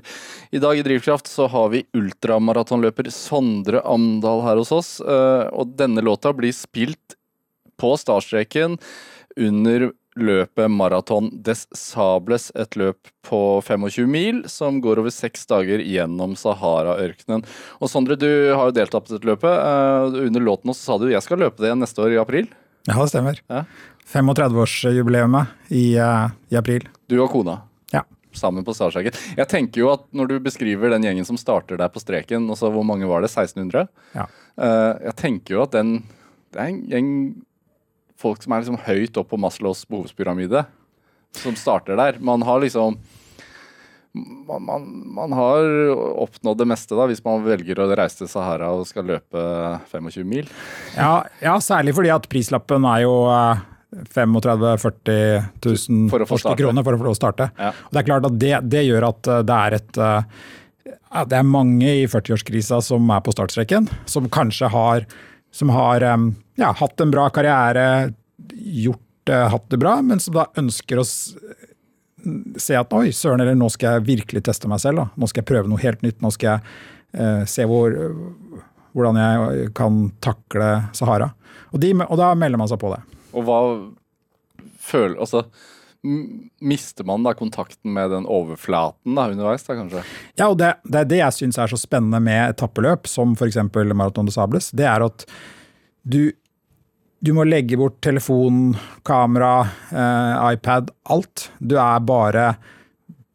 I 0.51 0.59
dag 0.59 0.77
i 0.77 0.83
Drivkraft 0.83 1.27
så 1.27 1.47
har 1.47 1.69
vi 1.71 1.85
ultramaratonløper 1.95 3.07
Sondre 3.07 3.79
Amdal 3.87 4.41
her 4.43 4.59
hos 4.59 4.71
oss. 4.75 4.99
eh, 4.99 5.47
Og 5.53 5.77
denne 5.77 6.03
låta 6.03 6.33
blir 6.33 6.51
spilt 6.51 7.15
på 7.79 7.95
startstreken 7.97 8.77
under 9.37 9.91
løpet 10.17 10.69
Maraton 10.69 11.31
des 11.41 11.65
Sables, 11.73 12.51
et 12.55 12.75
løp 12.75 12.97
på 13.23 13.63
25 13.63 14.05
mil 14.05 14.43
som 14.49 14.81
går 14.81 14.99
over 14.99 15.09
seks 15.09 15.45
dager 15.47 15.79
gjennom 15.79 16.35
Sahara-ørkenen. 16.35 17.45
Og 17.81 17.89
Sondre, 17.89 18.17
du 18.19 18.53
har 18.53 18.67
jo 18.67 18.71
deltatt 18.71 19.07
på 19.07 19.15
dette 19.15 19.25
løpet. 19.25 19.47
eh, 19.47 20.25
Under 20.27 20.41
låten 20.41 20.69
også 20.69 20.83
sa 20.83 20.97
du 20.97 21.07
jeg 21.09 21.23
skal 21.23 21.39
løpe 21.39 21.57
det 21.63 21.77
neste 21.77 22.03
år 22.03 22.11
i 22.11 22.21
april. 22.21 22.47
Ja, 22.85 22.99
det 22.99 23.13
stemmer. 23.13 23.39
Ja. 23.49 23.63
35-årsjubileet 24.09 25.47
i, 25.69 25.95
eh, 25.97 26.25
i 26.49 26.57
april. 26.59 26.87
Du 27.07 27.19
og 27.21 27.31
kona. 27.31 27.61
Ja. 27.93 28.03
sammen 28.33 28.65
på 28.65 28.73
startstreken. 28.73 29.13
Jeg 29.37 29.47
tenker 29.47 29.83
jo 29.83 29.91
at 29.93 30.07
når 30.11 30.27
du 30.31 30.39
beskriver 30.41 30.89
den 30.89 31.03
gjengen 31.05 31.25
som 31.25 31.37
starter 31.37 31.77
der 31.77 31.91
på 31.93 32.01
streken, 32.01 32.49
også 32.49 32.71
hvor 32.73 32.85
mange 32.85 33.05
var 33.05 33.21
det? 33.21 33.29
1600? 33.29 33.87
Ja. 34.15 34.25
Eh, 34.57 34.93
jeg 35.09 35.15
tenker 35.21 35.57
jo 35.57 35.63
at 35.63 35.71
den 35.71 36.03
Det 36.53 36.61
er 36.61 36.69
en 36.69 36.83
gjeng 36.85 37.11
folk 38.21 38.43
som 38.43 38.53
er 38.53 38.61
liksom 38.61 38.77
høyt 38.85 39.17
opp 39.17 39.31
på 39.31 39.39
Maslows 39.41 39.83
behovspyramide, 39.89 40.65
som 41.33 41.55
starter 41.57 41.97
der. 41.97 42.19
Man 42.21 42.45
har 42.45 42.61
liksom 42.61 42.99
man, 44.13 44.61
man, 44.61 44.83
man 45.15 45.33
har 45.33 45.65
oppnådd 46.21 46.59
det 46.61 46.67
meste 46.69 46.93
da, 46.93 47.07
hvis 47.09 47.23
man 47.25 47.41
velger 47.41 47.81
å 47.81 47.87
reise 47.97 48.21
til 48.21 48.29
Sahara 48.29 48.69
og 48.77 48.85
skal 48.85 49.07
løpe 49.09 49.41
25 49.89 50.27
mil. 50.29 50.49
Ja, 50.93 51.23
ja, 51.41 51.55
særlig 51.57 51.95
fordi 51.97 52.11
at 52.13 52.29
prislappen 52.29 52.85
er 52.85 53.01
jo 53.07 53.15
eh, 53.33 53.63
35 54.13 54.39
000-40 54.39 55.43
000 55.65 56.09
For 56.11 56.25
norske 56.25 56.55
kroner 56.59 56.85
for 56.85 56.95
å 56.95 57.01
få 57.01 57.07
lov 57.07 57.15
å 57.15 57.19
starte. 57.19 57.49
Ja. 57.57 57.71
Og 57.73 57.93
det 57.93 58.01
er 58.01 58.07
klart 58.09 58.27
at 58.29 58.39
det, 58.41 58.53
det 58.73 58.83
gjør 58.87 59.09
at 59.11 59.29
eh, 59.29 59.43
det 59.47 59.59
er 59.67 59.77
et 59.79 60.01
eh, 60.01 60.41
ja, 61.13 61.23
Det 61.29 61.37
er 61.37 61.45
mange 61.47 61.93
i 62.01 62.07
40-årskrisa 62.09 62.81
som 62.83 63.09
er 63.13 63.21
på 63.23 63.33
startstreken, 63.35 63.89
som 64.09 64.29
kanskje 64.33 64.71
har, 64.73 65.05
som 65.53 65.71
har 65.73 66.03
ja, 66.03 66.71
hatt 66.79 67.01
en 67.01 67.13
bra 67.13 67.27
karriere, 67.33 68.13
gjort 68.53 69.29
eh, 69.29 69.47
hatt 69.53 69.69
det 69.69 69.79
bra, 69.81 69.99
men 70.01 70.19
som 70.19 70.35
da 70.39 70.47
ønsker 70.59 71.01
å 71.01 71.05
se 71.05 72.75
at 72.79 72.93
oi, 72.95 73.11
søren, 73.11 73.43
eller 73.43 73.57
nå 73.57 73.67
skal 73.73 73.97
jeg 73.97 74.07
virkelig 74.07 74.45
teste 74.47 74.69
meg 74.71 74.81
selv. 74.81 75.03
Da. 75.03 75.07
Nå 75.19 75.29
skal 75.29 75.43
jeg 75.43 75.49
prøve 75.49 75.69
noe 75.69 75.81
helt 75.83 76.03
nytt. 76.05 76.21
Nå 76.23 76.31
skal 76.33 76.53
jeg 76.53 77.19
eh, 77.19 77.41
se 77.49 77.65
hvor, 77.69 77.95
hvordan 78.95 79.19
jeg 79.19 79.71
kan 79.77 80.05
takle 80.23 80.69
Sahara. 80.95 81.33
Og, 81.73 81.81
de, 81.83 81.91
og 82.05 82.15
da 82.19 82.31
melder 82.37 82.61
man 82.61 82.71
seg 82.71 82.79
på 82.81 82.93
det. 82.93 83.01
Og 83.33 83.47
hva 83.47 83.59
føler 84.83 85.19
Altså 85.19 85.47
mister 86.59 87.05
man 87.07 87.23
da 87.23 87.31
kontakten 87.33 87.93
med 87.95 88.11
den 88.11 88.25
overflaten 88.27 89.15
da 89.15 89.29
underveis, 89.31 89.63
da 89.63 89.77
kanskje? 89.77 90.01
Ja, 90.35 90.49
og 90.49 90.57
det, 90.59 90.73
det 90.83 90.99
er 90.99 91.09
det 91.09 91.19
jeg 91.21 91.35
syns 91.37 91.59
er 91.61 91.71
så 91.71 91.79
spennende 91.79 92.19
med 92.23 92.57
etappeløp, 92.57 93.07
som 93.07 93.37
f.eks. 93.37 93.61
Marathon 93.71 94.27
de 94.27 94.35
Sables. 94.35 94.67
Det 94.75 94.83
er 94.89 95.05
at 95.05 95.23
du, 96.03 96.33
du 97.23 97.31
må 97.37 97.45
legge 97.47 97.79
bort 97.79 98.01
telefon, 98.03 98.75
kamera, 99.07 99.61
eh, 99.95 100.53
iPad, 100.57 100.91
alt. 101.15 101.47
Du 101.63 101.77
er 101.79 102.03
bare 102.03 102.49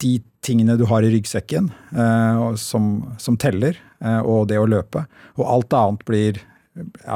de 0.05 0.19
tingene 0.45 0.77
du 0.79 0.85
har 0.89 1.03
i 1.05 1.13
ryggsekken 1.13 1.73
eh, 1.97 2.45
som, 2.61 2.93
som 3.19 3.41
teller, 3.41 3.81
eh, 4.05 4.21
og 4.21 4.51
det 4.53 4.61
å 4.61 4.69
løpe. 4.69 5.07
Og 5.41 5.49
alt 5.49 5.79
annet 5.81 6.05
blir, 6.09 6.43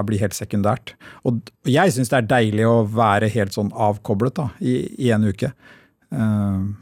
blir 0.09 0.23
helt 0.23 0.37
sekundært. 0.37 0.95
Og, 1.29 1.41
jeg 1.69 1.95
syns 1.95 2.13
det 2.13 2.19
er 2.21 2.31
deilig 2.31 2.67
å 2.69 2.83
være 2.89 3.31
helt 3.33 3.55
sånn 3.57 3.73
avkoblet 3.73 4.37
da, 4.39 4.49
i, 4.61 4.77
i 5.07 5.13
en 5.15 5.29
uke. 5.29 5.53
Uh, 6.13 6.73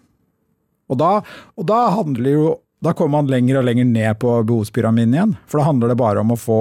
og 0.90 0.98
da, 0.98 1.12
og 1.54 1.68
da 1.68 1.84
jo 2.26 2.58
da 2.80 2.94
kommer 2.96 3.18
man 3.20 3.28
lenger 3.28 3.60
og 3.60 3.66
lenger 3.68 3.84
ned 3.84 4.16
på 4.22 4.32
behovspyramiden 4.48 5.14
igjen. 5.14 5.34
For 5.44 5.60
da 5.60 5.66
handler 5.68 5.92
det 5.92 5.98
bare 6.00 6.22
om 6.22 6.32
å 6.32 6.40
få 6.40 6.60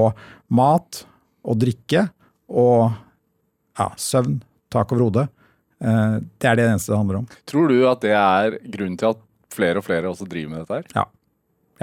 mat 0.51 1.05
og 1.47 1.61
drikke 1.61 2.09
og 2.49 2.89
ja, 3.79 3.87
søvn, 3.95 4.41
tak 4.73 4.91
over 4.91 5.05
hodet. 5.07 5.27
Uh, 5.79 6.19
Det 6.35 6.49
er 6.49 6.59
det 6.59 6.65
eneste 6.67 6.91
det 6.91 6.99
handler 6.99 7.21
om. 7.21 7.29
Tror 7.47 7.71
du 7.71 7.77
at 7.87 8.03
det 8.03 8.15
er 8.19 8.59
grunnen 8.65 8.99
til 8.99 9.13
at 9.13 9.23
flere 9.53 9.79
og 9.79 9.87
flere 9.87 10.11
også 10.11 10.27
driver 10.29 10.51
med 10.51 10.65
dette 10.65 10.81
her? 10.81 10.91
Ja, 10.97 11.05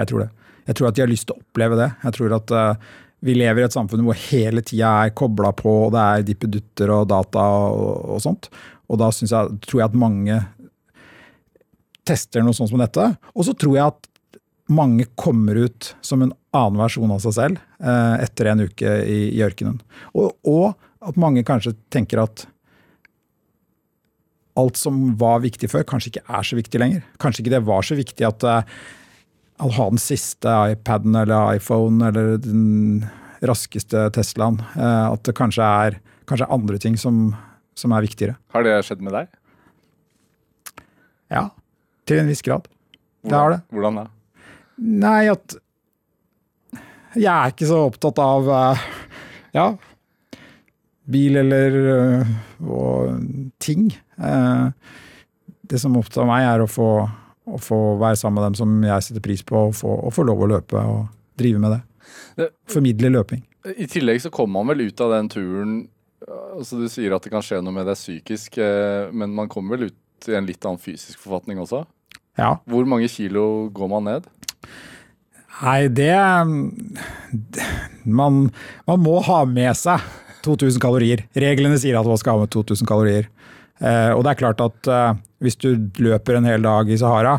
jeg 0.03 0.11
tror 0.11 0.27
det. 0.27 0.29
Jeg 0.67 0.77
tror 0.77 0.89
at 0.89 0.97
de 0.97 1.03
har 1.03 1.11
lyst 1.11 1.29
til 1.29 1.37
å 1.37 1.41
oppleve 1.41 1.79
det. 1.79 1.89
Jeg 2.03 2.15
tror 2.17 2.35
at 2.37 2.53
eh, 2.53 2.95
vi 3.25 3.33
lever 3.37 3.63
i 3.63 3.65
et 3.65 3.73
samfunn 3.73 4.03
hvor 4.05 4.17
hele 4.27 4.61
tida 4.65 4.91
er 5.05 5.15
kobla 5.17 5.51
på, 5.57 5.71
og 5.87 5.95
det 5.95 6.03
er 6.03 6.25
dippedutter 6.27 6.93
og 6.93 7.07
data 7.09 7.45
og, 7.63 7.95
og 8.15 8.21
sånt. 8.23 8.49
Og 8.87 9.01
da 9.01 9.09
jeg, 9.11 9.57
tror 9.65 9.81
jeg 9.81 9.89
at 9.89 9.97
mange 9.97 10.41
tester 12.07 12.45
noe 12.45 12.55
sånt 12.55 12.71
som 12.71 12.81
dette. 12.81 13.09
Og 13.35 13.47
så 13.47 13.55
tror 13.57 13.75
jeg 13.75 13.91
at 13.91 14.11
mange 14.71 15.07
kommer 15.19 15.57
ut 15.67 15.93
som 16.03 16.23
en 16.23 16.33
annen 16.55 16.79
versjon 16.79 17.11
av 17.13 17.23
seg 17.23 17.35
selv 17.37 17.59
eh, 17.79 18.15
etter 18.25 18.51
en 18.51 18.65
uke 18.67 18.93
i, 19.07 19.19
i 19.31 19.41
ørkenen. 19.43 19.79
Og, 20.13 20.35
og 20.47 20.75
at 21.07 21.19
mange 21.19 21.43
kanskje 21.47 21.75
tenker 21.93 22.23
at 22.23 22.45
alt 24.57 24.79
som 24.79 25.11
var 25.19 25.43
viktig 25.43 25.69
før, 25.69 25.85
kanskje 25.87 26.15
ikke 26.15 26.25
er 26.39 26.47
så 26.47 26.57
viktig 26.57 26.81
lenger. 26.81 27.03
Kanskje 27.21 27.43
ikke 27.43 27.53
det 27.53 27.65
var 27.67 27.85
så 27.85 27.97
viktig 27.97 28.27
at 28.27 28.45
eh, 28.47 28.77
å 29.63 29.69
ha 29.73 29.87
den 29.89 29.97
siste 30.01 30.51
iPaden 30.73 31.15
eller 31.17 31.55
iPhone 31.57 32.05
eller 32.09 32.37
den 32.41 33.05
raskeste 33.41 34.07
Teslaen. 34.13 34.59
eh, 34.75 35.05
At 35.11 35.23
det 35.25 35.33
kanskje 35.37 35.65
er 35.87 35.99
kanskje 36.29 36.49
andre 36.53 36.77
ting 36.81 36.97
som, 36.99 37.35
som 37.77 37.93
er 37.95 38.05
viktigere. 38.05 38.35
Har 38.53 38.63
det 38.67 38.75
skjedd 38.85 39.01
med 39.05 39.13
deg? 39.15 39.27
Ja, 41.33 41.49
til 42.07 42.21
en 42.21 42.29
viss 42.31 42.41
grad. 42.45 42.67
Det 43.27 43.33
har 43.35 43.51
det. 43.55 43.61
Hvordan 43.73 43.97
da? 44.03 44.05
Nei, 44.77 45.27
at 45.33 45.57
jeg 47.17 47.31
er 47.33 47.49
ikke 47.51 47.67
så 47.67 47.79
opptatt 47.87 48.19
av 48.21 48.47
eh, 48.53 48.83
ja, 49.57 49.67
bil 51.09 51.39
eller 51.41 51.77
eh, 51.95 52.35
og 52.67 53.23
ting. 53.63 53.87
Det 55.67 55.79
som 55.81 55.97
opptar 55.99 56.27
meg, 56.29 56.45
er 56.47 56.63
å 56.63 56.69
få, 56.71 56.87
å 57.47 57.59
få 57.61 57.77
være 58.01 58.19
sammen 58.19 58.41
med 58.41 58.49
dem 58.49 58.57
som 58.59 58.73
jeg 58.83 59.05
setter 59.05 59.23
pris 59.23 59.43
på, 59.47 59.67
og 59.69 59.75
få, 59.77 59.93
og 60.07 60.13
få 60.15 60.25
lov 60.27 60.43
å 60.43 60.49
løpe 60.51 60.81
og 60.81 61.05
drive 61.39 61.61
med 61.63 61.77
det. 61.77 62.49
Formidle 62.69 63.11
løping. 63.13 63.43
I 63.77 63.87
tillegg 63.91 64.21
så 64.23 64.31
kommer 64.33 64.59
man 64.61 64.73
vel 64.73 64.87
ut 64.87 65.01
av 65.03 65.13
den 65.15 65.29
turen 65.31 65.77
altså 66.27 66.79
Du 66.81 66.87
sier 66.89 67.13
at 67.15 67.23
det 67.23 67.31
kan 67.31 67.43
skje 67.45 67.59
noe 67.61 67.75
med 67.75 67.85
deg 67.87 67.97
psykisk, 67.97 68.57
eh, 68.57 69.11
men 69.13 69.35
man 69.37 69.49
kommer 69.51 69.77
vel 69.77 69.91
ut 69.91 70.27
i 70.27 70.35
en 70.35 70.47
litt 70.49 70.65
annen 70.65 70.81
fysisk 70.81 71.21
forfatning 71.21 71.59
også? 71.61 71.83
Ja. 72.39 72.55
Hvor 72.69 72.87
mange 72.89 73.09
kilo 73.11 73.69
går 73.73 73.91
man 73.91 74.07
ned? 74.09 74.27
Nei, 75.61 75.87
det 75.87 76.09
det- 77.31 77.67
man, 78.03 78.51
man 78.87 78.99
må 79.01 79.19
ha 79.25 79.43
med 79.45 79.75
seg 79.77 80.01
2000 80.45 80.81
kalorier. 80.81 81.25
Reglene 81.35 81.77
sier 81.81 81.99
at 81.99 82.05
man 82.05 82.17
skal 82.17 82.37
ha 82.37 82.45
med 82.45 82.51
2000 82.53 82.87
kalorier. 82.87 83.27
Eh, 83.81 84.11
og 84.13 84.23
det 84.23 84.31
er 84.31 84.41
klart 84.41 84.61
at 84.61 84.87
eh, 84.87 85.13
hvis 85.43 85.57
du 85.61 85.69
løper 86.03 86.37
en 86.39 86.45
hel 86.49 86.61
dag 86.65 86.89
i 86.89 86.97
Sahara, 86.97 87.37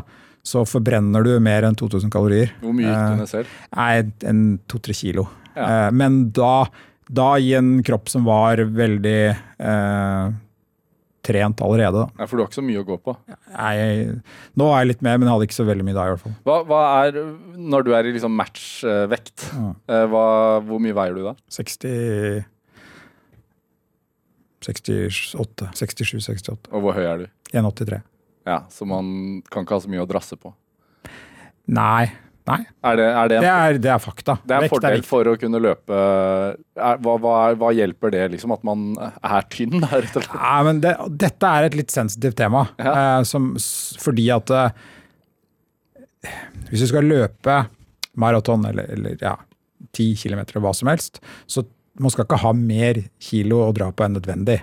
så 0.48 0.62
forbrenner 0.64 1.24
du 1.26 1.32
mer 1.44 1.66
enn 1.68 1.76
2000 1.76 2.10
kalorier. 2.14 2.52
Hvor 2.62 2.72
mye 2.76 2.86
gikk 2.86 2.96
Eh, 2.96 3.14
du 3.16 3.22
ned 3.24 3.28
selv? 3.32 3.56
Nei, 3.76 3.94
en 4.30 4.42
to-tre 4.70 4.94
kilo. 4.96 5.26
Ja. 5.56 5.64
Eh, 5.88 5.90
men 5.92 6.30
da, 6.32 6.66
da 7.10 7.32
i 7.42 7.50
en 7.58 7.82
kropp 7.84 8.08
som 8.08 8.24
var 8.24 8.56
veldig 8.62 9.16
eh, 9.34 10.28
trent 11.28 11.60
allerede. 11.60 12.04
Da. 12.06 12.06
Nei, 12.22 12.26
for 12.30 12.38
du 12.38 12.42
har 12.44 12.48
ikke 12.48 12.60
så 12.62 12.64
mye 12.64 12.80
å 12.80 12.86
gå 12.88 12.96
på. 13.04 13.16
Nei, 13.52 13.74
nå 14.56 14.68
er 14.72 14.78
jeg 14.84 14.90
litt 14.94 15.02
mer, 15.04 15.18
men 15.18 15.28
jeg 15.28 15.34
hadde 15.34 15.48
ikke 15.50 15.58
så 15.58 15.66
veldig 15.68 15.84
mye 15.90 15.96
da 15.98 16.06
i 16.06 16.12
hvert 16.14 16.22
fall. 16.24 16.36
Hva, 16.48 16.58
hva 16.70 16.82
er, 17.08 17.18
Når 17.74 17.84
du 17.84 17.90
er 17.98 18.08
i 18.08 18.14
liksom 18.14 18.38
matchvekt, 18.38 19.48
Ja. 19.52 19.72
eh, 19.90 20.06
hva, 20.14 20.24
hvor 20.64 20.80
mye 20.80 20.96
veier 20.96 21.18
du 21.18 21.26
da? 21.26 21.34
60 21.52 22.46
68, 24.68 25.68
67, 25.74 26.20
68. 26.28 26.70
Og 26.72 26.84
hvor 26.84 26.96
høy 26.98 27.04
er 27.08 27.24
du? 27.24 27.26
1,83. 27.56 28.00
Ja, 28.48 28.62
Så 28.72 28.86
man 28.88 29.42
kan 29.52 29.64
ikke 29.66 29.76
ha 29.76 29.82
så 29.84 29.90
mye 29.92 30.04
å 30.04 30.08
drasse 30.08 30.36
på. 30.40 30.54
Nei. 31.68 32.08
Nei, 32.48 32.62
Er 32.80 32.96
det, 32.96 33.04
er 33.12 33.26
det, 33.28 33.36
en, 33.36 33.42
det 33.44 33.48
er, 33.52 33.78
det 33.84 33.90
er 33.92 33.98
fakta. 34.00 34.34
det 34.48 34.54
er 34.56 34.62
en 34.64 34.70
fordel 34.72 35.02
for 35.04 35.28
å 35.28 35.34
kunne 35.36 35.58
løpe 35.60 35.92
er, 35.92 36.94
hva, 37.04 37.16
hva, 37.20 37.32
er- 37.50 37.58
hva 37.60 37.72
hjelper 37.76 38.14
det, 38.14 38.22
liksom? 38.32 38.54
At 38.56 38.62
man 38.64 38.86
er 38.96 39.44
tynn, 39.52 39.82
rett 39.84 40.14
og 40.16 40.24
slett? 40.24 40.32
Nei, 40.40 40.62
men 40.64 40.80
det, 40.80 40.94
dette 41.20 41.50
er 41.58 41.66
et 41.68 41.76
litt 41.76 41.92
sensitivt 41.92 42.38
tema. 42.40 42.62
Ja. 42.80 42.94
Eh, 43.18 43.26
som, 43.28 43.50
fordi 44.00 44.30
at 44.32 44.48
eh, 44.48 44.70
Hvis 46.70 46.86
du 46.86 46.88
skal 46.90 47.04
løpe 47.04 47.58
maraton 48.18 48.64
eller, 48.66 48.88
eller 48.96 49.20
ja, 49.20 49.34
10 49.92 50.16
km 50.24 50.40
eller 50.46 50.64
hva 50.64 50.72
som 50.74 50.88
helst, 50.90 51.20
så 51.46 51.66
man 52.02 52.14
skal 52.14 52.26
ikke 52.26 52.40
ha 52.44 52.54
mer 52.56 53.02
kilo 53.22 53.62
å 53.66 53.74
dra 53.76 53.90
på 53.92 54.06
enn 54.06 54.16
nødvendig. 54.18 54.60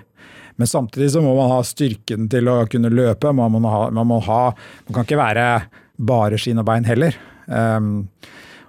Men 0.56 0.70
samtidig 0.70 1.10
så 1.12 1.22
må 1.24 1.34
man 1.36 1.52
ha 1.52 1.62
styrken 1.66 2.30
til 2.32 2.48
å 2.48 2.62
kunne 2.72 2.92
løpe. 2.92 3.32
Man, 3.36 3.52
må 3.52 3.72
ha, 3.72 3.86
man, 3.92 4.08
må 4.08 4.20
ha, 4.24 4.42
man 4.86 4.96
kan 4.96 5.04
ikke 5.04 5.20
være 5.20 5.48
bare 5.96 6.40
skinn 6.40 6.62
og 6.62 6.68
bein 6.68 6.88
heller. 6.88 7.16
Um, 7.46 8.08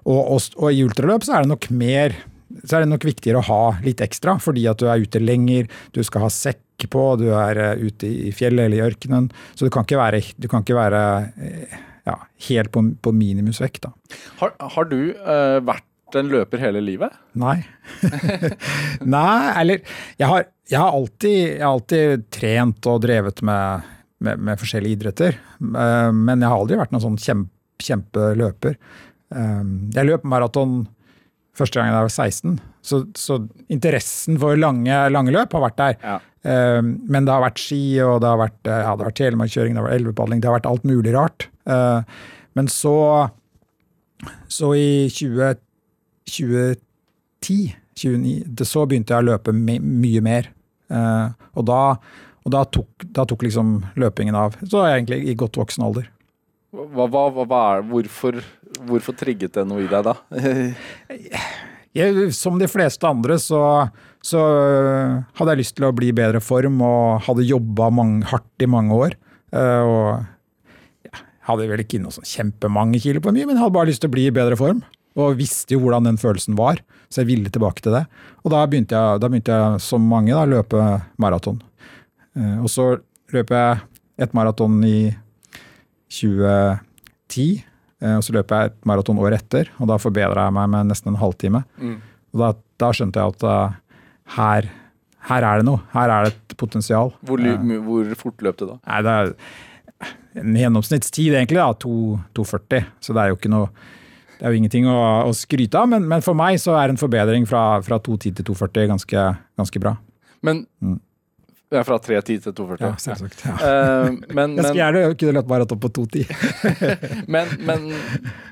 og, 0.07 0.19
og, 0.19 0.49
og 0.59 0.67
i 0.71 0.83
ultraløp 0.83 1.25
så 1.25 1.37
er 1.37 1.45
det 1.45 1.53
nok 1.55 1.69
mer 1.75 2.17
så 2.63 2.77
er 2.77 2.85
det 2.85 2.91
nok 2.91 3.05
viktigere 3.07 3.41
å 3.41 3.47
ha 3.47 3.63
litt 3.83 4.01
ekstra, 4.03 4.37
fordi 4.41 4.63
at 4.71 4.79
du 4.79 4.87
er 4.89 5.03
ute 5.03 5.19
lenger, 5.21 5.67
du 5.93 5.99
skal 6.05 6.25
ha 6.25 6.29
sekk 6.31 6.87
på, 6.93 7.03
du 7.19 7.27
er 7.35 7.59
eh, 7.59 7.83
ute 7.89 8.07
i 8.07 8.31
fjellet 8.35 8.67
eller 8.67 8.79
i 8.79 8.85
ørkenen. 8.85 9.27
Så 9.51 9.67
du 9.67 9.73
kan 9.73 9.85
ikke 9.85 9.99
være, 9.99 10.21
kan 10.47 10.63
ikke 10.63 10.77
være 10.77 11.01
eh, 11.43 11.75
ja, 12.07 12.15
helt 12.47 12.71
på, 12.71 12.85
på 13.03 13.13
minimumsvekt. 13.13 13.89
Har, 14.39 14.55
har 14.75 14.89
du 14.89 14.99
uh, 15.11 15.59
vært 15.67 15.85
en 16.15 16.29
løper 16.31 16.61
hele 16.63 16.79
livet? 16.81 17.11
Nei. 17.35 17.57
Nei, 19.17 19.53
eller 19.61 19.81
jeg 20.19 20.27
har, 20.31 20.45
jeg, 20.69 20.79
har 20.79 20.93
alltid, 20.95 21.37
jeg 21.57 21.63
har 21.65 21.73
alltid 21.73 22.25
trent 22.33 22.87
og 22.91 23.01
drevet 23.03 23.41
med, 23.45 23.87
med, 24.23 24.39
med 24.47 24.61
forskjellige 24.61 24.97
idretter. 24.99 25.39
Eh, 25.59 26.11
Men 26.15 26.39
jeg 26.43 26.47
har 26.51 26.57
aldri 26.61 26.79
vært 26.79 26.93
noen 26.95 27.03
sånn 27.09 27.19
kjempe, 27.21 27.51
kjempeløper. 27.83 28.77
Eh, 29.35 29.65
Jeg 29.97 30.07
løp 30.09 30.23
maraton 30.25 30.85
første 31.57 31.79
gangen 31.79 31.93
jeg 31.95 32.05
var 32.05 32.13
16, 32.13 32.57
så, 32.85 32.99
så 33.17 33.39
interessen 33.73 34.37
for 34.41 34.53
lange, 34.61 34.93
lange 35.09 35.33
løp 35.33 35.55
har 35.57 35.63
vært 35.67 35.79
der. 35.81 35.95
Ja. 36.05 36.17
Eh, 36.47 36.81
Men 36.85 37.25
det 37.27 37.33
har 37.33 37.43
vært 37.47 37.61
ski, 37.61 37.81
og 38.05 38.21
det 38.23 38.29
har 38.31 38.39
vært, 38.45 38.59
ja, 38.63 38.79
det 38.93 39.01
har 39.03 39.09
vært 39.09 39.19
telemarkkjøring, 39.23 39.73
det 39.75 39.81
har 39.83 39.89
vært 39.89 39.99
elvepadling, 40.01 40.41
det 40.43 40.49
har 40.51 40.57
vært 40.59 40.69
alt 40.71 40.85
mulig 40.87 41.13
rart. 41.17 41.49
Men 42.57 42.69
så, 42.71 42.93
så 44.49 44.69
i 44.77 45.09
20, 45.13 45.57
2010, 46.29 47.75
29, 47.97 48.67
så 48.67 48.85
begynte 48.85 49.15
jeg 49.15 49.25
å 49.25 49.29
løpe 49.31 49.55
my 49.55 49.79
mye 49.81 50.23
mer. 50.25 50.51
Eh, 50.93 51.47
og 51.57 51.67
da, 51.67 51.81
og 52.45 52.53
da, 52.53 52.63
tok, 52.69 53.07
da 53.15 53.25
tok 53.27 53.47
liksom 53.47 53.79
løpingen 53.99 54.37
av. 54.37 54.59
Så 54.63 54.83
er 54.83 54.91
jeg 54.91 55.01
egentlig 55.01 55.23
i 55.31 55.37
godt 55.39 55.59
voksen 55.59 55.87
alder. 55.87 56.11
Hva, 56.77 57.07
hva, 57.07 57.29
hva, 57.31 57.61
er, 57.77 57.87
hvorfor, 57.87 58.37
hvorfor 58.85 59.15
trigget 59.17 59.55
det 59.55 59.63
noe 59.69 59.85
i 59.85 59.89
deg 59.91 60.05
da? 60.05 60.17
Jeg, 61.97 62.27
som 62.35 62.59
de 62.61 62.67
fleste 62.69 63.07
andre 63.09 63.39
så, 63.41 63.59
så 64.21 64.37
øh, 64.37 65.13
hadde 65.39 65.53
jeg 65.55 65.61
lyst 65.63 65.73
til 65.79 65.87
å 65.87 65.93
bli 65.95 66.11
i 66.11 66.13
bedre 66.13 66.37
form 66.43 66.75
og 66.85 67.23
hadde 67.25 67.47
jobba 67.47 67.87
hardt 68.29 68.61
i 68.61 68.67
mange 68.69 68.93
år. 68.93 69.15
Eh, 69.49 69.81
og 69.81 71.07
ja, 71.07 71.23
hadde 71.47 71.65
vel 71.71 71.81
ikke 71.81 72.01
noe 72.03 72.13
sånn 72.13 72.27
kjempemange 72.27 73.01
kilo 73.01 73.23
på 73.23 73.33
mye, 73.33 73.47
men 73.49 73.57
hadde 73.57 73.73
bare 73.79 73.89
lyst 73.89 74.03
til 74.03 74.11
å 74.11 74.13
bli 74.13 74.27
i 74.29 74.35
bedre 74.35 74.59
form. 74.59 74.83
Og 75.17 75.37
visste 75.39 75.73
jo 75.73 75.79
hvordan 75.81 76.05
den 76.11 76.19
følelsen 76.21 76.55
var, 76.59 76.79
så 77.09 77.23
jeg 77.23 77.29
ville 77.31 77.49
tilbake 77.53 77.81
til 77.81 77.95
det. 77.95 78.03
Og 78.43 78.51
da 78.53 78.59
begynte 78.69 78.93
jeg, 78.93 79.21
da 79.23 79.29
begynte 79.31 79.55
jeg 79.55 79.81
som 79.81 80.03
mange, 80.05 80.35
da, 80.35 80.43
løpe 80.45 80.83
maraton. 81.21 81.57
Eh, 82.37 82.57
og 82.61 82.69
så 82.69 82.91
løp 83.33 83.49
jeg 83.55 83.79
et 84.21 84.35
maraton 84.37 84.77
i 84.85 84.99
2010. 86.13 87.63
eh, 88.01 88.15
Og 88.17 88.23
så 88.23 88.35
løp 88.35 88.51
jeg 88.53 88.71
et 88.71 88.77
maraton 88.85 89.17
året 89.19 89.41
etter, 89.41 89.71
og 89.81 89.89
da 89.89 89.97
forbedra 90.01 90.47
jeg 90.47 90.55
meg 90.57 90.69
med 90.75 90.91
nesten 90.93 91.13
en 91.13 91.21
halvtime. 91.21 91.63
Mm. 91.81 91.97
Og 92.35 92.43
da, 92.43 92.51
da 92.83 92.91
skjønte 92.93 93.19
jeg 93.23 93.35
at 93.37 93.47
eh, 93.49 93.77
her, 94.37 94.69
her 95.31 95.47
er 95.49 95.61
det 95.61 95.67
noe. 95.67 95.81
Her 95.95 96.13
er 96.13 96.27
det 96.27 96.35
et 96.35 96.57
potensial. 96.59 97.13
Hvor, 97.25 97.41
hvor 97.89 98.13
fort 98.19 98.45
løp 98.45 98.59
du 98.61 98.67
da? 98.69 98.77
Nei, 98.85 99.01
det 99.07 99.17
er 99.17 99.33
en 100.43 100.57
gjennomsnittstid 100.61 101.33
egentlig, 101.33 101.57
da, 101.57 101.71
2 101.73 101.93
2,40. 102.37 102.85
Så 103.01 103.15
det 103.17 103.23
er 103.23 103.31
jo 103.33 103.39
ikke 103.39 103.49
noe 103.51 103.71
det 104.37 104.45
er 104.45 104.53
jo 104.53 104.59
ingenting 104.61 104.85
å, 104.89 104.95
å 105.25 105.33
skryte 105.35 105.79
av, 105.79 105.89
men, 105.89 106.05
men 106.07 106.21
for 106.25 106.37
meg 106.37 106.59
så 106.61 106.75
er 106.77 106.93
en 106.93 106.99
forbedring 107.01 107.47
fra, 107.49 107.81
fra 107.85 107.97
2,10 108.03 108.37
til 108.37 108.47
2,40 108.51 108.87
ganske, 108.93 109.27
ganske 109.57 109.81
bra. 109.83 109.95
Men 110.45 110.65
Mm. 110.79 110.99
ja, 111.73 111.81
Fra 111.83 111.97
3.10 111.99 112.43
til 112.45 112.53
2.40? 112.55 112.83
Ja, 112.85 112.91
selvsagt. 113.01 113.41
Ja. 113.43 113.55
Uh, 113.57 114.13
men, 114.31 114.53
Jeg 114.55 114.69
skulle 114.69 114.83
gjerne 114.83 115.17
kunne 115.19 115.33
løpt 115.39 115.49
maraton 115.51 115.81
på 115.83 115.89
2,10. 115.97 116.29
men, 117.33 117.49
men 117.67 117.89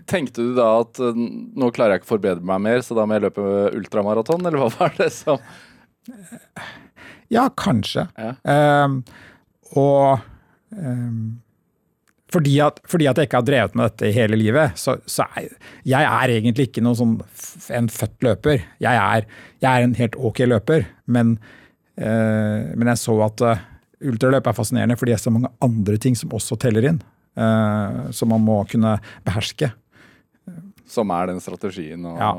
tenkte 0.10 0.44
du 0.50 0.56
da 0.58 0.72
at 0.82 1.00
eh, 1.00 1.16
nå 1.16 1.70
klarer 1.76 1.96
jeg 1.96 2.04
ikke 2.04 2.10
å 2.10 2.16
forbedre 2.16 2.50
meg 2.50 2.66
mer, 2.66 2.82
så 2.84 2.98
da 2.98 3.06
må 3.08 3.16
jeg 3.16 3.28
løpe 3.28 3.46
ultramaraton, 3.78 4.44
eller 4.50 4.66
hva 4.66 4.72
var 4.80 4.98
det 4.98 5.12
som 5.16 5.40
Ja, 7.32 7.48
kanskje. 7.58 8.08
Ja. 8.20 8.36
Uh, 8.46 9.00
og 9.76 10.20
ehm, 10.76 11.38
fordi 12.36 12.56
at, 12.64 12.82
fordi 12.90 13.08
at 13.08 13.20
jeg 13.20 13.30
ikke 13.30 13.40
har 13.40 13.48
drevet 13.48 13.78
med 13.78 13.88
dette 13.90 14.12
hele 14.16 14.40
livet, 14.40 14.76
så, 14.80 14.98
så 15.08 15.28
er 15.40 15.54
jeg 15.88 16.04
er 16.10 16.34
egentlig 16.34 16.70
ikke 16.70 16.84
noen 16.84 17.00
sånn 17.00 17.16
en 17.78 17.88
født 17.92 18.28
løper. 18.28 18.66
Jeg 18.84 19.00
er, 19.00 19.28
jeg 19.64 19.70
er 19.72 19.88
en 19.88 19.96
helt 19.96 20.18
ok 20.20 20.44
løper, 20.50 20.88
men, 21.08 21.38
eh, 21.96 22.74
men 22.76 22.92
jeg 22.92 23.02
så 23.02 23.16
at 23.26 23.46
uh, 23.46 23.66
ultraløp 24.06 24.50
er 24.50 24.58
fascinerende 24.58 24.98
fordi 25.00 25.14
det 25.14 25.20
er 25.20 25.26
så 25.28 25.34
mange 25.34 25.54
andre 25.64 26.00
ting 26.02 26.18
som 26.20 26.34
også 26.36 26.60
teller 26.62 26.92
inn. 26.92 27.02
Uh, 27.36 28.12
som 28.16 28.30
man 28.32 28.44
må 28.46 28.62
kunne 28.72 28.94
beherske. 29.26 29.68
Som 30.88 31.12
er 31.12 31.28
den 31.32 31.42
strategien 31.44 32.06
å 32.08 32.14
Ja, 32.16 32.30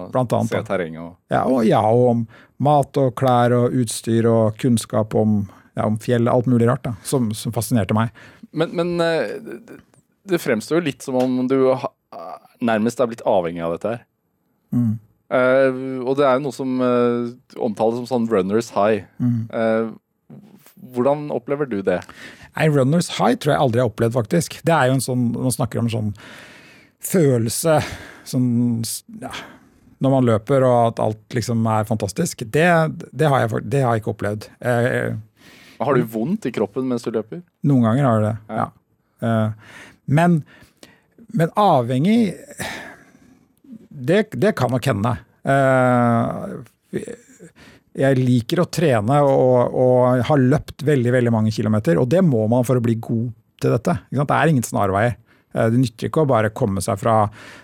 se 0.48 0.62
terrenget 0.64 1.02
og 1.02 1.16
Ja, 1.32 1.42
og, 1.44 1.66
ja, 1.68 1.82
og 1.84 2.06
om 2.12 2.22
mat 2.62 2.96
og 3.00 3.12
klær 3.18 3.52
og 3.52 3.74
utstyr 3.76 4.28
og 4.30 4.56
kunnskap 4.62 5.16
om, 5.18 5.42
ja, 5.76 5.84
om 5.84 5.98
fjell, 6.00 6.30
alt 6.32 6.48
mulig 6.48 6.68
rart, 6.70 6.86
da, 6.86 6.94
som, 7.04 7.28
som 7.36 7.52
fascinerte 7.52 7.96
meg. 7.96 8.14
Men, 8.56 8.72
men 8.78 8.94
eh, 9.04 9.36
det- 10.28 10.42
fremstår 10.42 10.80
jo 10.80 10.86
litt 10.88 11.02
som 11.02 11.16
om 11.20 11.48
du 11.48 11.74
ha, 11.74 11.90
nærmest 12.60 13.00
er 13.00 13.10
blitt 13.10 13.24
avhengig 13.26 13.64
av 13.64 13.76
dette 13.76 13.92
her. 13.94 14.06
Mm. 14.74 14.98
Uh, 15.26 16.06
og 16.06 16.16
det 16.18 16.26
er 16.26 16.36
jo 16.36 16.44
noe 16.44 16.54
som 16.54 16.76
uh, 16.78 17.30
omtales 17.58 17.98
som 17.98 18.06
sånn 18.06 18.28
runners 18.30 18.70
high. 18.76 19.06
Mm. 19.18 19.48
Uh, 19.50 20.36
hvordan 20.94 21.26
opplever 21.34 21.68
du 21.68 21.80
det? 21.82 21.98
Nei, 22.54 22.68
runners 22.70 23.10
high 23.18 23.34
tror 23.34 23.54
jeg 23.56 23.62
aldri 23.62 23.80
jeg 23.80 23.88
har 23.88 23.92
opplevd, 23.92 24.14
faktisk. 24.14 24.60
Det 24.66 24.74
er 24.74 24.90
jo 24.90 24.96
en 24.96 25.04
sånn, 25.04 25.26
Man 25.34 25.54
snakker 25.54 25.82
om 25.82 25.88
en 25.88 25.96
sånn 25.96 26.12
følelse 27.06 27.80
sånn, 28.26 28.82
ja, 29.22 29.32
Når 30.02 30.12
man 30.14 30.26
løper 30.26 30.64
og 30.66 30.78
at 30.92 31.02
alt 31.02 31.36
liksom 31.36 31.66
er 31.70 31.86
fantastisk. 31.88 32.46
Det, 32.46 32.66
det, 33.12 33.28
har, 33.28 33.44
jeg, 33.44 33.66
det 33.70 33.82
har 33.84 33.96
jeg 33.96 34.04
ikke 34.04 34.14
opplevd. 34.14 34.48
Har 35.80 35.98
du 35.98 36.08
vondt 36.10 36.48
i 36.48 36.52
kroppen 36.54 36.88
mens 36.88 37.04
du 37.04 37.12
løper? 37.14 37.42
Noen 37.66 37.86
ganger 37.88 38.08
har 38.08 38.20
du 38.20 38.26
det, 38.28 38.36
ja. 38.48 38.66
Eh, 38.70 38.82
men, 39.20 40.40
men 41.32 41.54
avhengig 41.56 42.34
det, 43.88 44.26
det 44.36 44.52
kan 44.58 44.70
nok 44.70 44.86
hende. 44.86 45.14
Eh, 45.46 47.04
jeg 47.96 48.18
liker 48.20 48.60
å 48.60 48.68
trene 48.68 49.22
og, 49.24 49.72
og 49.72 50.24
har 50.28 50.42
løpt 50.42 50.84
veldig 50.84 51.14
veldig 51.14 51.32
mange 51.32 51.52
kilometer, 51.54 51.96
og 52.00 52.10
det 52.12 52.20
må 52.26 52.44
man 52.52 52.66
for 52.68 52.76
å 52.76 52.84
bli 52.84 52.98
god 53.00 53.30
til 53.62 53.72
dette. 53.72 53.94
Det 54.12 54.26
er 54.36 54.52
ingen 54.52 54.66
snarveier. 54.66 55.16
Eh, 55.56 55.70
Det 55.72 55.80
nytter 55.80 56.10
ikke 56.10 56.26
å 56.26 56.28
bare 56.28 56.52
komme 56.52 56.84
seg 56.84 57.00
fra, 57.00 57.22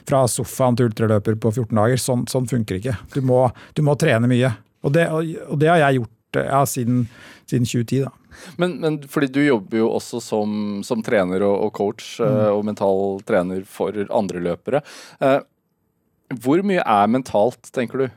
fra 0.09 0.25
sofaen 0.31 0.79
til 0.79 0.89
ultraløper 0.89 1.37
på 1.37 1.53
14 1.53 1.77
dager. 1.77 2.01
Sånn, 2.01 2.25
sånn 2.31 2.49
funker 2.49 2.81
ikke. 2.81 2.97
Du 3.13 3.21
må, 3.29 3.45
du 3.77 3.85
må 3.85 3.97
trene 4.01 4.31
mye. 4.31 4.55
Og 4.83 4.97
det, 4.97 5.05
og 5.13 5.59
det 5.61 5.69
har 5.69 5.83
jeg 5.85 6.01
gjort 6.01 6.11
eh, 6.17 6.22
ja, 6.37 6.63
siden, 6.67 7.07
siden 7.51 7.67
2010. 7.69 8.03
da. 8.07 8.13
Men, 8.57 8.79
men 8.81 8.99
fordi 9.13 9.29
du 9.35 9.41
jobber 9.45 9.83
jo 9.83 9.91
også 9.93 10.21
som, 10.25 10.81
som 10.87 11.03
trener 11.05 11.43
og, 11.45 11.67
og 11.67 11.73
coach 11.77 12.15
eh, 12.21 12.27
Mm. 12.33 12.57
og 12.57 12.65
mental 12.65 13.21
trener 13.29 13.65
for 13.69 13.93
andre 14.09 14.41
løpere. 14.41 14.81
Eh, 15.21 15.41
hvor 16.43 16.63
mye 16.65 16.81
er 16.81 17.11
mentalt, 17.13 17.69
tenker 17.77 18.07
du? 18.07 18.09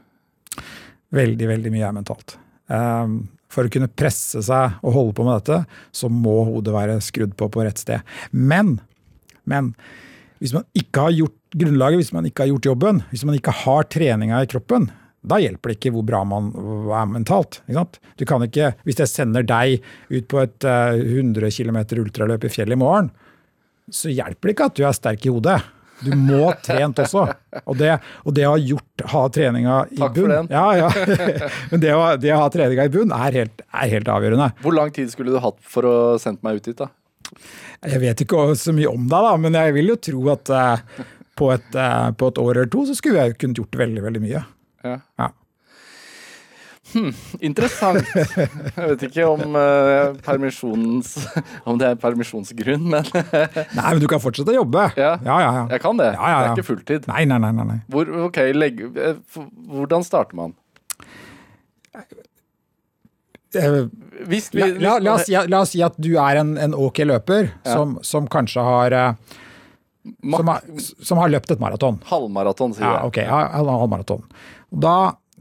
Veldig, 1.16 1.47
veldig 1.51 1.72
mye 1.74 1.88
er 1.88 1.95
mentalt. 1.95 2.38
Um, 2.72 3.28
for 3.51 3.68
å 3.68 3.72
kunne 3.72 3.91
presse 3.91 4.41
seg 4.43 4.80
og 4.84 4.95
holde 4.95 5.13
på 5.16 5.26
med 5.28 5.38
dette, 5.43 5.59
så 5.95 6.09
må 6.11 6.41
hodet 6.47 6.74
være 6.76 6.95
skrudd 7.03 7.36
på 7.39 7.47
på 7.53 7.63
rett 7.68 7.80
sted. 7.80 8.01
Men, 8.32 8.78
men 9.47 9.74
hvis 10.41 10.55
man 10.55 10.66
ikke 10.76 11.05
har 11.07 11.13
gjort 11.16 11.38
grunnlaget, 11.55 12.01
hvis 12.01 12.13
man 12.16 12.26
ikke 12.28 12.43
har 12.43 12.51
gjort 12.51 12.68
jobben, 12.72 13.03
hvis 13.11 13.24
man 13.28 13.38
ikke 13.38 13.53
har 13.63 13.88
treninga 13.91 14.41
i 14.43 14.49
kroppen, 14.51 14.89
da 15.26 15.39
hjelper 15.41 15.71
det 15.71 15.78
ikke 15.80 15.93
hvor 15.95 16.05
bra 16.07 16.23
man 16.28 16.51
er 16.93 17.07
mentalt. 17.09 17.61
Du 18.19 18.26
kan 18.28 18.43
ikke, 18.45 18.73
Hvis 18.86 19.01
jeg 19.01 19.11
sender 19.11 19.45
deg 19.45 19.82
ut 20.09 20.28
på 20.32 20.41
et 20.43 20.67
eh, 20.67 20.99
100 21.01 21.51
km 21.51 21.80
ultraløp 22.03 22.45
i 22.45 22.51
fjellet 22.53 22.78
i 22.78 22.82
morgen, 22.82 23.11
så 23.91 24.09
hjelper 24.09 24.49
det 24.49 24.55
ikke 24.55 24.69
at 24.71 24.78
du 24.78 24.86
er 24.86 24.97
sterk 24.97 25.26
i 25.26 25.34
hodet. 25.34 25.59
Du 26.03 26.11
må 26.17 26.41
ha 26.41 26.55
trent 26.59 26.99
også. 26.99 27.23
Og 27.63 27.78
det, 27.80 27.93
og 28.28 28.36
det 28.36 28.43
å 28.47 28.55
ha 28.55 28.59
gjort, 28.59 29.05
ha 29.13 29.21
treninga 29.32 29.78
i 29.93 29.99
Takk 30.01 30.17
for 30.17 30.17
bunn 30.17 30.34
den. 30.34 30.49
Ja, 30.51 30.65
ja. 30.76 30.89
Men 31.71 31.84
det 31.84 31.93
å, 31.95 32.03
det 32.19 32.34
å 32.36 32.41
ha 32.41 32.49
treninga 32.51 32.88
i 32.88 32.91
bunn 32.91 33.13
er 33.15 33.39
helt, 33.39 33.63
er 33.71 33.93
helt 33.93 34.11
avgjørende. 34.11 34.51
Hvor 34.65 34.76
lang 34.76 34.91
tid 34.95 35.13
skulle 35.13 35.36
du 35.36 35.39
hatt 35.43 35.59
for 35.63 35.88
å 35.88 35.95
sendt 36.21 36.43
meg 36.45 36.59
ut 36.59 36.67
dit, 36.67 36.78
da? 36.82 36.91
Jeg 37.86 38.01
vet 38.01 38.21
ikke 38.26 38.49
så 38.59 38.73
mye 38.76 38.91
om 38.91 39.07
deg, 39.07 39.30
da, 39.30 39.36
men 39.41 39.57
jeg 39.57 39.76
vil 39.78 39.93
jo 39.93 39.97
tro 40.09 40.26
at 40.34 40.51
eh, 40.53 41.05
på, 41.39 41.49
et, 41.55 41.71
eh, 41.80 42.09
på 42.17 42.30
et 42.32 42.43
år 42.43 42.51
eller 42.53 42.69
to 42.71 42.84
så 42.89 42.97
skulle 42.97 43.23
jeg 43.23 43.39
kunnet 43.39 43.63
gjort 43.63 43.80
veldig, 43.80 44.03
veldig 44.05 44.23
mye. 44.23 44.43
Ja. 44.86 44.99
Ja. 45.19 45.31
Hm, 46.93 47.09
interessant. 47.43 48.05
Jeg 48.77 48.89
vet 48.91 49.05
ikke 49.07 49.25
om, 49.27 49.41
eh, 49.57 50.11
om 51.65 51.79
det 51.81 51.88
er 51.89 51.97
permisjonsgrunn, 51.99 52.86
men 52.93 53.09
Nei, 53.77 53.88
men 53.89 54.03
du 54.03 54.07
kan 54.11 54.21
fortsette 54.23 54.53
å 54.53 54.59
jobbe. 54.61 54.86
Ja. 54.95 55.15
ja, 55.25 55.39
ja. 55.41 55.49
ja. 55.57 55.63
jeg 55.73 55.83
kan 55.83 55.99
det. 55.99 56.11
Ja, 56.13 56.29
ja. 56.29 56.38
Det 56.43 56.51
er 56.51 56.59
ikke 56.59 56.69
fulltid. 56.69 57.09
Nei, 57.11 57.25
nei, 57.27 57.39
nei. 57.41 57.51
nei. 57.57 57.79
Hvor, 57.91 58.11
ok, 58.29 58.39
legg, 58.55 58.86
eh, 58.95 59.17
Hvordan 59.73 60.05
starter 60.07 60.38
man? 60.39 60.55
Eh, 63.55 63.81
vi, 64.29 64.41
La, 64.53 64.67
la, 64.67 64.97
la, 64.99 65.15
oss, 65.17 65.29
la 65.31 65.61
oss 65.63 65.73
si 65.75 65.81
at 65.83 65.97
du 66.01 66.13
er 66.19 66.39
en, 66.41 66.55
en 66.59 66.75
ok 66.75 67.01
løper 67.07 67.49
som, 67.65 67.97
som 68.05 68.27
kanskje 68.31 68.63
har 68.63 68.95
mak- 68.95 69.41
som, 70.36 70.47
har, 70.51 70.62
som 71.01 71.18
har 71.22 71.32
løpt 71.34 71.51
et 71.56 71.62
maraton. 71.62 71.99
halvmaraton, 72.10 72.74
sier 72.78 72.86
Ja, 72.86 72.93
jeg. 72.99 73.08
ok, 73.12 73.18
ja, 73.26 73.39
halv 73.58 73.72
halvmaraton. 73.74 74.24
Da, 74.86 74.95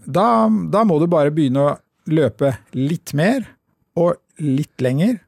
da, 0.06 0.26
da 0.72 0.84
må 0.88 0.98
du 1.02 1.06
bare 1.10 1.32
begynne 1.34 1.66
å 1.68 1.76
løpe 2.10 2.54
litt 2.76 3.12
mer 3.16 3.46
og 3.96 4.16
litt 4.40 4.80
lenger 4.82 5.20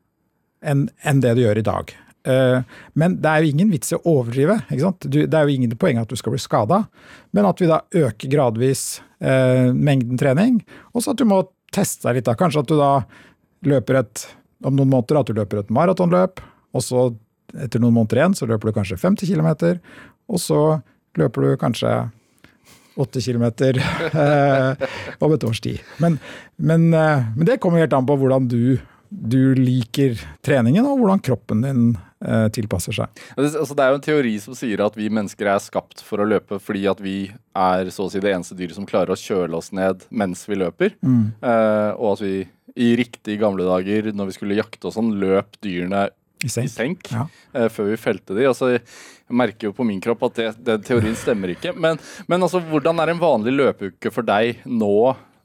enn 0.66 0.88
en 1.06 1.20
det 1.22 1.34
du 1.38 1.42
gjør 1.44 1.60
i 1.60 1.66
dag. 1.66 1.92
Eh, 2.26 2.62
Men 2.98 3.18
det 3.22 3.30
er 3.30 3.44
jo 3.44 3.52
ingen 3.54 3.70
vits 3.70 3.92
i 3.92 3.96
å 3.98 4.02
overdrive. 4.16 4.56
Det 5.06 5.26
er 5.30 5.44
jo 5.46 5.54
ingen 5.54 5.76
poeng 5.78 6.00
at 6.02 6.08
du 6.10 6.16
skal 6.18 6.34
bli 6.34 6.40
skada, 6.42 6.80
men 7.36 7.46
at 7.46 7.60
vi 7.62 7.68
da 7.70 7.80
øker 7.94 8.32
gradvis 8.32 9.00
eh, 9.20 9.68
mengden 9.72 10.18
trening, 10.18 10.58
og 10.92 11.04
så 11.04 11.12
at 11.14 11.20
du 11.22 11.24
må 11.28 11.44
teste 11.76 12.08
deg 12.08 12.18
litt. 12.18 12.26
da. 12.26 12.34
Kanskje 12.38 12.64
at 12.64 12.72
du 12.72 12.76
da 12.80 12.90
løper 13.68 14.00
et 14.00 14.26
om 14.66 14.74
noen 14.74 14.88
måneder 14.90 15.20
at 15.20 15.28
du 15.30 15.36
løper 15.36 15.60
et 15.62 15.70
maratonløp, 15.70 16.40
og 16.74 16.82
så 16.82 17.06
etter 17.54 17.82
noen 17.82 17.94
måneder 17.96 18.22
igjen 18.22 18.36
så 18.38 18.48
løper 18.50 18.70
du 18.70 18.76
kanskje 18.76 19.00
50 19.00 19.30
km, 19.30 19.78
og 20.26 20.42
så 20.42 20.60
løper 21.20 21.46
du 21.46 21.60
kanskje 21.60 21.92
8 22.96 23.20
km 23.20 23.44
eh, 24.24 24.88
om 25.18 25.32
et 25.32 25.44
års 25.44 25.60
tid. 25.60 25.80
Men, 26.02 26.18
men, 26.56 26.88
eh, 26.94 27.30
men 27.36 27.48
det 27.48 27.60
kommer 27.62 27.84
helt 27.84 27.96
an 27.96 28.08
på 28.08 28.16
hvordan 28.18 28.48
du, 28.48 28.78
du 29.10 29.54
liker 29.58 30.16
treningen, 30.46 30.86
og 30.88 31.02
hvordan 31.02 31.22
kroppen 31.24 31.62
din 31.64 31.84
eh, 32.24 32.48
tilpasser 32.56 32.96
seg. 32.96 33.22
Altså, 33.36 33.76
det 33.76 33.84
er 33.84 33.92
jo 33.92 34.00
en 34.00 34.08
teori 34.08 34.34
som 34.42 34.56
sier 34.56 34.82
at 34.84 34.96
vi 34.96 35.12
mennesker 35.12 35.52
er 35.52 35.62
skapt 35.62 36.02
for 36.06 36.22
å 36.22 36.28
løpe 36.28 36.60
fordi 36.62 36.86
at 36.90 37.02
vi 37.04 37.18
er 37.56 37.92
så 37.92 38.08
å 38.08 38.12
si 38.12 38.22
det 38.24 38.32
eneste 38.32 38.56
dyret 38.58 38.78
som 38.78 38.88
klarer 38.88 39.12
å 39.12 39.20
kjøle 39.20 39.60
oss 39.60 39.72
ned 39.76 40.08
mens 40.08 40.46
vi 40.48 40.60
løper. 40.64 40.96
Eh, 41.44 41.90
og 41.96 42.16
at 42.16 42.24
vi 42.24 42.36
i 42.76 42.92
riktig 42.98 43.38
gamle 43.40 43.64
dager, 43.64 44.10
når 44.12 44.28
vi 44.28 44.34
skulle 44.36 44.58
jakte 44.58 44.88
og 44.88 44.96
sånn, 44.96 45.14
løp 45.20 45.56
dyrene 45.64 46.08
I 46.44 46.46
i 46.46 46.52
senk. 46.52 46.70
senk 46.74 47.08
Ja. 47.12 47.22
uh, 47.56 47.68
før 47.72 47.88
vi 47.90 47.96
felte 47.96 48.34
de. 48.36 48.44
Altså, 48.46 48.72
jeg 48.76 49.36
merker 49.40 49.70
jo 49.70 49.76
på 49.76 49.86
min 49.88 50.00
kropp 50.04 50.26
at 50.28 50.34
det, 50.36 50.50
den 50.66 50.82
teorien 50.84 51.16
stemmer 51.16 51.54
ikke. 51.54 51.72
Men, 51.76 51.96
men 52.28 52.44
altså, 52.44 52.60
hvordan 52.60 53.00
er 53.02 53.14
en 53.14 53.22
vanlig 53.22 53.54
løpeuke 53.56 54.12
for 54.12 54.26
deg 54.28 54.60
nå? 54.68 54.92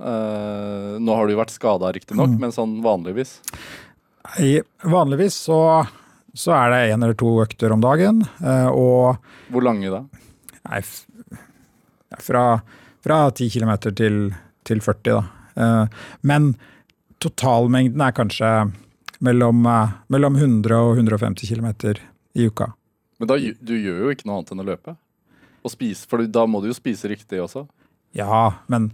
Uh, 0.01 0.97
nå 0.99 1.15
har 1.15 1.27
du 1.29 1.35
jo 1.35 1.39
vært 1.39 1.53
skada, 1.53 1.91
riktignok, 1.95 2.33
men 2.41 2.51
sånn 2.55 2.79
vanligvis. 2.83 3.37
I, 4.41 4.59
vanligvis 4.83 5.37
så, 5.47 5.59
så 6.37 6.53
er 6.57 6.73
det 6.73 6.81
én 6.91 7.05
eller 7.05 7.17
to 7.17 7.35
økter 7.43 7.73
om 7.75 7.81
dagen, 7.83 8.23
Uh, 8.41 8.69
og 8.69 9.51
Hvor 9.53 9.65
lange 9.65 9.89
da? 9.93 10.03
nei, 10.69 10.81
fra, 12.21 12.43
fra 13.01 13.17
10 13.31 13.49
km 13.55 13.71
til, 13.97 14.19
til 14.67 14.81
40, 14.83 15.15
da. 15.15 15.71
Men 16.21 16.51
totalmengden 17.21 18.01
er 18.05 18.13
kanskje 18.15 18.51
mellom, 19.21 19.65
eh, 19.65 19.97
mellom 20.13 20.39
100 20.39 20.79
og 20.81 20.97
150 20.97 21.47
km 21.47 21.69
i 22.33 22.47
uka. 22.47 22.71
Men 23.21 23.29
da, 23.29 23.37
du 23.37 23.75
gjør 23.77 24.05
jo 24.05 24.15
ikke 24.15 24.27
noe 24.27 24.41
annet 24.41 24.53
enn 24.53 24.63
å 24.63 24.69
løpe. 24.71 24.95
Og 25.61 25.73
spise, 25.73 26.07
for 26.09 26.25
da 26.25 26.47
må 26.49 26.61
du 26.61 26.71
jo 26.71 26.77
spise 26.77 27.09
riktig 27.11 27.41
også. 27.43 27.67
Ja, 28.17 28.53
men, 28.67 28.89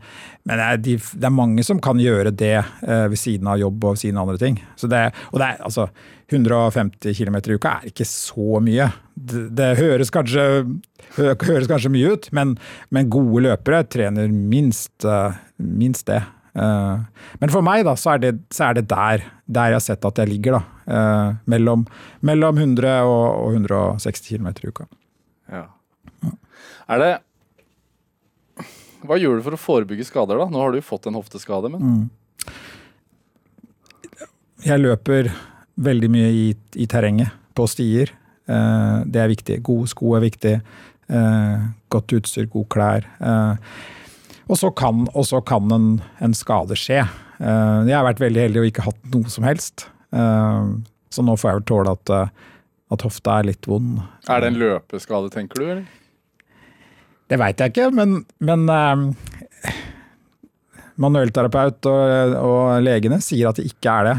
men 0.45 0.59
det, 0.59 0.65
er 0.65 0.81
de, 0.83 0.95
det 1.17 1.25
er 1.25 1.33
mange 1.33 1.63
som 1.65 1.79
kan 1.81 1.97
gjøre 1.97 2.29
det 2.37 2.53
eh, 2.59 3.05
ved 3.09 3.17
siden 3.17 3.49
av 3.49 3.57
jobb 3.57 3.87
og 3.87 3.95
ved 3.95 4.03
siden 4.03 4.19
av 4.19 4.27
andre 4.27 4.41
ting. 4.41 4.59
Så 4.77 4.89
det, 4.91 4.99
og 5.31 5.39
det 5.41 5.47
er, 5.47 5.63
altså, 5.65 5.87
150 6.29 7.17
km 7.17 7.39
i 7.39 7.57
uka 7.57 7.71
er 7.79 7.89
ikke 7.89 8.05
så 8.05 8.61
mye. 8.61 8.91
Det, 9.15 9.47
det 9.57 9.71
høres, 9.79 10.13
kanskje, 10.13 10.45
hø, 11.17 11.31
høres 11.47 11.69
kanskje 11.71 11.93
mye 11.95 12.13
ut, 12.13 12.29
men, 12.35 12.57
men 12.93 13.09
gode 13.13 13.47
løpere 13.47 13.81
trener 13.89 14.29
minst, 14.29 14.93
eh, 15.07 15.39
minst 15.57 16.05
det. 16.11 16.21
Eh, 16.57 17.23
men 17.41 17.53
for 17.53 17.65
meg 17.65 17.83
da, 17.85 17.93
så 17.99 18.15
er 18.15 18.23
det, 18.23 18.33
så 18.53 18.69
er 18.69 18.79
det 18.79 18.87
der, 18.89 19.25
der 19.45 19.73
jeg 19.73 19.77
har 19.77 19.85
sett 19.85 20.07
at 20.09 20.21
jeg 20.21 20.31
ligger. 20.31 20.57
da, 20.57 20.61
eh, 20.97 21.35
mellom, 21.53 21.85
mellom 22.25 22.57
100 22.57 23.01
og, 23.05 23.25
og 23.45 23.57
160 23.59 24.31
km 24.31 24.49
i 24.49 24.71
uka. 24.71 24.87
Ja. 25.53 25.65
Er 26.87 27.03
det 27.03 27.13
Hva 29.07 29.17
gjør 29.19 29.37
du 29.37 29.43
for 29.45 29.55
å 29.55 29.61
forebygge 29.61 30.07
skader, 30.07 30.39
da? 30.41 30.47
Nå 30.51 30.59
har 30.59 30.73
du 30.73 30.79
jo 30.79 30.87
fått 30.87 31.05
en 31.07 31.15
hofteskade, 31.19 31.69
men 31.71 32.09
Jeg 34.65 34.81
løper 34.81 35.29
veldig 35.77 36.09
mye 36.09 36.31
i, 36.33 36.47
i 36.75 36.87
terrenget, 36.89 37.29
på 37.55 37.67
stier. 37.69 38.09
Eh, 38.49 38.97
det 39.05 39.21
er 39.21 39.29
viktig. 39.29 39.61
Gode 39.63 39.91
sko 39.93 40.15
er 40.17 40.25
viktig. 40.25 40.57
Godt 41.07 42.13
utstyr, 42.17 42.49
gode 42.51 42.67
klær. 42.73 43.05
Og 44.47 44.59
så 44.59 44.71
kan, 44.71 45.07
og 45.11 45.25
så 45.27 45.41
kan 45.43 45.71
en, 45.75 45.87
en 46.23 46.35
skade 46.35 46.75
skje. 46.79 47.01
Eh, 47.37 47.79
jeg 47.89 47.95
har 47.95 48.05
vært 48.07 48.23
veldig 48.23 48.45
heldig 48.47 48.61
og 48.61 48.69
ikke 48.69 48.85
hatt 48.87 49.09
noe 49.13 49.31
som 49.31 49.47
helst. 49.47 49.87
Eh, 50.15 50.69
så 51.13 51.25
nå 51.25 51.35
får 51.39 51.51
jeg 51.51 51.59
vel 51.59 51.67
tåle 51.71 51.95
at, 51.97 52.13
eh, 52.15 52.53
at 52.95 53.05
hofta 53.05 53.39
er 53.39 53.49
litt 53.51 53.67
vond. 53.69 53.99
Er 54.31 54.43
det 54.43 54.53
en 54.53 54.61
løpeskade, 54.61 55.31
tenker 55.35 55.61
du? 55.61 55.67
eller? 55.75 55.85
Det 57.27 57.39
veit 57.41 57.59
jeg 57.59 57.73
ikke, 57.73 57.89
men, 57.91 58.21
men 58.39 58.61
manuellterapeut 60.95 61.89
og, 61.91 62.35
og 62.39 62.61
legene 62.85 63.19
sier 63.19 63.49
at 63.49 63.59
det 63.59 63.65
ikke 63.67 63.91
er 63.91 64.07
det. 64.07 64.13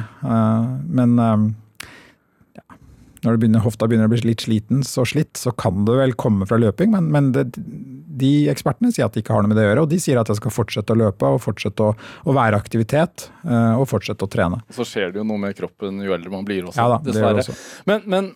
Men 0.93 1.14
når 3.25 3.39
begynner, 3.43 3.62
hofta 3.64 3.89
begynner 3.89 4.09
å 4.09 4.12
bli 4.12 4.21
litt 4.27 4.45
sliten, 4.45 4.83
så 4.87 5.05
slitt, 5.09 5.37
så 5.41 5.53
kan 5.59 5.85
det 5.89 5.97
vel 5.99 6.14
komme 6.19 6.47
fra 6.49 6.59
løping. 6.61 6.93
Men, 6.95 7.11
men 7.14 7.31
det, 7.35 7.47
de 7.55 8.33
ekspertene 8.53 8.93
sier 8.95 9.09
at 9.09 9.16
det 9.16 9.25
ikke 9.25 9.37
har 9.37 9.45
noe 9.45 9.53
med 9.53 9.61
det 9.61 9.66
å 9.66 9.71
gjøre, 9.71 9.87
og 9.87 9.93
de 9.93 10.01
sier 10.03 10.21
at 10.21 10.31
jeg 10.33 10.41
skal 10.41 10.55
fortsette 10.55 10.95
å 10.95 10.99
løpe 10.99 11.33
og 11.37 11.41
fortsette 11.45 11.87
å, 11.91 11.95
å 11.99 12.37
være 12.37 12.59
aktivitet 12.59 13.29
eh, 13.45 13.79
og 13.79 13.87
fortsette 13.91 14.27
å 14.27 14.33
trene. 14.33 14.61
Så 14.75 14.87
skjer 14.89 15.14
det 15.14 15.23
jo 15.23 15.29
noe 15.29 15.43
med 15.43 15.57
kroppen 15.59 16.03
jo 16.05 16.16
eldre 16.16 16.33
man 16.35 16.47
blir 16.49 16.69
også, 16.69 16.81
Ja 16.81 16.91
da, 16.95 17.01
dessverre. 17.05 17.43
det 17.43 17.47
også. 17.47 17.57
Men, 17.91 18.05
men 18.11 18.31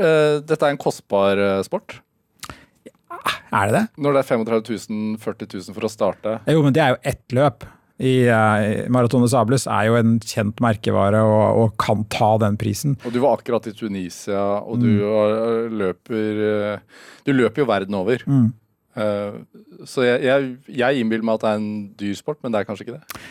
øh, 0.00 0.40
dette 0.44 0.60
er 0.60 0.74
en 0.74 0.80
kostbar 0.80 1.44
sport? 1.66 1.98
sport. 1.98 2.00
Er 3.54 3.70
det 3.70 3.74
det? 3.76 3.84
Når 4.02 4.16
det 4.16 4.20
er 4.24 4.28
35 4.32 4.62
000, 4.90 5.16
40 5.22 5.50
000 5.54 5.76
for 5.76 5.86
å 5.86 5.90
starte. 5.92 6.36
Jo, 6.50 6.62
men 6.64 6.74
det 6.74 6.82
er 6.82 6.94
jo 6.94 7.00
ett 7.06 7.36
løp. 7.36 7.66
I 8.02 8.26
uh, 8.26 8.88
Marathon 8.90 9.22
des 9.22 9.30
Sables 9.30 9.68
er 9.70 9.84
jo 9.86 9.94
en 10.00 10.16
kjent 10.18 10.58
merkevare 10.64 11.20
og, 11.22 11.60
og 11.62 11.76
kan 11.78 12.02
ta 12.10 12.32
den 12.42 12.56
prisen. 12.58 12.96
Og 13.06 13.12
du 13.14 13.20
var 13.22 13.36
akkurat 13.38 13.68
i 13.70 13.74
Tunisia, 13.78 14.40
og 14.66 14.80
du 14.82 14.88
Mm. 14.88 15.04
eh, 15.04 15.68
løper 15.78 16.42
eh, 16.48 16.78
Du 17.24 17.30
løper 17.32 17.62
jo 17.62 17.68
verden 17.70 17.94
over. 17.94 18.18
Mm. 18.26 18.48
Uh, 18.94 19.38
så 19.86 20.02
jeg, 20.06 20.22
jeg, 20.26 20.50
jeg 20.82 21.00
innbiller 21.04 21.24
meg 21.26 21.38
at 21.38 21.44
det 21.46 21.50
er 21.52 21.62
en 21.62 21.70
dyr 21.98 22.14
sport, 22.18 22.38
men 22.42 22.52
det 22.54 22.60
er 22.60 22.66
kanskje 22.68 22.84
ikke 22.88 22.98
det. 22.98 23.22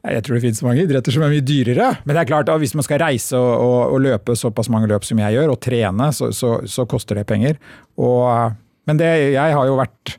Jeg 0.00 0.22
tror 0.24 0.36
det 0.38 0.42
finnes 0.46 0.62
mange 0.64 0.80
idretter 0.86 1.12
som 1.12 1.24
er 1.26 1.32
mye 1.34 1.44
dyrere. 1.44 1.90
Men 2.08 2.16
det 2.16 2.22
er 2.22 2.28
klart 2.30 2.48
at 2.48 2.60
hvis 2.62 2.72
man 2.76 2.84
skal 2.86 3.02
reise 3.02 3.36
og, 3.36 3.50
og, 3.60 3.80
og 3.96 4.00
løpe 4.06 4.32
såpass 4.38 4.70
mange 4.72 4.88
løp 4.88 5.04
som 5.04 5.20
jeg 5.20 5.36
gjør, 5.36 5.52
og 5.52 5.60
trene, 5.60 6.06
så, 6.16 6.30
så, 6.32 6.54
så 6.64 6.86
koster 6.88 7.20
det 7.20 7.26
penger. 7.28 7.58
Og, 8.00 8.22
eh, 8.32 8.54
men 8.88 9.00
det, 9.00 9.10
jeg 9.34 9.56
har 9.58 9.68
jo 9.68 9.76
vært 9.80 10.14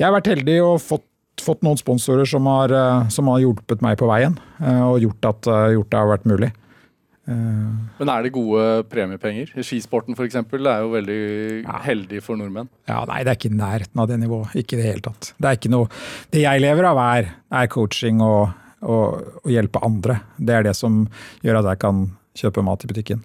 Jeg 0.00 0.08
har 0.08 0.16
vært 0.16 0.32
heldig 0.32 0.56
og 0.66 0.80
fått, 0.82 1.04
fått 1.44 1.64
noen 1.64 1.80
sponsorer 1.80 2.28
som 2.28 2.46
har, 2.50 2.72
eh, 2.72 3.08
som 3.14 3.30
har 3.30 3.42
hjulpet 3.42 3.82
meg 3.84 3.98
på 4.00 4.08
veien, 4.10 4.36
eh, 4.60 4.82
og 4.84 5.02
gjort 5.04 5.30
at 5.30 5.50
eh, 5.52 5.72
gjort 5.76 5.90
det 5.92 6.00
har 6.00 6.12
vært 6.16 6.30
mulig. 6.30 6.52
Men 7.24 8.10
er 8.12 8.26
det 8.26 8.34
gode 8.34 8.82
premiepenger? 8.92 9.48
Skisporten 9.64 10.12
f.eks. 10.12 10.34
er 10.36 10.82
jo 10.82 10.90
veldig 10.92 11.20
heldig 11.86 12.18
for 12.20 12.36
nordmenn. 12.36 12.68
Ja, 12.84 12.98
Nei, 13.08 13.22
det 13.24 13.32
er 13.32 13.38
ikke 13.38 13.48
i 13.48 13.56
nærheten 13.56 14.02
av 14.02 14.10
det 14.10 14.18
nivået. 14.20 14.52
Ikke 14.60 14.76
i 14.76 14.82
det 14.82 14.90
hele 14.90 15.04
tatt. 15.06 15.30
Det 15.40 15.48
er 15.48 15.56
ikke 15.56 15.72
noe 15.72 15.88
Det 16.28 16.42
jeg 16.42 16.60
lever 16.60 16.84
av, 16.84 17.00
er, 17.00 17.30
er 17.48 17.70
coaching 17.72 18.20
og, 18.20 18.52
og, 18.84 19.24
og 19.40 19.48
hjelpe 19.54 19.80
andre. 19.88 20.18
Det 20.36 20.52
er 20.52 20.68
det 20.68 20.76
som 20.76 21.06
gjør 21.40 21.62
at 21.62 21.70
jeg 21.72 21.80
kan 21.86 22.04
kjøpe 22.36 22.66
mat 22.68 22.84
i 22.84 22.92
butikken. 22.92 23.24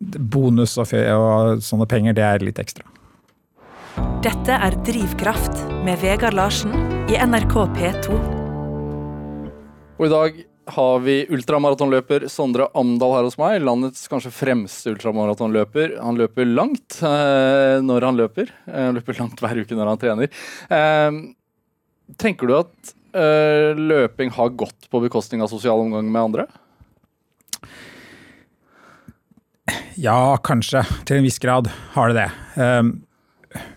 Bonus 0.00 0.78
og, 0.80 0.96
og 0.96 1.60
sånne 1.68 1.90
penger, 1.90 2.16
det 2.16 2.24
er 2.24 2.48
litt 2.48 2.64
ekstra. 2.64 2.88
Dette 3.94 4.56
er 4.56 4.74
Drivkraft 4.86 5.60
med 5.84 6.00
Vegard 6.02 6.34
Larsen 6.34 6.72
i 7.12 7.18
NRK 7.20 7.54
P2. 7.76 8.16
Og 9.94 10.06
i 10.06 10.10
dag 10.10 10.40
har 10.74 11.02
vi 11.04 11.16
ultramaratonløper 11.34 12.26
Sondre 12.32 12.66
Amdal 12.74 13.14
her 13.18 13.28
hos 13.28 13.36
meg. 13.38 13.60
Landets 13.62 14.08
kanskje 14.10 14.32
fremste 14.34 14.94
ultramaratonløper. 14.94 15.98
Han 16.00 16.18
løper 16.18 16.48
langt 16.48 16.98
eh, 17.04 17.78
når 17.84 18.08
han 18.08 18.18
løper. 18.18 18.50
Eh, 18.66 18.82
Han 18.88 18.98
løper 18.98 19.20
langt 19.20 19.44
hver 19.44 19.62
uke 19.62 19.78
når 19.78 19.92
han 19.92 20.02
trener. 20.02 20.42
Eh, 20.72 21.22
tenker 22.18 22.50
du 22.50 22.58
at 22.62 22.94
eh, 23.14 23.78
løping 23.78 24.34
har 24.34 24.54
gått 24.58 24.90
på 24.90 25.04
bekostning 25.04 25.44
av 25.44 25.52
sosial 25.52 25.84
omgang 25.84 26.10
med 26.10 26.22
andre? 26.32 26.48
Ja, 30.00 30.34
kanskje. 30.42 30.82
Til 31.06 31.20
en 31.20 31.26
viss 31.28 31.38
grad 31.38 31.68
har 31.94 32.10
det 32.10 32.24
det. 32.24 32.30
Um, 32.58 32.96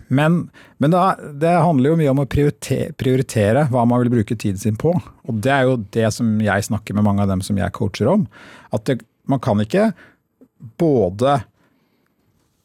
Men, 0.08 0.40
men 0.80 0.92
det, 0.94 1.00
det 1.42 1.52
handler 1.60 1.92
jo 1.92 1.98
mye 2.00 2.12
om 2.12 2.22
å 2.22 2.28
prioritere, 2.30 2.94
prioritere 2.98 3.66
hva 3.72 3.84
man 3.88 4.02
vil 4.02 4.12
bruke 4.18 4.36
tiden 4.36 4.60
sin 4.60 4.78
på. 4.80 4.94
Og 5.28 5.42
det 5.44 5.52
er 5.54 5.68
jo 5.68 5.76
det 5.94 6.08
som 6.16 6.30
jeg 6.42 6.66
snakker 6.68 6.96
med 6.96 7.06
mange 7.06 7.24
av 7.24 7.32
dem 7.32 7.44
som 7.44 7.58
jeg 7.60 7.74
coacher 7.76 8.10
om. 8.10 8.26
At 8.74 8.86
det, 8.88 9.00
man 9.28 9.42
kan 9.44 9.60
ikke 9.62 9.90
både 10.80 11.38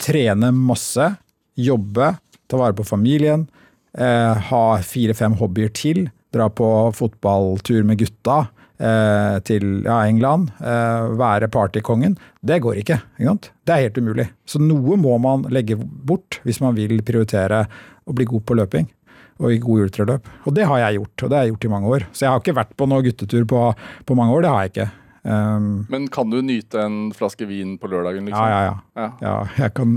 trene 0.04 0.50
masse, 0.56 1.12
jobbe, 1.60 2.16
ta 2.50 2.58
vare 2.60 2.76
på 2.78 2.86
familien, 2.88 3.46
eh, 3.94 4.34
ha 4.50 4.64
fire-fem 4.82 5.36
hobbyer 5.38 5.70
til, 5.76 6.08
dra 6.34 6.48
på 6.50 6.68
fotballtur 6.98 7.84
med 7.86 8.02
gutta 8.02 8.48
til 9.48 9.84
ja, 9.86 10.00
England, 10.10 10.50
eh, 10.60 11.14
være 11.20 11.50
partykongen. 11.54 12.18
Det 12.42 12.60
går 12.64 12.82
ikke. 12.82 13.00
ikke 13.18 13.30
sant? 13.30 13.52
Det 13.64 13.76
er 13.76 13.86
helt 13.86 14.00
umulig. 14.02 14.28
Så 14.50 14.60
noe 14.62 14.98
må 15.00 15.16
man 15.24 15.46
legge 15.54 15.78
bort 15.80 16.42
hvis 16.44 16.60
man 16.64 16.76
vil 16.76 17.00
prioritere 17.06 17.66
å 18.04 18.16
bli 18.16 18.28
god 18.28 18.44
på 18.48 18.58
løping 18.60 18.90
og 19.42 19.54
i 19.54 19.62
god 19.62 19.88
ultraløp. 19.88 20.28
Og 20.48 20.56
det 20.56 20.68
har 20.70 20.82
jeg 20.86 21.00
gjort, 21.00 21.24
og 21.24 21.30
det 21.30 21.38
har 21.38 21.46
jeg 21.46 21.54
gjort 21.54 21.66
i 21.66 21.72
mange 21.74 21.94
år. 21.96 22.10
Så 22.12 22.26
jeg 22.26 22.34
har 22.34 22.44
ikke 22.44 22.60
vært 22.60 22.76
på 22.80 22.88
noe 22.90 23.06
guttetur 23.06 23.48
på, 23.50 23.64
på 24.06 24.18
mange 24.20 24.36
år, 24.36 24.46
det 24.46 24.52
har 24.54 24.66
jeg 24.66 24.74
ikke. 24.74 24.90
Um, 25.24 25.68
Men 25.88 26.10
kan 26.12 26.28
du 26.28 26.42
nyte 26.44 26.82
en 26.84 26.98
flaske 27.16 27.48
vin 27.48 27.78
på 27.80 27.88
lørdagen? 27.88 28.26
liksom? 28.28 28.44
ja, 28.44 28.60
ja, 28.60 28.64
ja. 28.68 28.76
Ja. 29.00 29.06
Ja, 29.24 29.36
jeg, 29.62 29.74
kan, 29.78 29.94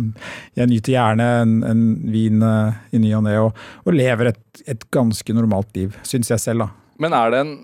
jeg 0.55 0.71
nyter 0.71 0.95
gjerne 0.95 1.27
en, 1.43 1.57
en 1.67 1.83
vin 2.15 2.45
uh, 2.47 2.77
i 2.95 3.01
ny 3.03 3.11
og 3.19 3.25
ne, 3.27 3.35
og, 3.43 3.65
og 3.83 3.97
lever 3.97 4.31
et, 4.31 4.63
et 4.71 4.87
ganske 4.95 5.35
normalt 5.35 5.75
liv, 5.75 5.99
syns 6.07 6.31
jeg 6.31 6.43
selv. 6.45 6.67
da. 6.67 6.95
Men 7.03 7.17
er 7.17 7.35
det 7.35 7.47
en 7.47 7.57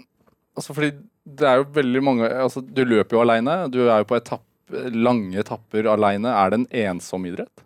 Altså 0.53 0.75
fordi 0.77 0.91
det 1.23 1.47
er 1.47 1.61
jo 1.61 1.69
veldig 1.77 2.01
mange 2.03 2.29
altså 2.45 2.63
Du 2.65 2.83
løper 2.87 3.17
jo 3.17 3.23
aleine. 3.23 3.57
Du 3.71 3.85
er 3.85 4.03
jo 4.03 4.09
på 4.11 4.19
etapp, 4.19 4.45
lange 4.91 5.39
etapper 5.39 5.87
aleine. 5.93 6.33
Er 6.33 6.51
det 6.51 6.61
en 6.61 6.69
ensom 6.87 7.27
idrett? 7.29 7.65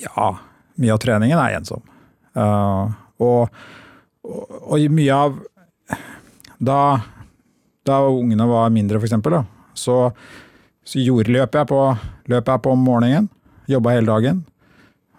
Ja, 0.00 0.32
mye 0.80 0.94
av 0.94 1.00
treningen 1.02 1.40
er 1.40 1.58
ensom. 1.58 1.82
Uh, 2.36 2.92
og, 3.20 3.50
og, 4.24 4.44
og 4.70 4.92
mye 4.94 5.16
av 5.16 5.40
Da, 6.60 6.78
da 7.88 7.96
ungene 8.06 8.44
var 8.46 8.68
mindre, 8.70 9.00
eksempel, 9.00 9.38
så, 9.72 10.10
så 10.84 11.00
gjorde, 11.00 11.32
løp, 11.32 11.56
jeg 11.56 11.68
på, 11.70 11.80
løp 12.28 12.50
jeg 12.52 12.62
på 12.66 12.74
morgenen. 12.76 13.30
Jobba 13.70 13.94
hele 13.96 14.10
dagen. 14.10 14.42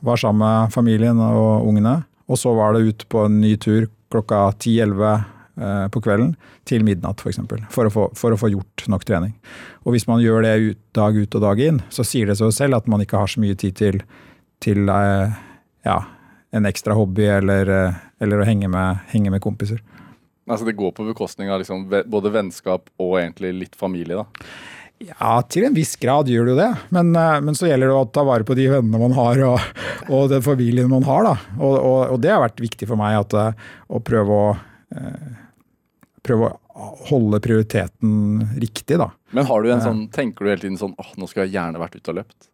Var 0.05 0.21
sammen 0.21 0.45
med 0.45 0.73
familien 0.73 1.17
og 1.21 1.65
ungene. 1.65 2.03
Og 2.29 2.37
så 2.37 2.53
var 2.55 2.73
det 2.73 2.85
ut 2.85 3.07
på 3.09 3.25
en 3.25 3.41
ny 3.41 3.55
tur 3.57 3.89
klokka 4.13 4.51
10-11 4.51 5.01
eh, 5.07 5.25
på 5.55 6.01
kvelden 6.01 6.35
til 6.65 6.83
midnatt, 6.87 7.19
f.eks. 7.19 7.23
For, 7.23 7.29
eksempel, 7.33 7.63
for, 7.69 7.89
å 7.89 7.91
få- 7.91 8.09
for 8.17 8.31
å 8.31 8.39
få 8.39 8.49
gjort 8.53 8.85
nok 8.89 9.03
trening. 9.05 9.33
Og 9.85 9.93
hvis 9.93 10.07
man 10.07 10.21
gjør 10.23 10.41
det 10.47 10.53
ut, 10.63 10.79
dag 10.95 11.15
ut 11.19 11.35
og 11.35 11.41
dag 11.43 11.59
inn, 11.59 11.81
så 11.91 12.05
sier 12.07 12.31
det 12.31 12.37
seg 12.39 12.53
selv 12.55 12.79
at 12.79 12.87
man 12.87 13.01
ikke 13.03 13.19
har 13.19 13.27
så 13.27 13.41
mye 13.43 13.55
tid 13.59 13.75
til, 13.75 14.01
til 14.63 14.87
eh, 14.89 15.35
ja, 15.85 15.97
en 16.55 16.65
ekstra 16.69 16.95
hobby 16.97 17.27
eller, 17.29 17.69
eh, 17.69 17.99
eller 18.23 18.41
å 18.41 18.47
henge 18.47 18.69
med, 18.71 19.03
henge 19.13 19.31
med 19.33 19.41
kompiser. 19.43 19.81
Altså 20.49 20.65
Det 20.67 20.73
går 20.75 20.91
på 20.97 21.05
bekostning 21.07 21.51
av 21.53 21.61
liksom 21.61 21.85
både 22.11 22.31
vennskap 22.33 22.89
og 22.99 23.19
egentlig 23.21 23.53
litt 23.59 23.75
familie. 23.79 24.23
da. 24.23 24.47
Ja, 25.01 25.39
til 25.49 25.63
en 25.65 25.73
viss 25.73 25.95
grad 25.97 26.27
gjør 26.29 26.45
det 26.45 26.51
jo 26.53 26.57
det. 26.59 26.71
Men, 26.93 27.13
eh, 27.17 27.37
men 27.41 27.55
så 27.57 27.65
gjelder 27.69 27.89
det 27.89 27.99
å 27.99 28.09
ta 28.13 28.21
vare 28.27 28.45
på 28.45 28.53
de 28.57 28.67
vennene 28.69 28.99
man 29.01 29.15
har, 29.17 29.39
og, 29.47 29.85
og 30.13 30.27
den 30.29 30.43
familien 30.45 30.89
man 30.91 31.05
har. 31.07 31.23
Da. 31.25 31.35
Og, 31.59 31.73
og, 31.77 31.99
og 32.15 32.19
det 32.21 32.29
har 32.33 32.43
vært 32.43 32.61
viktig 32.61 32.89
for 32.89 32.99
meg 33.01 33.17
at, 33.23 33.33
eh, 33.33 33.71
å 33.89 34.01
prøve 34.05 34.37
å, 34.37 34.51
eh, 34.93 35.40
prøve 36.25 36.51
å 36.51 36.87
holde 37.09 37.41
prioriteten 37.43 38.45
riktig, 38.61 38.99
da. 39.01 39.11
Men 39.35 39.47
har 39.49 39.63
du 39.63 39.71
en 39.73 39.83
sånn, 39.83 40.05
tenker 40.13 40.45
du 40.45 40.51
hele 40.53 40.63
tiden 40.63 40.79
sånn 40.79 40.95
åh, 41.01 41.11
nå 41.17 41.27
skulle 41.29 41.47
jeg 41.47 41.57
gjerne 41.57 41.81
vært 41.81 41.97
ute 41.97 42.13
og 42.13 42.19
løpt? 42.21 42.51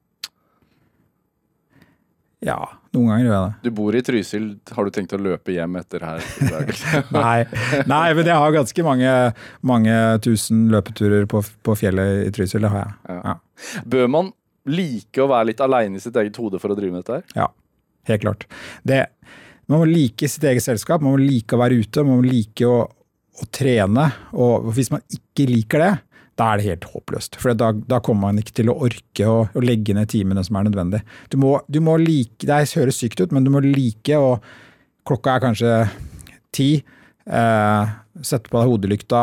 Ja, 2.46 2.58
noen 2.94 3.10
ganger 3.10 3.26
gjør 3.26 3.34
jeg 3.34 3.46
det. 3.48 3.54
Du 3.66 3.76
bor 3.80 3.96
i 3.98 4.02
Trysil, 4.06 4.44
har 4.78 4.86
du 4.86 4.94
tenkt 4.94 5.14
å 5.18 5.20
løpe 5.20 5.56
hjem 5.56 5.80
etter 5.80 6.04
her? 6.06 6.26
Nei, 7.16 7.48
nei, 7.90 8.04
men 8.14 8.30
jeg 8.30 8.38
har 8.44 8.54
ganske 8.54 8.86
mange, 8.86 9.14
mange 9.66 9.96
tusen 10.22 10.68
løpeturer 10.74 11.26
på, 11.30 11.42
på 11.42 11.78
fjellet 11.80 12.28
i 12.28 12.34
Trysil. 12.36 12.62
Det 12.62 12.74
har 12.76 12.84
jeg. 12.84 12.98
Ja. 13.10 13.18
Ja. 13.34 13.82
Bør 13.90 14.12
man 14.14 14.32
like 14.70 15.24
å 15.24 15.30
være 15.32 15.50
litt 15.50 15.64
aleine 15.66 15.98
i 15.98 16.04
sitt 16.04 16.18
eget 16.20 16.38
hode 16.38 16.62
for 16.62 16.74
å 16.74 16.78
drive 16.78 16.94
med 16.94 17.06
dette 17.06 17.18
her? 17.18 17.26
Ja, 17.40 17.50
helt 18.12 18.26
klart. 18.28 18.46
Det, 18.86 19.02
man 19.72 19.82
må 19.82 19.90
like 19.90 20.30
sitt 20.30 20.46
eget 20.46 20.66
selskap, 20.66 21.02
man 21.02 21.16
må 21.16 21.24
like 21.24 21.58
å 21.58 21.62
være 21.64 21.82
ute, 21.82 22.06
man 22.06 22.22
må 22.22 22.28
like 22.28 22.70
å, 22.70 22.84
å 23.38 23.48
trene. 23.54 24.10
Og 24.38 24.70
hvis 24.76 24.92
man 24.94 25.04
ikke 25.14 25.48
liker 25.50 25.84
det, 25.84 25.94
da 26.38 26.52
er 26.52 26.60
det 26.60 26.68
helt 26.68 26.88
håpløst. 26.92 27.40
For 27.42 27.58
da, 27.58 27.72
da 27.74 28.00
kommer 28.04 28.30
man 28.30 28.42
ikke 28.42 28.60
til 28.60 28.70
å 28.70 28.78
orke 28.86 29.30
å, 29.30 29.40
å 29.50 29.64
legge 29.64 29.96
ned 29.98 30.10
timene 30.12 30.44
som 30.46 30.60
er 30.60 30.68
nødvendig. 30.68 31.02
Du 31.34 31.40
må, 31.42 31.56
du 31.66 31.80
må 31.84 31.98
like, 32.02 32.46
Det 32.46 32.60
høres 32.78 33.02
sykt 33.02 33.22
ut, 33.24 33.34
men 33.34 33.48
du 33.48 33.54
må 33.54 33.64
like 33.66 34.18
å 34.18 34.38
Klokka 35.08 35.38
er 35.38 35.40
kanskje 35.40 35.74
ti. 36.52 36.72
Eh, 37.24 37.92
sette 38.28 38.52
på 38.52 38.60
deg 38.60 38.72
hodelykta, 38.74 39.22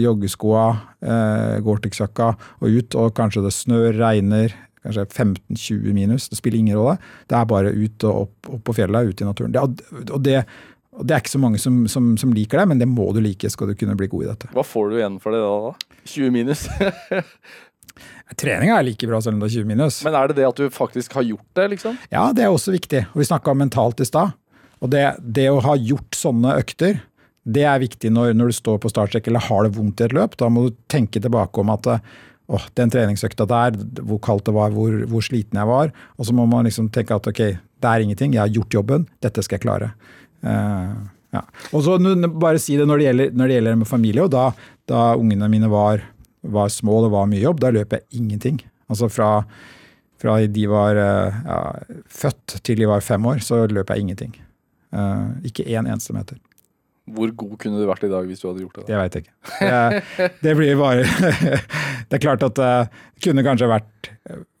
joggeskoa, 0.00 0.62
eh, 1.04 1.58
Gore-Tex-jakka 1.64 2.30
og 2.62 2.78
ut, 2.78 2.96
og 2.96 3.12
kanskje 3.16 3.42
det 3.44 3.52
snør, 3.52 3.90
regner, 4.00 4.54
kanskje 4.84 5.04
15-20 5.04 5.92
minus. 5.92 6.28
Det 6.28 6.38
spiller 6.38 6.58
ingen 6.58 6.78
rolle. 6.78 6.96
Det 7.28 7.36
er 7.36 7.44
bare 7.44 7.72
ut 7.72 8.08
og 8.08 8.22
opp, 8.22 8.50
opp 8.54 8.64
på 8.64 8.76
fjellet, 8.78 9.10
ut 9.10 9.20
i 9.20 9.28
naturen. 9.28 9.52
Det, 9.52 9.60
og 9.60 9.70
det, 9.70 10.08
og 10.12 10.24
det 11.04 11.14
er 11.14 11.22
ikke 11.22 11.34
så 11.34 11.42
mange 11.42 11.60
som, 11.60 11.84
som, 11.90 12.14
som 12.20 12.32
liker 12.32 12.62
det, 12.62 12.66
men 12.70 12.80
det 12.80 12.88
må 12.88 13.10
du 13.12 13.20
like 13.24 13.50
skal 13.52 13.70
du 13.70 13.76
kunne 13.78 13.96
bli 13.98 14.08
god 14.12 14.24
i 14.24 14.28
dette. 14.30 14.50
Hva 14.56 14.64
får 14.64 14.90
du 14.90 14.98
igjen 15.00 15.18
for 15.22 15.36
det 15.36 15.42
da? 15.44 15.70
da? 15.70 16.02
20 16.08 16.34
minus? 16.34 16.66
Treninga 18.40 18.78
er 18.78 18.86
like 18.88 19.08
bra 19.08 19.20
selv 19.22 19.36
om 19.36 19.42
det 19.44 19.50
er 19.50 19.58
20 19.62 19.68
minus. 19.70 20.00
Men 20.06 20.16
er 20.18 20.30
det 20.30 20.38
det 20.40 20.46
at 20.48 20.60
du 20.60 20.72
faktisk 20.72 21.14
har 21.18 21.26
gjort 21.26 21.46
det, 21.58 21.66
liksom? 21.76 21.98
Ja, 22.12 22.28
det 22.36 22.46
er 22.46 22.52
også 22.52 22.74
viktig. 22.74 23.04
Og 23.12 23.22
vi 23.22 23.28
snakka 23.28 23.52
om 23.52 23.60
mentalt 23.62 24.02
i 24.02 24.08
stad. 24.08 24.34
Og 24.84 24.90
det, 24.92 25.04
det 25.20 25.46
å 25.52 25.60
ha 25.64 25.76
gjort 25.78 26.16
sånne 26.18 26.56
økter, 26.60 26.98
det 27.46 27.62
er 27.68 27.80
viktig 27.80 28.10
når, 28.12 28.32
når 28.36 28.50
du 28.50 28.56
står 28.58 28.80
på 28.82 28.90
startstrekk 28.90 29.30
eller 29.30 29.46
har 29.46 29.66
det 29.66 29.76
vondt 29.76 30.02
i 30.02 30.08
et 30.08 30.16
løp. 30.16 30.34
Da 30.40 30.50
må 30.52 30.66
du 30.66 30.80
tenke 30.92 31.22
tilbake 31.22 31.62
om 31.62 31.70
at 31.72 31.86
åh, 31.92 32.66
den 32.78 32.92
treningsøkta 32.92 33.46
der, 33.48 33.78
hvor 34.02 34.20
kaldt 34.22 34.48
det 34.48 34.56
var, 34.56 34.74
hvor, 34.74 34.98
hvor 35.10 35.24
sliten 35.24 35.60
jeg 35.60 35.70
var. 35.70 35.94
Og 36.18 36.28
så 36.28 36.34
må 36.36 36.48
man 36.50 36.66
liksom 36.68 36.90
tenke 36.94 37.16
at 37.16 37.30
ok, 37.30 37.42
det 37.56 37.92
er 37.92 38.02
ingenting, 38.02 38.34
jeg 38.34 38.42
har 38.42 38.52
gjort 38.52 38.80
jobben, 38.80 39.06
dette 39.22 39.44
skal 39.44 39.58
jeg 39.58 39.66
klare. 39.66 39.92
Eh, 40.42 40.96
ja. 41.36 41.42
Og 41.72 41.84
så 41.84 41.96
bare 42.28 42.60
si 42.62 42.76
det 42.78 42.86
når 42.88 43.00
det 43.00 43.08
gjelder, 43.08 43.36
når 43.36 43.48
det 43.48 43.58
gjelder 43.58 43.78
med 43.82 43.90
familie. 43.90 44.24
og 44.24 44.32
Da, 44.34 44.46
da 44.88 45.04
ungene 45.18 45.50
mine 45.52 45.70
var, 45.72 46.04
var 46.42 46.72
små 46.72 47.00
og 47.00 47.06
det 47.06 47.14
var 47.14 47.30
mye 47.30 47.44
jobb, 47.44 47.62
da 47.62 47.72
løp 47.74 47.96
jeg 47.96 48.06
ingenting. 48.22 48.60
Altså 48.92 49.10
fra, 49.10 49.30
fra 50.20 50.38
de 50.46 50.66
var 50.70 50.98
eh, 51.02 51.38
ja, 51.46 51.60
født 52.22 52.58
til 52.62 52.82
de 52.82 52.90
var 52.90 53.04
fem 53.04 53.26
år, 53.26 53.42
så 53.44 53.64
løp 53.70 53.92
jeg 53.92 54.06
ingenting. 54.06 54.36
Uh, 54.94 55.34
ikke 55.44 55.66
én 55.66 55.84
eneste 55.84 56.14
meter. 56.14 56.38
Hvor 57.12 57.30
god 57.38 57.56
kunne 57.60 57.78
du 57.78 57.88
vært 57.88 58.06
i 58.06 58.10
dag 58.10 58.24
hvis 58.26 58.40
du 58.40 58.46
hadde 58.48 58.62
gjort 58.62 58.78
det? 58.78 58.84
da? 58.86 58.88
Det 58.88 59.00
veit 59.00 59.16
jeg 59.16 59.24
ikke. 59.26 59.34
Det, 59.60 60.28
det 60.42 60.54
blir 60.58 60.78
bare 60.78 61.02
Det 62.08 62.16
er 62.16 62.22
klart 62.22 62.46
at 62.46 62.56
det 62.56 62.70
kunne 63.22 63.44
kanskje 63.46 63.68
vært 63.70 64.10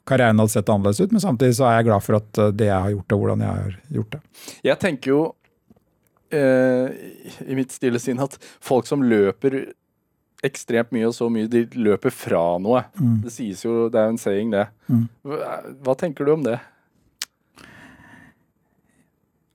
Karrieren 0.06 0.38
hadde 0.38 0.52
sett 0.52 0.68
annerledes 0.70 1.00
ut, 1.02 1.14
men 1.14 1.22
samtidig 1.22 1.56
så 1.58 1.64
er 1.66 1.80
jeg 1.80 1.88
glad 1.88 2.04
for 2.04 2.18
at 2.20 2.38
det 2.54 2.68
jeg 2.68 2.78
har 2.78 2.92
gjort, 2.92 3.14
og 3.14 3.22
hvordan 3.22 3.40
jeg 3.42 3.62
har 3.62 3.72
gjort 3.96 4.12
det. 4.12 4.20
Jeg 4.68 4.78
tenker 4.82 5.10
jo 5.10 5.22
eh, 6.34 6.86
i 7.46 7.56
mitt 7.58 7.74
stille 7.74 8.00
sinn 8.02 8.22
at 8.22 8.38
folk 8.42 8.88
som 8.88 9.04
løper 9.06 9.58
ekstremt 10.46 10.92
mye 10.94 11.08
og 11.08 11.14
så 11.16 11.28
mye, 11.32 11.48
de 11.50 11.64
løper 11.74 12.12
fra 12.14 12.44
noe. 12.62 12.84
Det 13.24 13.32
sies 13.34 13.64
jo, 13.64 13.88
det 13.90 13.98
er 14.00 14.08
jo 14.08 14.14
en 14.14 14.20
saying, 14.20 14.50
det. 14.54 14.66
Mm. 14.86 15.06
Hva, 15.26 15.60
hva 15.82 15.94
tenker 15.98 16.28
du 16.28 16.34
om 16.36 16.44
det? 16.46 16.58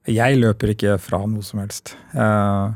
Jeg 0.09 0.39
løper 0.41 0.73
ikke 0.73 0.97
fra 0.99 1.21
noe 1.29 1.45
som 1.45 1.61
helst. 1.61 1.93
Uh, 2.15 2.73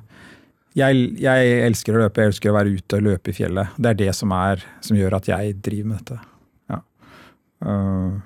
Jeg, 0.75 1.15
jeg 1.23 1.51
elsker 1.63 1.95
å 1.95 2.01
løpe, 2.03 2.19
jeg 2.19 2.33
elsker 2.33 2.51
å 2.51 2.55
være 2.57 2.73
ute 2.75 2.97
og 2.97 3.05
løpe 3.05 3.31
i 3.31 3.35
fjellet. 3.37 3.75
Det 3.79 3.93
er 3.93 3.99
det 4.01 4.09
som, 4.17 4.31
er, 4.35 4.59
som 4.83 4.97
gjør 4.99 5.13
at 5.21 5.29
jeg 5.31 5.53
driver 5.63 5.87
med 5.87 6.01
dette. 6.01 6.17
Ja. 6.67 6.79
Eh, 7.63 8.17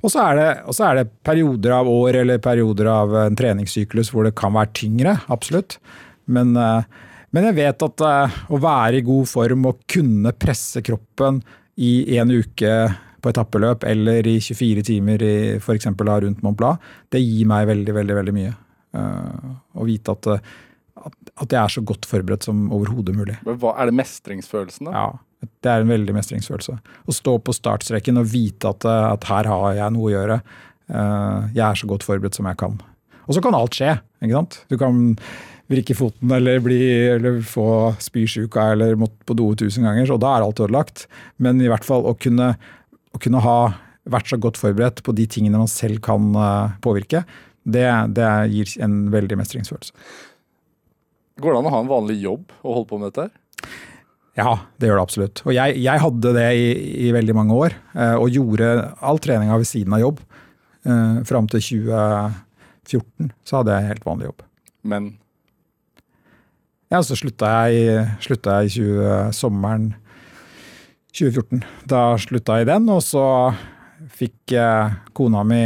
og 0.00 0.12
så 0.12 0.22
er, 0.24 0.38
det, 0.38 0.48
og 0.68 0.76
så 0.76 0.88
er 0.88 1.00
det 1.00 1.10
perioder 1.26 1.76
av 1.76 1.90
år 1.90 2.22
eller 2.22 2.42
perioder 2.42 2.88
av 2.92 3.14
en 3.26 3.38
treningssyklus 3.38 4.12
hvor 4.14 4.28
det 4.28 4.36
kan 4.38 4.54
være 4.56 4.72
tyngre, 4.80 5.18
absolutt. 5.32 5.78
Men, 6.30 6.54
eh, 6.56 7.06
men 7.36 7.50
jeg 7.50 7.58
vet 7.60 7.86
at 7.86 8.06
eh, 8.06 8.40
å 8.50 8.60
være 8.62 9.00
i 9.00 9.06
god 9.06 9.30
form 9.30 9.68
og 9.70 9.84
kunne 9.90 10.34
presse 10.36 10.82
kroppen 10.86 11.42
i 11.80 12.18
en 12.20 12.32
uke 12.32 12.74
på 13.20 13.30
etappeløp 13.32 13.84
eller 13.88 14.26
i 14.28 14.38
24 14.42 14.84
timer 14.86 15.22
i 15.24 15.36
f.eks. 15.58 15.88
rundt 15.92 16.42
Mont 16.44 16.58
Blanc, 16.58 16.90
det 17.12 17.22
gir 17.22 17.48
meg 17.48 17.68
veldig, 17.68 17.94
veldig, 17.96 18.18
veldig 18.20 18.36
mye. 18.36 18.52
Eh, 18.96 19.48
Å 19.76 19.86
vite 19.86 20.14
at, 20.16 20.28
eh, 20.34 20.52
at, 21.00 21.46
jeg 21.46 21.60
er 21.60 21.74
så 21.76 21.84
godt 21.86 22.08
forberedt 22.08 22.46
som 22.48 22.68
overhodet 22.74 23.16
mulig. 23.16 23.36
Hva, 23.46 23.74
er 23.76 23.90
det 23.90 23.96
mestringsfølelsen, 24.00 24.90
da? 24.90 24.92
Ja, 24.96 25.08
det 25.40 25.70
er 25.72 25.82
en 25.84 25.92
veldig 25.92 26.14
mestringsfølelse. 26.16 26.74
Å 27.08 27.14
stå 27.16 27.36
på 27.44 27.54
startstreken 27.56 28.20
og 28.20 28.28
vite 28.32 28.68
at, 28.74 28.84
eh, 28.84 29.06
at 29.14 29.24
her 29.30 29.48
har 29.48 29.78
jeg 29.78 29.94
noe 29.96 30.08
å 30.10 30.14
gjøre. 30.14 30.40
Eh, 30.90 31.48
Jeg 31.54 31.64
er 31.64 31.78
så 31.80 31.88
godt 31.88 32.04
forberedt 32.04 32.36
som 32.36 32.46
jeg 32.46 32.58
kan. 32.60 32.80
Og 33.26 33.34
så 33.36 33.42
kan 33.42 33.54
alt 33.54 33.76
skje. 33.76 34.00
ikke 34.20 34.36
sant? 34.36 34.64
Du 34.68 34.76
kan 34.76 35.16
vrikke 35.70 35.94
foten 35.94 36.32
eller, 36.34 36.58
bli, 36.60 36.80
eller 37.14 37.40
få 37.46 37.94
spysjuka 38.02 38.72
eller 38.72 38.96
måtte 38.98 39.22
på 39.24 39.36
do 39.38 39.54
tusen 39.54 39.86
ganger, 39.86 40.10
og 40.10 40.20
da 40.20 40.34
er 40.36 40.42
alt 40.42 40.58
ødelagt. 40.60 41.06
Men 41.38 41.60
i 41.62 41.68
hvert 41.70 41.86
fall 41.86 42.02
å 42.04 42.16
kunne, 42.18 42.56
å 43.14 43.20
kunne 43.22 43.40
ha 43.44 43.74
vært 44.10 44.32
så 44.32 44.38
godt 44.40 44.58
forberedt 44.58 45.04
på 45.06 45.14
de 45.14 45.28
tingene 45.30 45.60
man 45.60 45.70
selv 45.70 46.02
kan 46.02 46.32
eh, 46.34 46.74
påvirke, 46.82 47.24
det, 47.64 47.86
det 48.16 48.28
gir 48.50 48.72
en 48.82 49.10
veldig 49.12 49.38
mestringsfølelse. 49.38 49.92
Går 51.40 51.54
det 51.54 51.60
an 51.60 51.68
å 51.70 51.74
ha 51.76 51.80
en 51.84 51.92
vanlig 51.92 52.18
jobb 52.24 52.50
og 52.64 52.74
holde 52.74 52.88
på 52.90 52.98
med 53.00 53.12
dette? 53.12 53.28
her? 53.28 53.39
Ja, 54.38 54.52
det 54.78 54.88
gjør 54.88 55.00
det 55.00 55.06
absolutt. 55.06 55.40
Og 55.46 55.54
jeg, 55.56 55.78
jeg 55.82 56.02
hadde 56.04 56.32
det 56.36 56.46
i, 56.54 56.66
i 57.08 57.14
veldig 57.14 57.34
mange 57.36 57.56
år, 57.56 57.74
eh, 57.96 58.14
og 58.14 58.30
gjorde 58.34 58.68
all 59.02 59.18
treninga 59.22 59.56
ved 59.58 59.68
siden 59.68 59.96
av 59.96 60.04
jobb. 60.04 60.20
Eh, 60.86 61.16
Fram 61.28 61.48
til 61.50 61.64
2014 61.66 63.32
så 63.46 63.58
hadde 63.60 63.74
jeg 63.76 63.90
helt 63.90 64.06
vanlig 64.06 64.30
jobb. 64.30 64.46
Men 64.90 65.10
Ja, 66.90 67.02
så 67.06 67.14
slutta 67.18 67.50
jeg, 67.70 68.06
slutta 68.24 68.60
jeg 68.60 68.70
i 68.70 68.72
20, 68.80 69.34
sommeren 69.36 69.90
2014. 71.14 71.60
Da 71.90 72.00
slutta 72.18 72.56
jeg 72.58 72.66
i 72.66 72.70
den, 72.72 72.88
og 72.90 73.02
så 73.06 73.24
fikk 74.16 74.54
eh, 74.58 74.96
kona 75.14 75.44
mi 75.46 75.60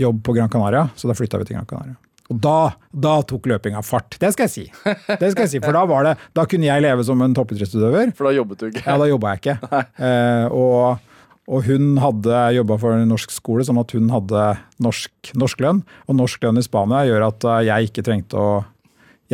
jobb 0.00 0.20
på 0.24 0.34
Gran 0.36 0.50
Canaria, 0.52 0.88
så 0.96 1.08
da 1.08 1.16
flytta 1.16 1.40
vi 1.40 1.48
til 1.48 1.56
Gran 1.58 1.68
Canaria. 1.68 1.96
Og 2.30 2.38
da, 2.38 2.56
da 2.94 3.16
tok 3.26 3.48
løpinga 3.50 3.82
fart. 3.82 4.14
Det 4.22 4.30
skal 4.34 4.46
jeg 4.46 4.52
si. 4.52 4.64
Det 4.86 5.32
skal 5.32 5.44
jeg 5.44 5.52
si, 5.56 5.60
For 5.64 5.74
da, 5.74 5.82
var 5.90 6.06
det, 6.06 6.16
da 6.36 6.44
kunne 6.46 6.68
jeg 6.68 6.84
leve 6.84 7.04
som 7.06 7.22
en 7.24 7.34
toppidrettsutøver. 7.34 8.12
For 8.18 8.30
da 8.30 8.34
jobbet 8.36 8.60
du 8.60 8.68
ikke. 8.68 8.84
Ja, 8.86 8.98
da 9.00 9.08
jobba 9.10 9.34
jeg 9.34 9.42
ikke. 9.42 9.56
Eh, 10.00 10.54
og, 10.54 11.02
og 11.50 11.66
hun 11.66 11.98
hadde 12.00 12.44
jobba 12.60 12.78
for 12.80 12.94
en 12.94 13.10
norsk 13.10 13.34
skole, 13.34 13.66
sånn 13.66 13.82
at 13.82 13.96
hun 13.96 14.06
hadde 14.14 14.46
norsk, 14.86 15.32
norsk 15.42 15.66
lønn. 15.66 15.82
Og 16.06 16.18
norsk 16.22 16.46
lønn 16.46 16.62
i 16.62 16.64
Spania 16.64 17.02
gjør 17.10 17.26
at 17.32 17.50
eh, 17.50 17.60
jeg 17.72 17.90
ikke 17.90 18.06
trengte 18.06 18.38
å, 18.38 18.48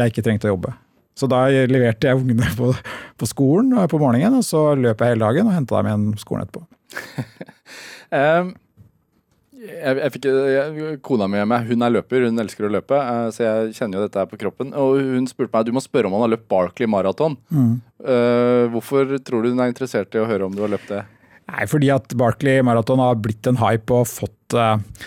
ikke 0.00 0.24
trengte 0.24 0.48
å 0.48 0.56
jobbe. 0.56 0.72
Så 1.16 1.28
da 1.32 1.46
leverte 1.48 2.10
jeg 2.10 2.20
ungene 2.20 2.48
på, 2.56 2.72
på 3.16 3.28
skolen 3.28 3.76
eh, 3.76 3.88
på 3.92 4.00
morgenen, 4.00 4.40
og 4.40 4.44
så 4.44 4.70
løp 4.76 5.04
jeg 5.04 5.14
hele 5.14 5.28
dagen 5.28 5.48
og 5.48 5.56
henta 5.56 5.78
dem 5.78 5.92
igjen 5.92 6.08
på 6.16 6.24
skolen 6.24 6.48
etterpå. 6.48 6.66
Ehm, 8.14 8.52
jeg, 9.56 9.98
jeg 9.98 10.12
fikk, 10.14 10.28
jeg, 10.52 10.94
kona 11.04 11.28
mi 11.30 11.40
hjemme, 11.40 11.58
hun 11.70 11.84
er 11.86 11.94
løper, 11.96 12.26
hun 12.28 12.42
elsker 12.42 12.68
å 12.68 12.72
løpe, 12.76 13.00
eh, 13.00 13.26
så 13.34 13.44
jeg 13.44 13.74
kjenner 13.78 13.98
jo 13.98 14.06
dette 14.06 14.22
her 14.22 14.30
på 14.30 14.38
kroppen. 14.40 14.72
Og 14.76 15.00
hun 15.00 15.28
spurte 15.30 15.54
meg 15.56 15.68
du 15.68 15.74
må 15.76 15.82
spørre 15.84 16.10
om 16.10 16.16
han 16.16 16.26
har 16.26 16.34
løpt 16.36 16.48
Barkley 16.52 16.90
maraton. 16.90 17.38
Eh, 18.04 18.64
hvorfor 18.72 19.16
tror 19.26 19.44
du 19.44 19.52
hun 19.54 19.62
er 19.64 19.72
interessert 19.72 20.14
i 20.14 20.22
å 20.22 20.28
høre 20.28 20.48
om 20.48 20.56
du 20.56 20.62
har 20.64 20.72
løpt 20.72 20.92
det? 20.92 21.02
Nei, 21.46 21.66
fordi 21.70 21.92
at 21.94 22.14
Barkley 22.18 22.62
Marathon 22.66 22.98
har 22.98 23.18
blitt 23.22 23.46
en 23.46 23.60
hype 23.60 23.94
og 23.94 24.08
fått, 24.10 24.56
eh, 24.58 25.06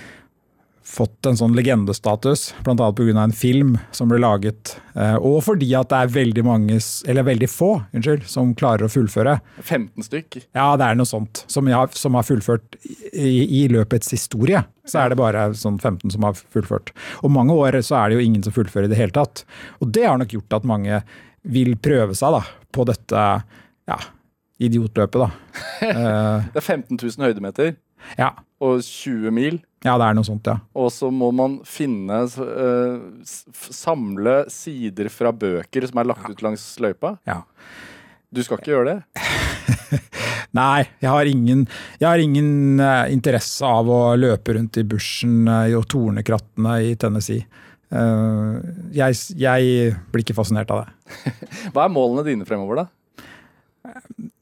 fått 0.90 1.28
en 1.30 1.38
sånn 1.38 1.54
legendestatus, 1.54 2.48
bl.a. 2.66 2.88
pga. 2.98 3.14
en 3.22 3.34
film 3.36 3.76
som 3.94 4.10
ble 4.10 4.18
laget. 4.24 4.72
Eh, 4.98 5.16
og 5.22 5.44
fordi 5.46 5.68
at 5.78 5.92
det 5.92 6.00
er 6.00 6.12
veldig 6.16 6.44
mange, 6.48 6.80
eller 7.06 7.28
veldig 7.28 7.50
få, 7.52 7.70
unnskyld, 7.94 8.26
som 8.32 8.56
klarer 8.58 8.88
å 8.88 8.92
fullføre. 8.92 9.36
15 9.62 10.08
stykk. 10.08 10.40
Ja, 10.58 10.72
det 10.82 10.88
er 10.90 10.98
noe 10.98 11.06
sånt. 11.10 11.44
Som, 11.48 11.70
jeg, 11.70 11.78
har- 11.78 11.94
som 11.94 12.18
har 12.18 12.26
fullført 12.26 12.80
i, 13.14 13.62
i 13.62 13.68
løpets 13.70 14.10
historie. 14.16 14.64
Så 14.90 14.98
er 15.04 15.14
det 15.14 15.20
bare 15.22 15.48
sånn 15.54 15.78
15 15.78 16.16
som 16.18 16.26
har 16.26 16.34
fullført. 16.40 16.90
Og 17.22 17.30
mange 17.38 17.54
år 17.54 17.78
så 17.86 18.00
er 18.02 18.10
det 18.10 18.18
jo 18.20 18.26
ingen 18.26 18.42
som 18.48 18.56
fullfører 18.56 18.90
i 18.90 18.94
det 18.96 18.98
hele 19.00 19.14
tatt. 19.14 19.46
Og 19.84 19.92
det 19.94 20.08
har 20.10 20.18
nok 20.18 20.34
gjort 20.34 20.58
at 20.58 20.66
mange 20.68 21.04
vil 21.46 21.76
prøve 21.80 22.18
seg 22.18 22.34
da, 22.40 22.42
på 22.76 22.84
dette 22.90 23.28
ja, 23.90 24.00
idiotløpet. 24.60 25.22
da. 25.22 25.30
Eh, 25.80 26.50
Det 26.52 26.60
er 26.60 26.66
15 26.66 26.98
000 27.00 27.24
høydemeter 27.30 27.76
ja. 28.20 28.34
og 28.60 28.82
20 28.84 29.32
mil. 29.32 29.62
Ja, 29.86 29.94
det 29.96 30.10
er 30.10 30.18
noe 30.18 30.28
sånt, 30.28 30.48
ja. 30.50 30.58
Og 30.76 30.90
så 30.92 31.08
må 31.14 31.30
man 31.32 31.60
finne 31.68 32.26
uh, 32.28 33.00
Samle 33.24 34.42
sider 34.52 35.08
fra 35.14 35.32
bøker 35.32 35.88
som 35.88 36.02
er 36.02 36.10
lagt 36.12 36.28
ut 36.28 36.44
langs 36.46 36.66
løypa. 36.84 37.18
ja. 37.30 37.44
Du 38.30 38.44
skal 38.46 38.60
ikke 38.60 38.76
gjøre 38.76 38.92
det? 38.92 39.24
Nei, 40.60 40.84
jeg 41.02 41.10
har 41.10 41.30
ingen, 41.30 41.64
jeg 41.98 42.06
har 42.06 42.22
ingen 42.22 42.82
uh, 42.82 43.10
interesse 43.10 43.66
av 43.66 43.90
å 43.90 44.14
løpe 44.18 44.54
rundt 44.54 44.78
i 44.78 44.86
bushen 44.86 45.50
uh, 45.50 45.66
og 45.78 45.88
tornekrattene 45.90 46.76
i 46.86 46.94
Tennessee. 47.02 47.46
Uh, 47.90 48.62
jeg, 48.94 49.18
jeg 49.42 49.96
blir 50.14 50.26
ikke 50.26 50.38
fascinert 50.38 50.70
av 50.74 50.84
det. 50.84 51.34
Hva 51.74 51.88
er 51.88 51.94
målene 51.94 52.28
dine 52.28 52.46
fremover, 52.46 52.84
da? 52.84 52.88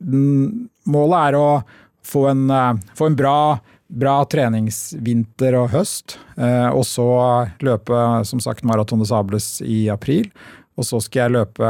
Målet 0.04 1.18
er 1.22 1.40
å 1.40 1.48
få 2.08 2.28
en, 2.32 2.44
få 2.96 3.08
en 3.08 3.18
bra, 3.20 3.38
bra 3.88 4.18
treningsvinter 4.28 5.56
og 5.62 5.70
høst, 5.72 6.18
eh, 6.36 6.68
og 6.76 6.84
så 6.88 7.06
løpe 7.64 8.00
som 8.28 8.42
sagt 8.44 8.66
Maraton 8.68 9.00
de 9.00 9.08
Sables 9.08 9.62
i 9.64 9.88
april. 9.94 10.28
Og 10.78 10.86
så 10.86 11.00
skal 11.02 11.28
jeg 11.28 11.36
løpe 11.40 11.70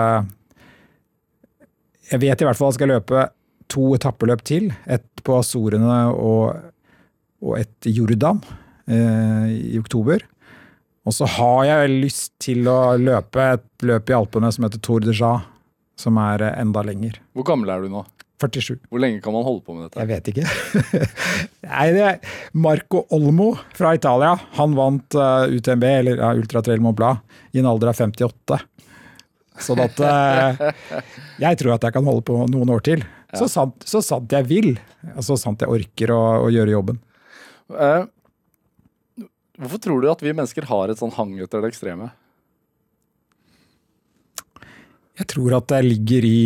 Jeg 2.12 2.20
vet 2.24 2.42
i 2.42 2.46
hvert 2.48 2.56
fall 2.58 2.70
at 2.70 2.74
jeg 2.74 2.80
skal 2.80 2.92
løpe 2.96 3.26
to 3.68 3.90
etappeløp 3.98 4.42
til. 4.48 4.70
Et 4.88 5.04
på 5.28 5.36
Azorene 5.42 6.08
og, 6.16 6.56
og 7.44 7.58
et 7.60 7.90
i 7.90 7.92
Jordan 7.98 8.40
eh, 8.88 9.74
i 9.76 9.80
oktober. 9.80 10.24
Og 11.08 11.16
så 11.16 11.28
har 11.38 11.66
jeg 11.68 12.02
lyst 12.04 12.34
til 12.44 12.68
å 12.68 12.96
løpe 13.00 13.44
et 13.58 13.86
løp 13.88 14.10
i 14.12 14.16
Alpene 14.16 14.52
som 14.52 14.66
heter 14.68 14.80
Tour 14.84 15.04
de 15.04 15.14
Ja. 15.16 15.42
som 16.00 16.18
er 16.18 16.42
eh, 16.44 16.62
enda 16.62 16.82
lenger. 16.84 17.20
Hvor 17.36 17.44
gammel 17.48 17.70
er 17.70 17.82
du 17.84 17.90
nå? 17.92 18.06
47. 18.42 18.80
Hvor 18.92 19.02
lenge 19.02 19.22
kan 19.24 19.34
man 19.34 19.46
holde 19.48 19.64
på 19.66 19.76
med 19.76 19.88
dette? 19.88 20.04
Jeg 20.04 20.10
vet 20.12 20.32
ikke. 20.32 21.06
Nei, 21.72 21.86
det 21.96 22.04
er 22.06 22.40
Marco 22.54 23.04
Olmo 23.16 23.52
fra 23.78 23.96
Italia. 23.98 24.36
Han 24.60 24.76
vant 24.78 25.18
uh, 25.18 25.50
UTMB, 25.50 25.86
eller 25.90 26.22
ja, 26.22 26.34
Ultra 26.38 26.62
Trail 26.66 26.84
Mont 26.84 26.98
Blanc, 26.98 27.24
i 27.52 27.64
en 27.64 27.70
alder 27.70 27.92
av 27.94 27.98
58. 27.98 28.60
Sånn 29.66 29.82
at 29.82 30.02
uh, 30.06 30.68
jeg 31.46 31.60
tror 31.62 31.78
at 31.78 31.88
jeg 31.90 31.98
kan 31.98 32.06
holde 32.06 32.26
på 32.28 32.38
noen 32.54 32.76
år 32.78 32.86
til. 32.86 33.06
Så, 33.36 33.50
sant, 33.52 33.84
så 33.84 34.02
sant 34.06 34.32
jeg 34.32 34.48
vil. 34.48 34.70
og 35.16 35.26
Så 35.26 35.36
sant 35.40 35.62
jeg 35.62 35.72
orker 35.74 36.14
å, 36.16 36.22
å 36.46 36.54
gjøre 36.54 36.78
jobben. 36.78 37.02
Eh, 37.74 38.06
hvorfor 39.60 39.82
tror 39.84 40.04
du 40.04 40.08
at 40.12 40.24
vi 40.24 40.32
mennesker 40.32 40.68
har 40.70 40.92
et 40.92 41.02
sånn 41.02 41.14
hang 41.18 41.36
etter 41.44 41.64
det 41.64 41.74
ekstreme? 41.74 42.10
Jeg 45.18 45.30
tror 45.34 45.58
at 45.58 45.68
det 45.74 45.82
ligger 45.84 46.28
i, 46.30 46.40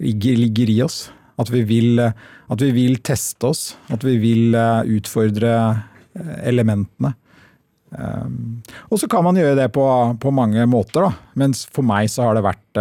ligger, 0.00 0.70
i 0.70 0.82
oss. 0.82 1.10
At 1.40 1.50
vi, 1.52 1.62
vil, 1.64 1.98
eh, 1.98 2.12
at 2.48 2.62
vi 2.62 2.70
vil 2.76 3.00
teste 3.04 3.50
oss. 3.50 3.76
At 3.92 4.04
vi 4.04 4.16
vil 4.20 4.54
eh, 4.54 4.82
utfordre 4.98 5.54
eh, 6.14 6.36
elementene. 6.48 7.14
Um, 7.90 8.60
og 8.86 9.00
så 9.02 9.08
kan 9.10 9.24
man 9.26 9.34
gjøre 9.34 9.56
det 9.58 9.72
på, 9.74 9.82
på 10.22 10.30
mange 10.30 10.62
måter, 10.70 11.08
da. 11.08 11.30
Mens 11.40 11.64
for 11.74 11.82
meg 11.82 12.06
så 12.12 12.28
har 12.28 12.38
det 12.38 12.44
vært 12.46 12.80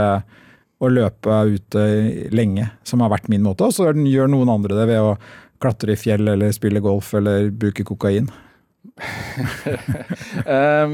å 0.80 0.90
løpe 0.92 1.38
ute 1.50 1.86
lenge 2.30 2.68
som 2.86 3.02
har 3.02 3.10
vært 3.16 3.30
min 3.32 3.42
måte. 3.42 3.66
Og 3.66 3.74
så 3.74 3.90
gjør 3.90 4.30
noen 4.30 4.52
andre 4.54 4.78
det 4.78 4.86
ved 4.92 5.02
å 5.02 5.16
klatre 5.60 5.96
i 5.96 6.00
fjell 6.00 6.30
eller 6.36 6.54
spille 6.56 6.84
golf 6.84 7.12
eller 7.18 7.50
bruke 7.50 7.84
kokain. 7.88 8.30
um, 10.46 10.94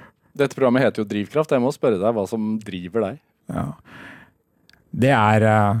dette 0.40 0.56
programmet 0.56 0.86
heter 0.86 1.04
jo 1.04 1.10
Drivkraft. 1.10 1.52
Jeg 1.52 1.62
må 1.62 1.72
spørre 1.74 2.00
deg 2.00 2.16
hva 2.16 2.24
som 2.30 2.54
driver 2.64 3.10
deg. 3.10 3.20
Ja. 3.52 3.68
Det 4.90 5.10
er, 5.14 5.42
eh, 5.46 5.80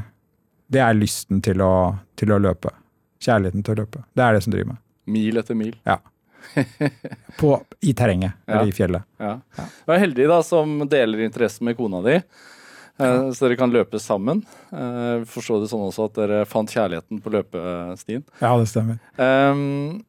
det 0.70 0.80
er 0.84 0.94
lysten 0.94 1.40
til 1.42 1.60
å, 1.64 1.72
til 2.16 2.32
å 2.32 2.38
løpe. 2.40 2.70
Kjærligheten 3.20 3.64
til 3.66 3.74
å 3.74 3.80
løpe. 3.82 4.04
Det 4.16 4.22
er 4.24 4.36
det 4.36 4.42
som 4.44 4.52
driver 4.54 4.72
meg. 4.74 4.78
Mil 5.10 5.36
etter 5.40 5.54
mil. 5.58 5.74
På, 7.40 7.60
I 7.84 7.92
terrenget, 7.94 8.32
Ja. 8.46 8.54
eller 8.60 8.70
i 8.70 8.72
fjellet. 8.74 9.02
Ja. 9.20 9.34
Du 9.86 9.92
er 9.92 9.98
heldig 10.02 10.28
da 10.30 10.38
som 10.46 10.78
deler 10.88 11.20
interessen 11.26 11.64
med 11.68 11.76
kona 11.76 12.00
di. 12.02 12.14
eh, 13.00 13.30
Så 13.32 13.44
dere 13.46 13.56
kan 13.60 13.70
løpe 13.72 14.00
sammen. 14.00 14.42
Forstår 14.70 15.26
Forstå 15.34 15.60
det 15.62 15.70
sånn 15.72 15.86
også 15.88 16.06
at 16.08 16.14
dere 16.20 16.44
fant 16.46 16.70
kjærligheten 16.70 17.20
på 17.22 17.30
løpestien. 17.34 18.24
Ja, 18.40 18.56
det 18.58 18.68
stemmer. 18.68 18.98
Um, 19.18 20.02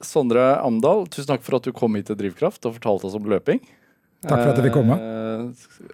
Sondre 0.00 0.56
Amdal, 0.64 1.06
tusen 1.12 1.28
takk 1.28 1.42
for 1.44 1.56
at 1.58 1.62
du 1.68 1.72
kom 1.76 1.94
hit 1.98 2.06
til 2.08 2.16
Drivkraft 2.16 2.64
og 2.66 2.78
fortalte 2.78 3.06
oss 3.08 3.14
om 3.18 3.24
løping. 3.28 3.60
Takk 4.20 4.36
for 4.42 4.50
at 4.52 4.58
jeg 4.60 4.66
fikk 4.68 4.74
komme. 4.76 4.96
Eh, 5.00 5.16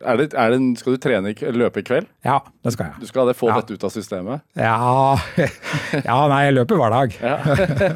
Er 0.06 0.18
det, 0.18 0.24
er 0.34 0.50
det, 0.50 0.56
skal 0.80 0.96
du 0.96 0.98
trene 0.98 1.30
løpe 1.54 1.78
i 1.78 1.84
kveld? 1.86 2.08
Ja, 2.26 2.40
det 2.66 2.72
skal 2.74 2.88
jeg. 2.88 3.04
Du 3.04 3.06
skal 3.06 3.28
det, 3.30 3.36
få 3.38 3.46
Ja. 3.52 3.60
dette 3.60 3.76
ut 3.78 3.84
av 3.86 3.92
systemet? 3.94 4.42
Ja, 4.58 5.14
ja 6.08 6.16
nei, 6.32 6.40
jeg 6.48 6.56
løper 6.56 6.80
hver 6.80 6.90
dag. 6.96 7.14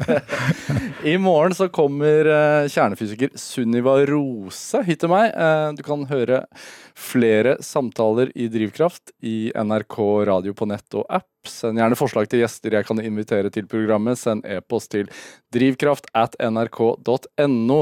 I 1.11 1.17
morgen 1.19 1.53
så 1.57 1.67
kommer 1.73 2.29
eh, 2.31 2.69
kjernefysiker 2.71 3.33
Sunniva 3.35 3.97
Rose 4.07 4.81
hit 4.87 5.01
til 5.03 5.11
meg. 5.11 5.33
Eh, 5.35 5.73
du 5.75 5.83
kan 5.85 6.05
høre 6.09 6.45
flere 7.01 7.57
samtaler 7.65 8.31
i 8.37 8.47
Drivkraft 8.51 9.11
i 9.25 9.51
NRK 9.55 9.99
radio 10.31 10.55
på 10.55 10.67
nett 10.69 10.97
og 10.99 11.05
app. 11.09 11.27
Send 11.49 11.79
gjerne 11.81 11.97
forslag 11.97 12.27
til 12.29 12.43
gjester 12.43 12.75
jeg 12.77 12.85
kan 12.85 12.99
invitere 13.01 13.49
til 13.53 13.65
programmet. 13.69 14.19
Send 14.21 14.45
e-post 14.45 14.91
til 14.93 15.07
drivkraft 15.55 16.05
at 16.13 16.35
nrk.no. 16.37 17.79